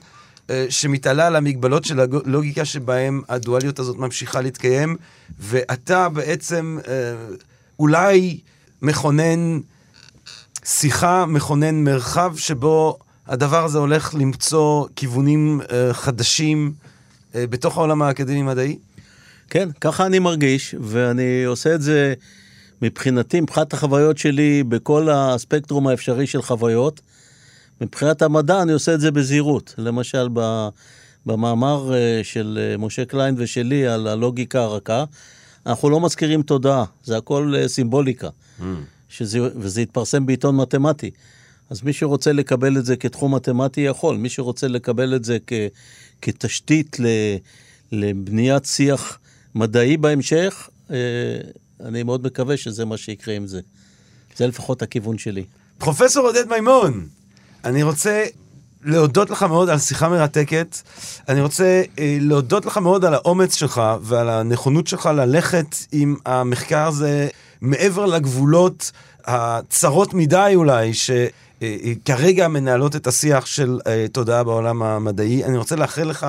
אה, 0.51 0.67
שמתעלה 0.71 1.27
על 1.27 1.37
המגבלות 1.37 1.85
של 1.85 2.01
הלוגיקה 2.01 2.65
שבהם 2.65 3.23
הדואליות 3.29 3.79
הזאת 3.79 3.97
ממשיכה 3.97 4.41
להתקיים, 4.41 4.97
ואתה 5.39 6.09
בעצם 6.09 6.79
אה, 6.89 7.15
אולי 7.79 8.41
מכונן 8.83 9.61
שיחה, 10.65 11.27
מכונן 11.27 11.75
מרחב 11.85 12.37
שבו 12.37 12.99
הדבר 13.27 13.65
הזה 13.65 13.79
הולך 13.79 14.15
למצוא 14.15 14.87
כיוונים 14.97 15.61
אה, 15.73 15.95
חדשים 15.95 16.73
בתוך 17.35 17.77
העולם 17.77 18.03
האקדמי-מדעי? 18.03 18.79
כן, 19.51 19.69
ככה 19.81 20.07
אני 20.07 20.19
מרגיש, 20.19 20.75
ואני 20.81 21.45
עושה 21.45 21.75
את 21.75 21.83
זה 21.83 22.15
מבחינתי, 22.83 23.41
מבחינת 23.41 23.73
החוויות 23.73 24.19
שלי, 24.19 24.63
בכל 24.63 25.09
הספקטרום 25.11 25.87
האפשרי 25.87 26.27
של 26.27 26.43
חוויות. 26.43 27.01
מבחינת 27.81 28.23
המדע 28.23 28.63
אני 28.63 28.73
עושה 28.73 28.95
את 28.95 29.01
זה 29.01 29.11
בזהירות. 29.11 29.75
למשל, 29.79 30.29
במאמר 31.27 31.95
אה, 31.95 32.21
של 32.23 32.59
אה, 32.61 32.77
משה 32.77 33.05
קליין 33.05 33.35
ושלי 33.39 33.87
על 33.87 34.07
הלוגיקה 34.07 34.61
הרכה, 34.61 35.05
אנחנו 35.67 35.91
לא 35.91 36.01
מזכירים 36.01 36.43
תודעה, 36.43 36.85
זה 37.05 37.17
הכל 37.17 37.55
אה, 37.57 37.69
סימבוליקה. 37.69 38.29
שזה, 39.09 39.39
וזה 39.57 39.81
התפרסם 39.81 40.27
בעיתון 40.27 40.57
מתמטי. 40.57 41.11
אז 41.71 41.83
מי 41.83 41.93
שרוצה 41.93 42.33
לקבל 42.33 42.79
את 42.79 42.85
זה 42.85 42.97
כתחום 42.97 43.35
מתמטי 43.35 43.81
יכול, 43.81 44.17
מי 44.17 44.29
שרוצה 44.29 44.69
לקבל 44.69 45.15
את 45.17 45.25
זה 45.25 45.39
כ, 45.47 45.53
כתשתית 46.23 47.01
ל, 47.01 47.07
לבניית 47.93 48.65
שיח 48.65 49.19
מדעי 49.55 49.97
בהמשך, 49.97 50.69
אני 51.85 52.03
מאוד 52.03 52.27
מקווה 52.27 52.57
שזה 52.57 52.85
מה 52.85 52.97
שיקרה 52.97 53.35
עם 53.35 53.47
זה. 53.47 53.61
זה 54.37 54.47
לפחות 54.47 54.83
הכיוון 54.83 55.19
שלי. 55.19 55.45
פרופסור 55.79 56.27
עודד 56.27 56.49
מימון, 56.49 57.07
אני 57.65 57.83
רוצה 57.83 58.25
להודות 58.85 59.31
לך 59.31 59.43
מאוד 59.43 59.69
על 59.69 59.79
שיחה 59.79 60.09
מרתקת. 60.09 60.77
אני 61.29 61.41
רוצה 61.41 61.83
אה, 61.99 62.19
להודות 62.21 62.67
לך 62.67 62.79
מאוד 62.79 63.05
על 63.05 63.15
האומץ 63.15 63.55
שלך 63.55 63.83
ועל 64.03 64.29
הנכונות 64.29 64.87
שלך 64.87 65.07
ללכת 65.07 65.77
עם 65.93 66.17
המחקר 66.27 66.87
הזה 66.87 67.29
מעבר 67.61 68.07
לגבולות 68.07 68.93
הצרות 69.25 70.15
מדי 70.15 70.53
אולי, 70.55 70.93
שכרגע 70.95 72.49
מנהלות 72.49 72.97
את 72.97 73.07
השיח 73.07 73.47
של 73.47 73.79
אה, 73.87 74.07
תודעה 74.13 74.45
בעולם 74.45 74.83
המדעי. 74.83 75.45
אני 75.45 75.59
רוצה 75.59 75.77
לאחל 75.77 76.05
לך, 76.05 76.27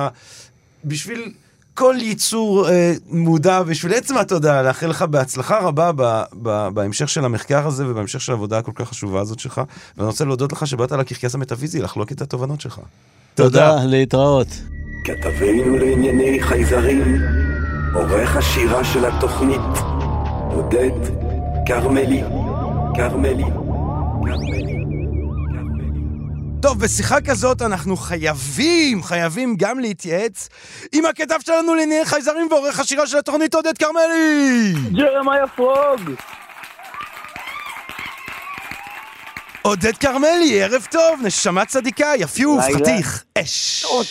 בשביל... 0.84 1.32
כל 1.80 1.96
ייצור 1.98 2.68
אה, 2.68 2.92
מודע 3.10 3.62
בשביל 3.62 3.94
עצם 3.94 4.16
התודעה, 4.16 4.62
לאחל 4.62 4.86
לך 4.86 5.02
בהצלחה 5.02 5.58
רבה 5.58 5.90
ב, 5.96 6.22
ב, 6.42 6.68
בהמשך 6.74 7.08
של 7.08 7.24
המחקר 7.24 7.66
הזה 7.66 7.86
ובהמשך 7.86 8.20
של 8.20 8.32
העבודה 8.32 8.58
הכל 8.58 8.72
כך 8.74 8.88
חשובה 8.88 9.20
הזאת 9.20 9.38
שלך. 9.38 9.60
ואני 9.96 10.06
רוצה 10.06 10.24
להודות 10.24 10.52
לך 10.52 10.66
שבאת 10.66 10.92
לקרקס 10.92 11.34
המטאפיזי 11.34 11.80
לחלוק 11.80 12.12
את 12.12 12.20
התובנות 12.20 12.60
שלך. 12.60 12.80
תודה, 13.34 13.84
להתראות. 13.84 14.46
כתבנו 15.04 15.78
לענייני 15.78 16.42
חייזרים, 16.42 17.22
עורך 17.94 18.36
השירה 18.36 18.84
של 18.84 19.04
התוכנית, 19.04 19.60
עודד 20.54 21.14
כרמלי, 21.66 22.22
כרמלי, 22.94 23.44
כרמלי. 24.24 24.79
טוב, 26.62 26.80
בשיחה 26.80 27.20
כזאת 27.20 27.62
אנחנו 27.62 27.96
חייבים, 27.96 29.02
חייבים 29.02 29.54
גם 29.58 29.80
להתייעץ 29.80 30.48
עם 30.92 31.04
הכתב 31.06 31.38
שלנו 31.44 31.74
לענייני 31.74 32.04
חייזרים 32.04 32.46
ועורך 32.50 32.80
השירה 32.80 33.06
של 33.06 33.18
התוכנית 33.18 33.54
עודד 33.54 33.78
כרמלי! 33.78 34.72
ג'רמיה 34.92 35.46
פרוג! 35.46 36.00
עודד 39.62 39.96
כרמלי, 39.96 40.62
ערב 40.62 40.86
טוב, 40.90 41.20
נשמה 41.24 41.64
צדיקה, 41.64 42.12
יפיוף. 42.18 42.64
חתיך, 42.76 43.24
אש. 43.38 43.84
עוד 43.84 44.06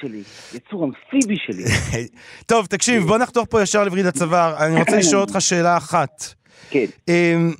שלי, 0.00 0.22
יצור 0.54 0.84
אמפיבי 0.84 1.36
שלי. 1.46 1.64
טוב, 2.46 2.66
תקשיב, 2.66 3.02
בוא 3.02 3.18
נחתוך 3.18 3.46
פה 3.50 3.62
ישר 3.62 3.84
לווריד 3.84 4.06
הצוואר. 4.06 4.56
אני 4.66 4.80
רוצה 4.80 4.96
לשאול 4.96 5.20
אותך 5.20 5.36
שאלה 5.38 5.76
אחת. 5.76 6.34
כן. 6.70 6.84
אמ, 7.08 7.54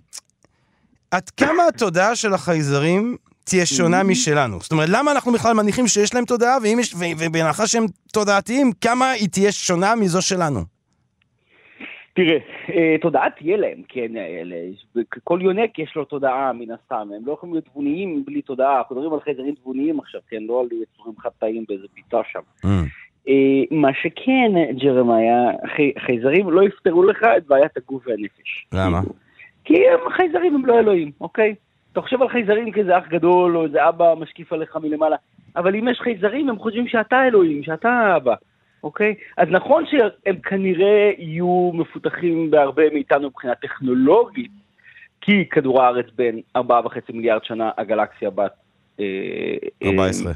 עד 1.11 1.30
כמה 1.30 1.62
התודעה 1.68 2.16
של 2.16 2.34
החייזרים 2.34 3.16
תהיה 3.51 3.66
שונה 3.66 4.03
משלנו? 4.03 4.59
זאת 4.61 4.72
אומרת, 4.72 4.88
למה 4.92 5.12
אנחנו 5.12 5.32
בכלל 5.32 5.53
מניחים 5.53 5.86
שיש 5.86 6.14
להם 6.14 6.24
תודעה, 6.24 6.57
יש- 6.80 6.94
ו- 6.94 6.99
ובהנחה 7.18 7.66
שהם 7.66 7.84
תודעתיים, 8.12 8.70
כמה 8.80 9.11
היא 9.11 9.28
תהיה 9.28 9.53
שונה 9.53 9.94
מזו 9.94 10.22
שלנו? 10.22 10.61
תראה, 12.14 12.38
אה, 12.74 12.97
תודעה 13.03 13.30
תהיה 13.38 13.57
להם, 13.57 13.82
כן, 13.88 14.16
אה, 14.16 14.42
כל 15.24 15.38
יונק 15.42 15.78
יש 15.78 15.92
לו 15.97 16.05
תודעה 16.05 16.53
מן 16.53 16.70
הסתם, 16.70 17.09
הם 17.16 17.26
לא 17.26 17.32
יכולים 17.32 17.55
להיות 17.55 17.64
תבוניים 17.64 18.24
בלי 18.26 18.42
תודעה, 18.42 18.78
אנחנו 18.78 18.97
מדברים 18.97 19.12
על 19.14 19.20
חייזרים 19.20 19.55
תבוניים 19.55 20.01
עכשיו, 20.01 20.20
כן, 20.30 20.42
לא 20.49 20.61
על 20.61 20.66
יצורים 20.82 21.14
חד-תאיים 21.18 21.64
באיזה 21.68 21.86
ביצה 21.94 22.16
שם. 22.32 22.40
אה, 23.28 23.32
מה 23.70 23.88
שכן, 24.03 24.76
ג'רמיה, 24.82 25.38
חי- 25.76 25.92
חייזרים 26.07 26.51
לא 26.51 26.62
יפתרו 26.62 27.03
לך 27.03 27.18
את 27.36 27.47
בעיית 27.47 27.76
הגוף 27.76 28.07
והנפש. 28.07 28.66
למה? 28.72 29.01
כי 29.64 29.74
הם 29.88 30.11
חייזרים, 30.16 30.55
הם 30.55 30.66
לא 30.66 30.78
אלוהים, 30.78 31.11
אוקיי? 31.20 31.55
אתה 31.97 32.05
חושב 32.05 32.22
על 32.22 32.28
חייזרים 32.28 32.72
כאיזה 32.72 32.99
אח 32.99 33.05
גדול, 33.09 33.57
או 33.57 33.64
איזה 33.64 33.88
אבא 33.88 34.14
משקיף 34.14 34.53
עליך 34.53 34.76
מלמעלה, 34.76 35.16
אבל 35.57 35.76
אם 35.76 35.88
יש 35.88 36.01
חייזרים, 36.01 36.49
הם 36.49 36.59
חושבים 36.59 36.88
שאתה 36.88 37.26
אלוהים, 37.26 37.62
שאתה 37.62 37.88
האבא, 37.88 38.34
אוקיי? 38.84 39.14
אז 39.36 39.49
נכון 39.51 39.84
שהם 39.86 40.36
כנראה 40.38 41.11
יהיו 41.18 41.70
מפותחים 41.74 42.51
בהרבה 42.51 42.82
מאיתנו 42.92 43.28
מבחינה 43.28 43.55
טכנולוגית, 43.55 44.51
כי 45.20 45.49
כדור 45.49 45.82
הארץ 45.82 46.07
בין 46.16 46.40
4.5 46.59 46.62
מיליארד 47.12 47.44
שנה, 47.44 47.70
הגלקסיה 47.78 48.30
בת... 48.30 48.53
אה, 49.01 49.05
אה, 49.82 49.88
14. 49.90 50.32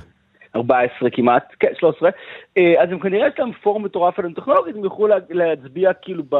14 0.56 1.10
כמעט, 1.10 1.54
כן, 1.60 1.72
13, 1.78 2.10
אה, 2.58 2.82
אז 2.82 2.92
הם 2.92 2.98
כנראה 2.98 3.28
יש 3.28 3.34
להם 3.38 3.52
פורום 3.52 3.84
מטורף 3.84 4.18
עליהם 4.18 4.34
טכנולוגית, 4.34 4.76
הם 4.76 4.84
יוכלו 4.84 5.06
לה- 5.06 5.16
להצביע 5.30 5.92
כאילו 5.92 6.22
ב, 6.28 6.34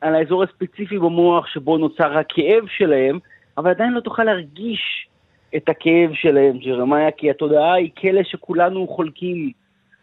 על 0.00 0.14
האזור 0.14 0.42
הספציפי 0.42 0.98
במוח 0.98 1.46
שבו 1.46 1.78
נוצר 1.78 2.18
הכאב 2.18 2.64
שלהם, 2.76 3.18
אבל 3.58 3.70
עדיין 3.70 3.92
לא 3.92 4.00
תוכל 4.00 4.24
להרגיש 4.24 4.80
את 5.56 5.68
הכאב 5.68 6.10
שלהם, 6.14 6.58
ג'רמיה, 6.58 7.08
כי 7.16 7.30
התודעה 7.30 7.74
היא 7.74 7.90
כלא 8.00 8.20
שכולנו 8.24 8.88
חולקים. 8.88 9.50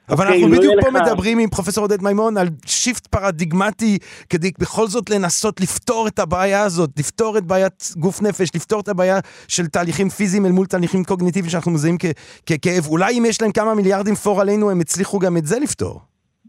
אבל 0.10 0.26
אוקיי, 0.26 0.36
אנחנו 0.44 0.56
לא 0.56 0.58
בדיוק 0.58 0.74
פה 0.82 0.90
לך- 0.90 1.08
מדברים 1.08 1.40
עם 1.40 1.50
פרופסור 1.50 1.84
עודד 1.84 2.02
מימון 2.04 2.38
על 2.38 2.48
shift 2.66 3.08
פרדיגמטי, 3.08 3.98
כדי 4.30 4.52
בכל 4.60 4.88
זאת 4.88 5.10
לנסות 5.10 5.62
לפתור 5.62 6.08
את 6.08 6.20
הבעיה 6.20 6.64
הזאת, 6.64 6.90
לפתור 7.00 7.38
את 7.38 7.44
בעיית 7.46 7.90
גוף 7.98 8.22
נפש, 8.22 8.50
לפתור 8.56 8.80
את 8.80 8.88
הבעיה 8.88 9.20
של 9.48 9.68
תהליכים 9.68 10.10
פיזיים 10.10 10.46
אל 10.46 10.52
מול 10.52 10.66
תהליכים 10.66 11.04
קוגניטיביים 11.04 11.50
שאנחנו 11.52 11.72
מזהים 11.72 11.98
ככאב. 12.46 12.88
אולי 12.88 13.18
אם 13.20 13.24
יש 13.26 13.42
להם 13.42 13.52
כמה 13.52 13.76
מיליארדים 13.76 14.16
פער 14.16 14.42
עלינו, 14.42 14.72
הם 14.72 14.80
הצליחו 14.80 15.20
גם 15.20 15.38
את 15.38 15.46
זה 15.46 15.60
לפתור. 15.60 16.02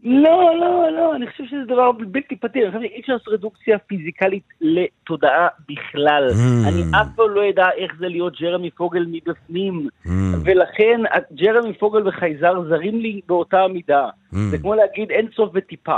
לא, 0.09 0.55
לא, 0.59 0.91
לא, 0.91 1.15
אני 1.15 1.27
חושב 1.27 1.43
שזה 1.45 1.65
דבר 1.65 1.91
בלתי 1.91 2.35
פתיר, 2.35 2.67
אני 2.67 2.71
חושב 2.71 2.89
שאי 2.89 3.01
אפשר 3.01 3.13
לעשות 3.13 3.27
רדוקציה 3.27 3.77
פיזיקלית 3.77 4.43
לתודעה 4.61 5.47
בכלל. 5.69 6.27
Mm. 6.29 6.67
אני 6.67 6.81
אף 7.01 7.07
פעם 7.15 7.29
לא 7.29 7.49
אדע 7.49 7.65
איך 7.77 7.91
זה 7.99 8.07
להיות 8.07 8.33
ג'רמי 8.41 8.71
פוגל 8.71 9.05
מבפנים. 9.11 9.87
Mm. 10.05 10.09
ולכן 10.43 11.01
ג'רמי 11.33 11.73
פוגל 11.73 12.07
וחייזר 12.07 12.63
זרים 12.69 12.99
לי 12.99 13.21
באותה 13.27 13.67
מידה. 13.67 14.09
Mm. 14.33 14.37
זה 14.51 14.57
כמו 14.57 14.75
להגיד 14.75 15.11
אין 15.11 15.27
סוף 15.35 15.49
וטיפה. 15.53 15.97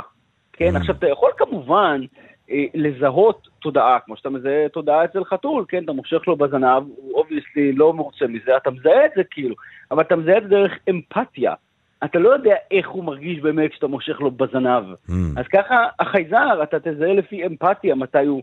כן, 0.54 0.76
עכשיו 0.76 0.96
אתה 0.96 1.10
יכול 1.10 1.30
כמובן 1.38 2.02
אה, 2.52 2.66
לזהות 2.74 3.48
תודעה, 3.62 4.00
כמו 4.06 4.18
שאתה 4.18 4.30
מזהה 4.30 4.70
תודעה 4.70 5.06
אצל 5.06 5.24
חתול, 5.24 5.66
כן, 5.68 5.84
אתה 5.84 5.92
מושך 5.92 6.28
לו 6.28 6.36
בזנב, 6.36 6.84
הוא 6.96 7.14
obviously 7.14 7.72
לא 7.72 7.94
מרוצה 7.94 8.28
מזה, 8.28 8.58
אתה 8.58 8.72
מזהה 8.72 9.06
את 9.06 9.12
זה 9.16 9.24
כאילו, 9.32 9.56
אבל 9.92 10.02
אתה 10.02 10.16
מזהה 10.16 10.38
את 10.38 10.44
זה 10.44 10.50
דרך 10.50 10.72
אמפתיה. 10.90 11.54
אתה 12.04 12.20
לא 12.20 12.30
יודע 12.30 12.56
איך 12.72 12.90
הוא 12.90 13.04
מרגיש 13.04 13.40
באמת 13.40 13.72
כשאתה 13.72 13.88
מושך 13.88 14.22
לו 14.22 14.32
בזנב. 14.32 14.84
Mm. 15.10 15.14
אז 15.38 15.46
ככה 15.54 15.88
החייזר, 16.00 16.64
אתה 16.64 16.80
תזהה 16.80 17.14
לפי 17.14 17.46
אמפתיה 17.46 17.96
מתי 17.96 18.26
הוא 18.26 18.42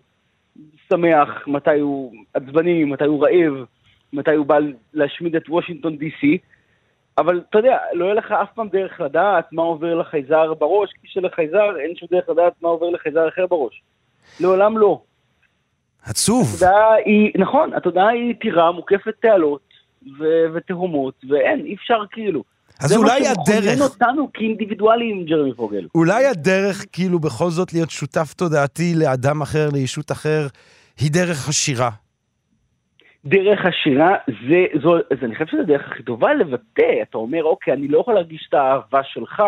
שמח, 0.89 1.49
מתי 1.49 1.81
הוא 1.81 2.13
עצבני, 2.35 2.85
מתי 2.85 3.05
הוא 3.05 3.25
רעב, 3.25 3.67
מתי 4.13 4.35
הוא 4.35 4.47
בא 4.47 4.59
להשמיד 4.95 5.37
את 5.37 5.49
וושינגטון 5.49 5.97
די.סי, 5.97 6.39
אבל 7.19 7.41
אתה 7.51 7.59
יודע, 7.59 7.79
לא 7.93 8.05
יהיה 8.05 8.15
לך 8.15 8.33
אף 8.33 8.49
פעם 8.55 8.69
דרך 8.69 9.01
לדעת 9.01 9.53
מה 9.53 9.63
עובר 9.63 9.95
לחייזר 9.95 10.55
בראש, 10.55 10.91
כי 11.03 11.09
שלחייזר 11.09 11.77
אין 11.81 11.97
שום 11.97 12.09
דרך 12.11 12.29
לדעת 12.29 12.53
מה 12.63 12.69
עובר 12.69 12.91
לחייזר 12.91 13.29
אחר 13.29 13.47
בראש. 13.47 13.83
לעולם 14.41 14.79
לא. 14.79 15.03
עצוב. 16.03 16.47
התודעה 16.55 16.95
היא, 16.95 17.33
נכון, 17.39 17.73
התודעה 17.73 18.09
היא 18.09 18.35
טירה 18.41 18.73
מוקפת 18.73 19.15
תעלות 19.21 19.61
ו- 20.19 20.47
ותהומות, 20.55 21.15
ואין, 21.29 21.67
אי 21.67 21.75
אפשר 21.75 22.03
כאילו. 22.11 22.43
אז 22.81 22.89
זה 22.89 22.97
אולי 22.97 23.21
מה 23.21 23.27
שמכונן 23.27 23.57
הדרך, 23.57 23.81
אותנו 23.81 24.29
כאינדיבידואלים, 24.35 25.25
ג'רמי 25.25 25.55
פוגל. 25.55 25.87
אולי 25.95 26.27
הדרך 26.27 26.85
כאילו 26.93 27.19
בכל 27.19 27.51
זאת 27.51 27.73
להיות 27.73 27.91
שותף 27.91 28.35
תודעתי 28.37 28.95
לאדם 28.97 29.43
אחר, 29.43 29.69
לישות 29.73 30.13
אחר, 30.13 30.47
היא 31.01 31.11
דרך 31.11 31.49
השירה. 31.49 31.91
דרך 33.25 33.61
השירה, 33.65 34.15
זה, 34.49 34.81
זו, 34.83 34.97
זה, 35.21 35.27
אני 35.27 35.35
חושב 35.35 35.47
שזו 35.47 35.61
הדרך 35.61 35.83
הכי 35.93 36.03
טובה 36.03 36.35
לבטא. 36.35 37.03
אתה 37.03 37.19
אומר, 37.19 37.45
אוקיי, 37.45 37.75
אני 37.75 37.89
לא 37.89 37.99
יכול 37.99 38.15
להרגיש 38.15 38.47
את 38.49 38.55
האהבה 38.55 39.01
שלך, 39.05 39.43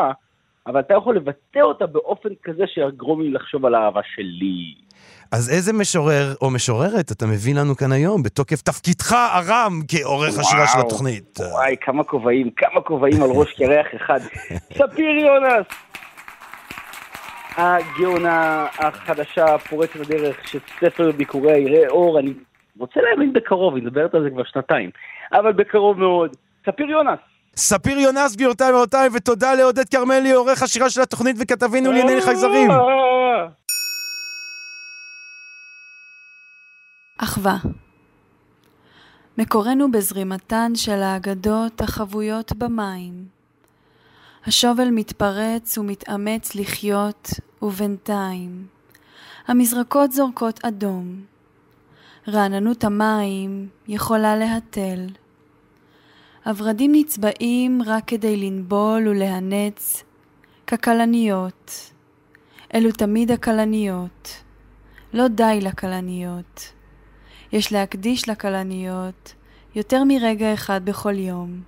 אבל 0.66 0.80
אתה 0.80 0.94
יכול 0.94 1.16
לבטא 1.16 1.58
אותה 1.58 1.86
באופן 1.86 2.28
כזה 2.42 2.64
שיגרום 2.66 3.22
לי 3.22 3.30
לחשוב 3.30 3.66
על 3.66 3.74
האהבה 3.74 4.00
שלי. 4.14 4.74
אז 5.32 5.50
איזה 5.50 5.72
משורר 5.72 6.34
או 6.42 6.50
משוררת 6.50 7.12
אתה 7.12 7.26
מביא 7.26 7.54
לנו 7.54 7.76
כאן 7.76 7.92
היום, 7.92 8.22
בתוקף 8.22 8.62
תפקידך 8.62 9.12
הרם 9.12 9.72
כעורך 9.88 10.38
השירה 10.38 10.66
של 10.66 10.78
התוכנית? 10.86 11.38
וואי, 11.52 11.76
כמה 11.80 12.04
כובעים, 12.04 12.50
כמה 12.50 12.80
כובעים 12.80 13.22
על 13.22 13.30
ראש 13.30 13.52
קרח 13.52 13.86
אחד. 13.96 14.20
ספיר 14.78 15.10
יונס! 15.10 15.66
הגאונה 17.56 18.66
החדשה, 18.78 19.58
פורצת 19.58 20.00
הדרך, 20.00 20.48
של 20.48 20.58
ספר 20.80 21.10
ביקורי 21.12 21.58
יראה 21.58 21.88
אור, 21.88 22.18
אני 22.18 22.32
רוצה 22.78 23.00
להאמין 23.00 23.32
בקרוב, 23.32 23.74
היא 23.74 23.84
מדברת 23.84 24.14
על 24.14 24.22
זה 24.22 24.30
כבר 24.30 24.44
שנתיים, 24.44 24.90
אבל 25.32 25.52
בקרוב 25.52 25.98
מאוד. 25.98 26.36
ספיר 26.66 26.90
יונס! 26.90 27.18
ספיר 27.58 27.98
יונס, 27.98 28.36
גבירותיי 28.36 28.72
ורבותיי, 28.72 29.08
ותודה 29.12 29.54
לעודד 29.54 29.88
כרמלי, 29.88 30.32
עורך 30.32 30.62
השירה 30.62 30.90
של 30.90 31.00
התוכנית 31.00 31.36
וכתבינו 31.38 31.92
לענייני 31.92 32.22
חייזרים. 32.22 32.70
אחווה 37.18 37.56
מקורנו 39.38 39.90
בזרימתן 39.90 40.72
של 40.74 41.02
האגדות 41.02 41.80
החבויות 41.80 42.52
במים. 42.52 43.24
השובל 44.46 44.88
מתפרץ 44.90 45.78
ומתאמץ 45.78 46.54
לחיות, 46.54 47.30
ובינתיים 47.62 48.66
המזרקות 49.46 50.12
זורקות 50.12 50.64
אדום. 50.64 51.20
רעננות 52.28 52.84
המים 52.84 53.68
יכולה 53.88 54.36
להתל. 54.36 55.06
הורדים 56.48 56.92
נצבעים 56.94 57.80
רק 57.86 58.04
כדי 58.06 58.36
לנבול 58.36 59.08
ולהנץ, 59.08 60.04
ככלניות. 60.66 61.92
אלו 62.74 62.92
תמיד 62.92 63.30
הכלניות. 63.30 64.42
לא 65.12 65.28
די 65.28 65.58
לכלניות. 65.62 66.72
יש 67.52 67.72
להקדיש 67.72 68.28
לכלניות 68.28 69.34
יותר 69.74 70.04
מרגע 70.04 70.54
אחד 70.54 70.84
בכל 70.84 71.18
יום. 71.18 71.60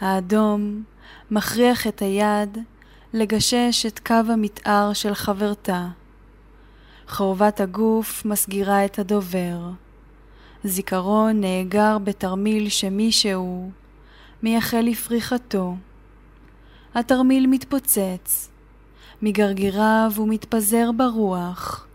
האדום 0.00 0.82
מכריח 1.30 1.86
את 1.86 2.02
היד 2.02 2.58
לגשש 3.12 3.86
את 3.86 3.98
קו 3.98 4.14
המתאר 4.28 4.92
של 4.92 5.14
חברתה. 5.14 5.88
חורבת 7.08 7.60
הגוף 7.60 8.24
מסגירה 8.24 8.84
את 8.84 8.98
הדובר. 8.98 9.58
זיכרון 10.64 11.40
נאגר 11.40 11.98
בתרמיל 11.98 12.68
שמישהו 12.68 13.70
מייחל 14.42 14.80
לפריחתו. 14.80 15.76
התרמיל 16.94 17.46
מתפוצץ, 17.46 18.50
מגרגיריו 19.22 20.12
ומתפזר 20.16 20.90
ברוח, 20.92 21.86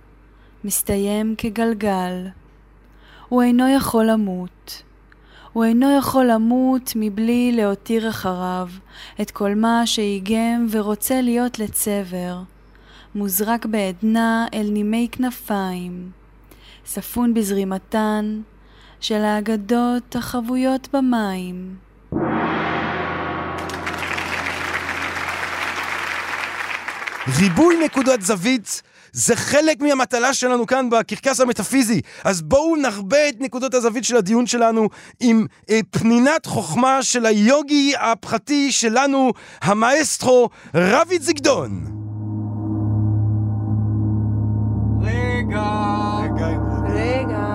מסתיים 0.64 1.36
כגלגל. 1.38 2.28
הוא 3.30 3.42
אינו 3.42 3.70
יכול 3.70 4.06
למות. 4.06 4.84
הוא 5.54 5.64
אינו 5.64 5.98
יכול 5.98 6.26
למות 6.26 6.94
מבלי 6.96 7.52
להותיר 7.52 8.10
אחריו 8.10 8.70
את 9.22 9.32
כל 9.32 9.56
מה 9.56 9.82
שאיגם 9.86 10.68
ורוצה 10.72 11.22
להיות 11.22 11.60
לצבר, 11.60 12.42
מוזרק 13.16 13.66
בעדנה 13.66 14.46
אל 14.54 14.70
נימי 14.72 15.08
כנפיים, 15.12 16.12
ספון 16.86 17.34
בזרימתן 17.34 18.42
של 19.00 19.22
האגדות 19.22 20.16
החבויות 20.16 20.90
במים. 20.94 21.87
ריבוי 27.36 27.86
נקודת 27.86 28.22
זווית 28.22 28.82
זה 29.12 29.36
חלק 29.36 29.82
מהמטלה 29.82 30.34
שלנו 30.34 30.68
כאן 30.68 30.90
בקרקס 30.90 31.42
המטאפיזי. 31.42 32.02
אז 32.24 32.42
בואו 32.42 32.76
נרבה 32.76 33.30
את 33.30 33.36
נקודות 33.40 33.74
הזווית 33.74 34.04
של 34.04 34.18
הדיון 34.18 34.48
שלנו 34.48 34.90
עם 35.20 35.46
אה, 35.70 35.80
פנינת 35.92 36.46
חוכמה 36.46 37.04
של 37.04 37.26
היוגי 37.26 37.94
הפחתי 38.00 38.72
שלנו, 38.72 39.32
המאסטרו 39.62 40.50
רביד 40.76 41.22
זיגדון. 41.22 41.86
רגע. 45.02 45.64
רגע. 46.90 47.48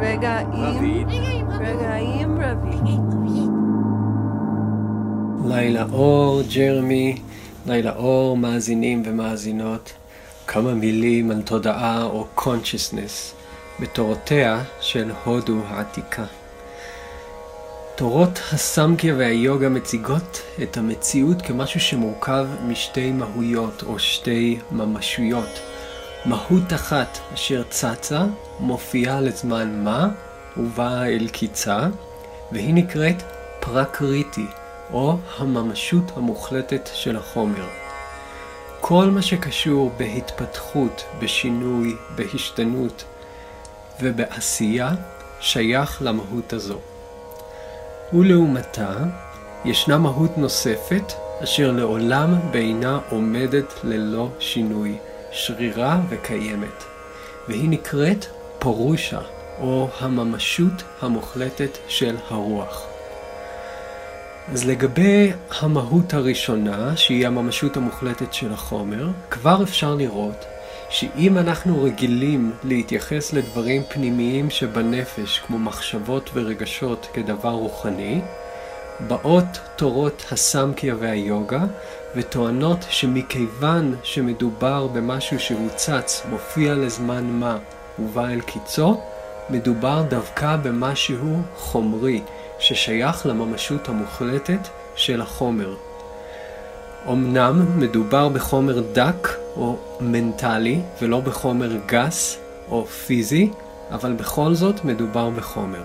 רגע 0.00 0.38
עם 0.52 1.50
רגע 1.60 1.94
עם 2.00 2.38
רביד. 2.40 3.00
לילה 5.44 5.84
אור, 5.92 6.42
ג'רמי, 6.54 7.16
לילה 7.66 7.96
אור, 7.96 8.36
מאזינים 8.36 9.02
ומאזינות. 9.06 9.92
כמה 10.46 10.74
מילים 10.74 11.30
על 11.30 11.42
תודעה 11.42 12.02
או 12.02 12.26
consciousness 12.36 13.34
בתורותיה 13.80 14.62
של 14.80 15.10
הודו 15.24 15.60
העתיקה. 15.68 16.24
תורות 17.96 18.40
הסמקיה 18.52 19.14
והיוגה 19.18 19.68
מציגות 19.68 20.42
את 20.62 20.76
המציאות 20.76 21.42
כמשהו 21.42 21.80
שמורכב 21.80 22.46
משתי 22.68 23.12
מהויות 23.12 23.82
או 23.82 23.98
שתי 23.98 24.58
ממשויות. 24.72 25.60
מהות 26.24 26.72
אחת 26.74 27.18
אשר 27.34 27.62
צצה, 27.70 28.24
מופיעה 28.60 29.20
לזמן 29.20 29.84
מה, 29.84 30.08
ובאה 30.56 31.06
אל 31.06 31.28
קיצה, 31.28 31.88
והיא 32.52 32.74
נקראת 32.74 33.22
פרקריטי, 33.60 34.46
או 34.92 35.16
הממשות 35.38 36.04
המוחלטת 36.16 36.90
של 36.94 37.16
החומר. 37.16 37.64
כל 38.80 39.04
מה 39.04 39.22
שקשור 39.22 39.90
בהתפתחות, 39.96 41.04
בשינוי, 41.18 41.96
בהשתנות 42.14 43.04
ובעשייה, 44.00 44.90
שייך 45.40 46.02
למהות 46.02 46.52
הזו. 46.52 46.78
ולעומתה, 48.12 48.96
ישנה 49.64 49.98
מהות 49.98 50.38
נוספת, 50.38 51.12
אשר 51.44 51.72
לעולם 51.72 52.50
בעינה 52.50 52.98
עומדת 53.10 53.74
ללא 53.84 54.28
שינוי, 54.38 54.98
שרירה 55.32 56.00
וקיימת, 56.08 56.84
והיא 57.48 57.68
נקראת 57.68 58.26
פורושה, 58.58 59.20
או 59.60 59.88
הממשות 60.00 60.82
המוחלטת 61.00 61.78
של 61.88 62.16
הרוח. 62.30 62.89
אז 64.52 64.64
לגבי 64.64 65.32
המהות 65.60 66.14
הראשונה, 66.14 66.96
שהיא 66.96 67.26
הממשות 67.26 67.76
המוחלטת 67.76 68.32
של 68.32 68.52
החומר, 68.52 69.08
כבר 69.30 69.62
אפשר 69.62 69.94
לראות 69.94 70.44
שאם 70.88 71.38
אנחנו 71.38 71.82
רגילים 71.82 72.52
להתייחס 72.64 73.32
לדברים 73.32 73.82
פנימיים 73.82 74.50
שבנפש, 74.50 75.38
כמו 75.38 75.58
מחשבות 75.58 76.30
ורגשות, 76.34 77.08
כדבר 77.12 77.50
רוחני, 77.50 78.20
באות 79.08 79.58
תורות 79.76 80.24
הסמקיה 80.32 80.94
והיוגה 80.98 81.64
וטוענות 82.16 82.84
שמכיוון 82.88 83.96
שמדובר 84.02 84.86
במשהו 84.86 85.40
שהוא 85.40 85.68
צץ, 85.76 86.22
מופיע 86.30 86.74
לזמן 86.74 87.24
מה 87.24 87.58
ובא 87.98 88.28
אל 88.28 88.40
קיצו, 88.40 89.00
מדובר 89.50 90.02
דווקא 90.08 90.56
במשהו 90.56 91.42
חומרי, 91.56 92.22
ששייך 92.60 93.26
לממשות 93.26 93.88
המוחלטת 93.88 94.68
של 94.94 95.20
החומר. 95.20 95.76
אמנם 97.08 97.80
מדובר 97.80 98.28
בחומר 98.28 98.80
דק 98.92 99.28
או 99.56 99.78
מנטלי 100.00 100.80
ולא 101.02 101.20
בחומר 101.20 101.76
גס 101.86 102.38
או 102.68 102.86
פיזי, 102.86 103.50
אבל 103.90 104.12
בכל 104.12 104.54
זאת 104.54 104.84
מדובר 104.84 105.30
בחומר. 105.30 105.82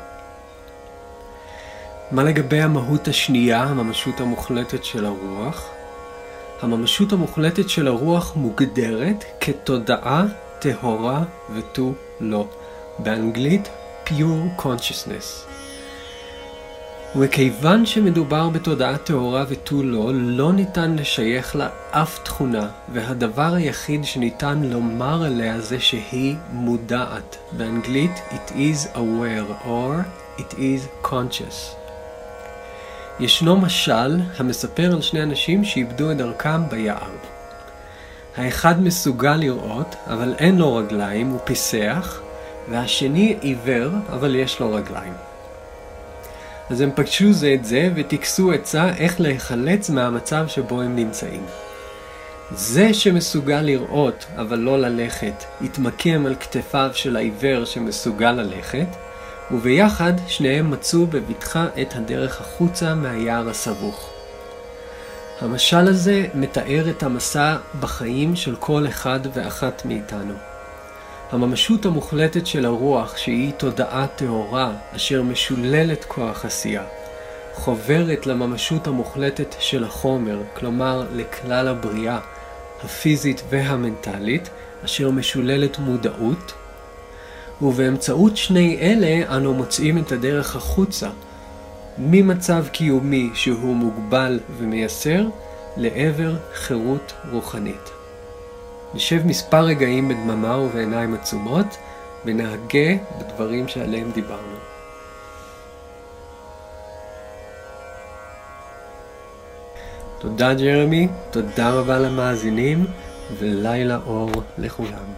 מה 2.12 2.24
לגבי 2.24 2.62
המהות 2.62 3.08
השנייה, 3.08 3.64
הממשות 3.64 4.20
המוחלטת 4.22 4.84
של 4.84 5.06
הרוח? 5.06 5.70
הממשות 6.62 7.14
המוחלטת 7.14 7.70
של 7.70 7.88
הרוח 7.88 8.36
מוגדרת 8.36 9.24
כתודעה 9.42 10.26
טהורה 10.60 11.24
ותו 11.54 11.94
לא. 12.20 12.48
באנגלית 13.00 13.70
pure 14.06 14.62
consciousness. 14.62 15.55
וכיוון 17.20 17.86
שמדובר 17.86 18.50
בתודעה 18.50 18.98
טהורה 18.98 19.46
ותו 19.48 19.84
לא, 19.84 20.12
לא 20.14 20.54
ניתן 20.54 20.96
לשייך 20.96 21.56
לה 21.56 21.70
אף 21.92 22.20
תכונה, 22.24 22.68
והדבר 22.94 23.54
היחיד 23.54 24.04
שניתן 24.04 24.62
לומר 24.64 25.24
עליה 25.24 25.60
זה 25.60 25.80
שהיא 25.80 26.36
מודעת. 26.52 27.38
באנגלית 27.52 28.12
it 28.32 28.52
is 28.52 28.96
aware 28.96 29.66
or 29.66 30.04
it 30.42 30.54
is 30.54 31.08
conscious. 31.08 31.76
ישנו 33.20 33.58
משל 33.58 34.20
המספר 34.38 34.94
על 34.94 35.02
שני 35.02 35.24
אנשים 35.24 35.64
שאיבדו 35.64 36.12
את 36.12 36.18
דרכם 36.18 36.70
ביער. 36.70 37.12
האחד 38.38 38.84
מסוגל 38.84 39.36
לראות, 39.36 39.96
אבל 40.08 40.34
אין 40.38 40.58
לו 40.58 40.76
רגליים, 40.76 41.30
הוא 41.30 41.40
פיסח, 41.44 42.20
והשני 42.70 43.38
עיוור, 43.42 43.90
אבל 44.10 44.36
יש 44.36 44.60
לו 44.60 44.74
רגליים. 44.74 45.14
אז 46.70 46.82
הם 46.82 46.90
פגשו 46.96 47.34
זה 47.34 47.54
את 47.54 47.66
זה 47.66 47.90
וטיכסו 47.96 48.52
עצה 48.52 48.90
איך 48.98 49.22
להיחלץ 49.22 49.90
מהמצב 49.90 50.48
שבו 50.48 50.82
הם 50.82 50.96
נמצאים. 50.96 51.46
זה 52.52 52.94
שמסוגל 52.94 53.62
לראות 53.62 54.26
אבל 54.36 54.60
לא 54.60 54.80
ללכת, 54.80 55.44
התמקם 55.62 56.26
על 56.26 56.36
כתפיו 56.36 56.90
של 56.94 57.16
העיוור 57.16 57.66
שמסוגל 57.66 58.32
ללכת, 58.32 58.88
וביחד 59.52 60.14
שניהם 60.28 60.72
מצאו 60.72 61.08
בבטחה 61.08 61.68
את 61.82 61.96
הדרך 61.96 62.42
החוצה 62.42 62.96
מהיער 62.96 63.50
הסבוך. 63.50 64.10
המשל 65.42 65.88
הזה 65.88 66.28
מתאר 66.34 66.90
את 66.90 67.04
המסע 67.04 67.58
בחיים 67.80 68.36
של 68.36 68.56
כל 68.56 68.88
אחד 68.88 69.20
ואחת 69.34 69.86
מאיתנו. 69.86 70.55
הממשות 71.36 71.86
המוחלטת 71.86 72.48
של 72.48 72.66
הרוח, 72.66 73.18
שהיא 73.18 73.52
תודעה 73.52 74.08
טהורה, 74.08 74.74
אשר 74.96 75.24
משוללת 75.24 76.06
כוח 76.06 76.46
עשייה, 76.46 76.84
חוברת 77.54 78.28
לממשות 78.28 78.88
המוחלטת 78.88 79.56
של 79.60 79.84
החומר, 79.84 80.42
כלומר 80.54 81.04
לכלל 81.16 81.68
הבריאה, 81.68 82.20
הפיזית 82.84 83.44
והמנטלית, 83.50 84.50
אשר 84.86 85.12
משוללת 85.12 85.80
מודעות, 85.80 86.54
ובאמצעות 87.62 88.38
שני 88.38 88.78
אלה 88.82 89.38
אנו 89.38 89.54
מוצאים 89.54 89.98
את 89.98 90.12
הדרך 90.12 90.56
החוצה, 90.56 91.10
ממצב 91.98 92.66
קיומי 92.72 93.30
שהוא 93.34 93.76
מוגבל 93.76 94.40
ומייסר, 94.58 95.26
לעבר 95.78 96.36
חירות 96.54 97.14
רוחנית. 97.32 97.95
נשב 98.96 99.22
מספר 99.26 99.62
רגעים 99.62 100.08
בדממה 100.08 100.58
ובעיניים 100.58 101.14
עצומות, 101.14 101.78
ונהגה 102.26 102.96
בדברים 103.20 103.68
שעליהם 103.68 104.12
דיברנו. 104.12 104.58
תודה 110.20 110.54
ג'רמי, 110.54 111.08
תודה 111.32 111.70
רבה 111.70 112.00
למאזינים, 112.00 112.86
ולילה 113.40 114.00
אור 114.06 114.32
לכולם. 114.58 115.14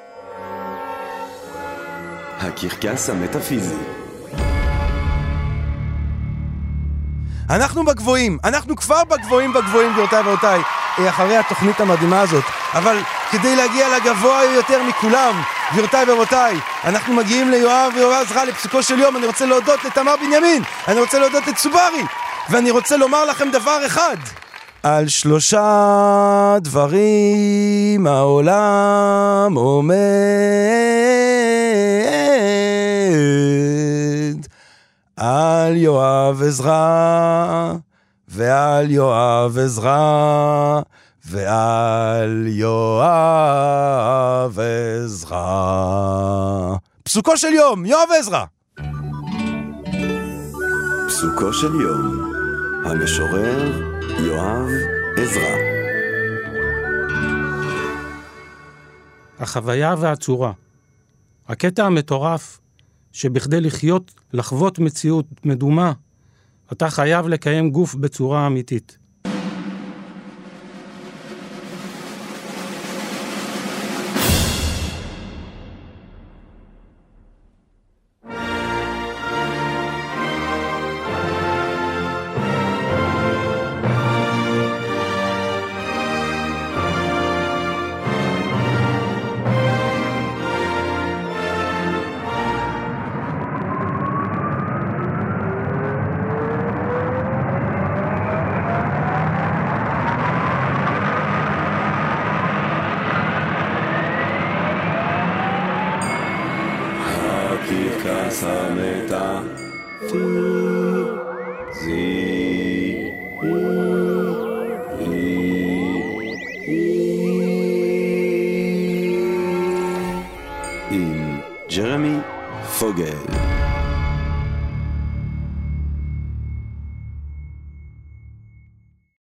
הקרקס 2.39 3.09
המטאפיזי 3.09 3.75
אנחנו 7.49 7.85
בגבוהים, 7.85 8.37
אנחנו 8.43 8.75
כבר 8.75 9.03
בגבוהים 9.09 9.53
בגבוהים, 9.53 9.91
גבירותיי 9.91 10.19
ורבותיי, 10.19 10.61
אה, 10.99 11.09
אחרי 11.09 11.37
התוכנית 11.37 11.79
המדהימה 11.79 12.21
הזאת. 12.21 12.43
אבל 12.73 12.97
כדי 13.31 13.55
להגיע 13.55 13.97
לגבוה 13.97 14.43
יותר 14.55 14.83
מכולם, 14.83 15.41
גבירותיי 15.71 16.05
ורבותיי, 16.07 16.59
אנחנו 16.83 17.13
מגיעים 17.13 17.51
ליואב 17.51 17.91
ויואב 17.95 18.25
עזרא 18.25 18.43
לפסוקו 18.43 18.83
של 18.83 18.99
יום. 18.99 19.17
אני 19.17 19.25
רוצה 19.25 19.45
להודות 19.45 19.85
לתמר 19.85 20.15
בנימין, 20.15 20.63
אני 20.87 20.99
רוצה 20.99 21.19
להודות 21.19 21.47
לצוברי, 21.47 22.03
ואני 22.49 22.71
רוצה 22.71 22.97
לומר 22.97 23.25
לכם 23.25 23.49
דבר 23.51 23.85
אחד. 23.85 24.17
על 24.83 25.07
שלושה 25.07 26.55
דברים 26.61 28.07
העולם 28.07 29.53
עומד. 29.55 29.97
על 35.17 35.76
יואב 35.87 36.41
עזרא, 36.43 37.73
ועל 38.27 38.91
יואב 38.91 39.57
עזרא, 39.57 40.81
ועל 41.25 42.47
יואב 42.47 42.99
עזרא. 45.03 46.75
פסוקו 47.03 47.37
של 47.37 47.53
יום, 47.53 47.85
יואב 47.85 48.09
עזרא. 48.19 48.43
פסוקו 51.07 51.53
של 51.53 51.75
יום 51.75 52.31
המשורר 52.85 53.71
יואב 54.19 54.69
עזרא 55.17 55.57
החוויה 59.39 59.95
והצורה. 59.99 60.51
הקטע 61.47 61.85
המטורף 61.85 62.59
שבכדי 63.17 63.61
לחיות, 63.61 64.13
לחוות 64.33 64.79
מציאות 64.79 65.25
מדומה, 65.45 65.93
אתה 66.71 66.89
חייב 66.89 67.27
לקיים 67.27 67.69
גוף 67.69 67.95
בצורה 67.95 68.47
אמיתית. 68.47 68.97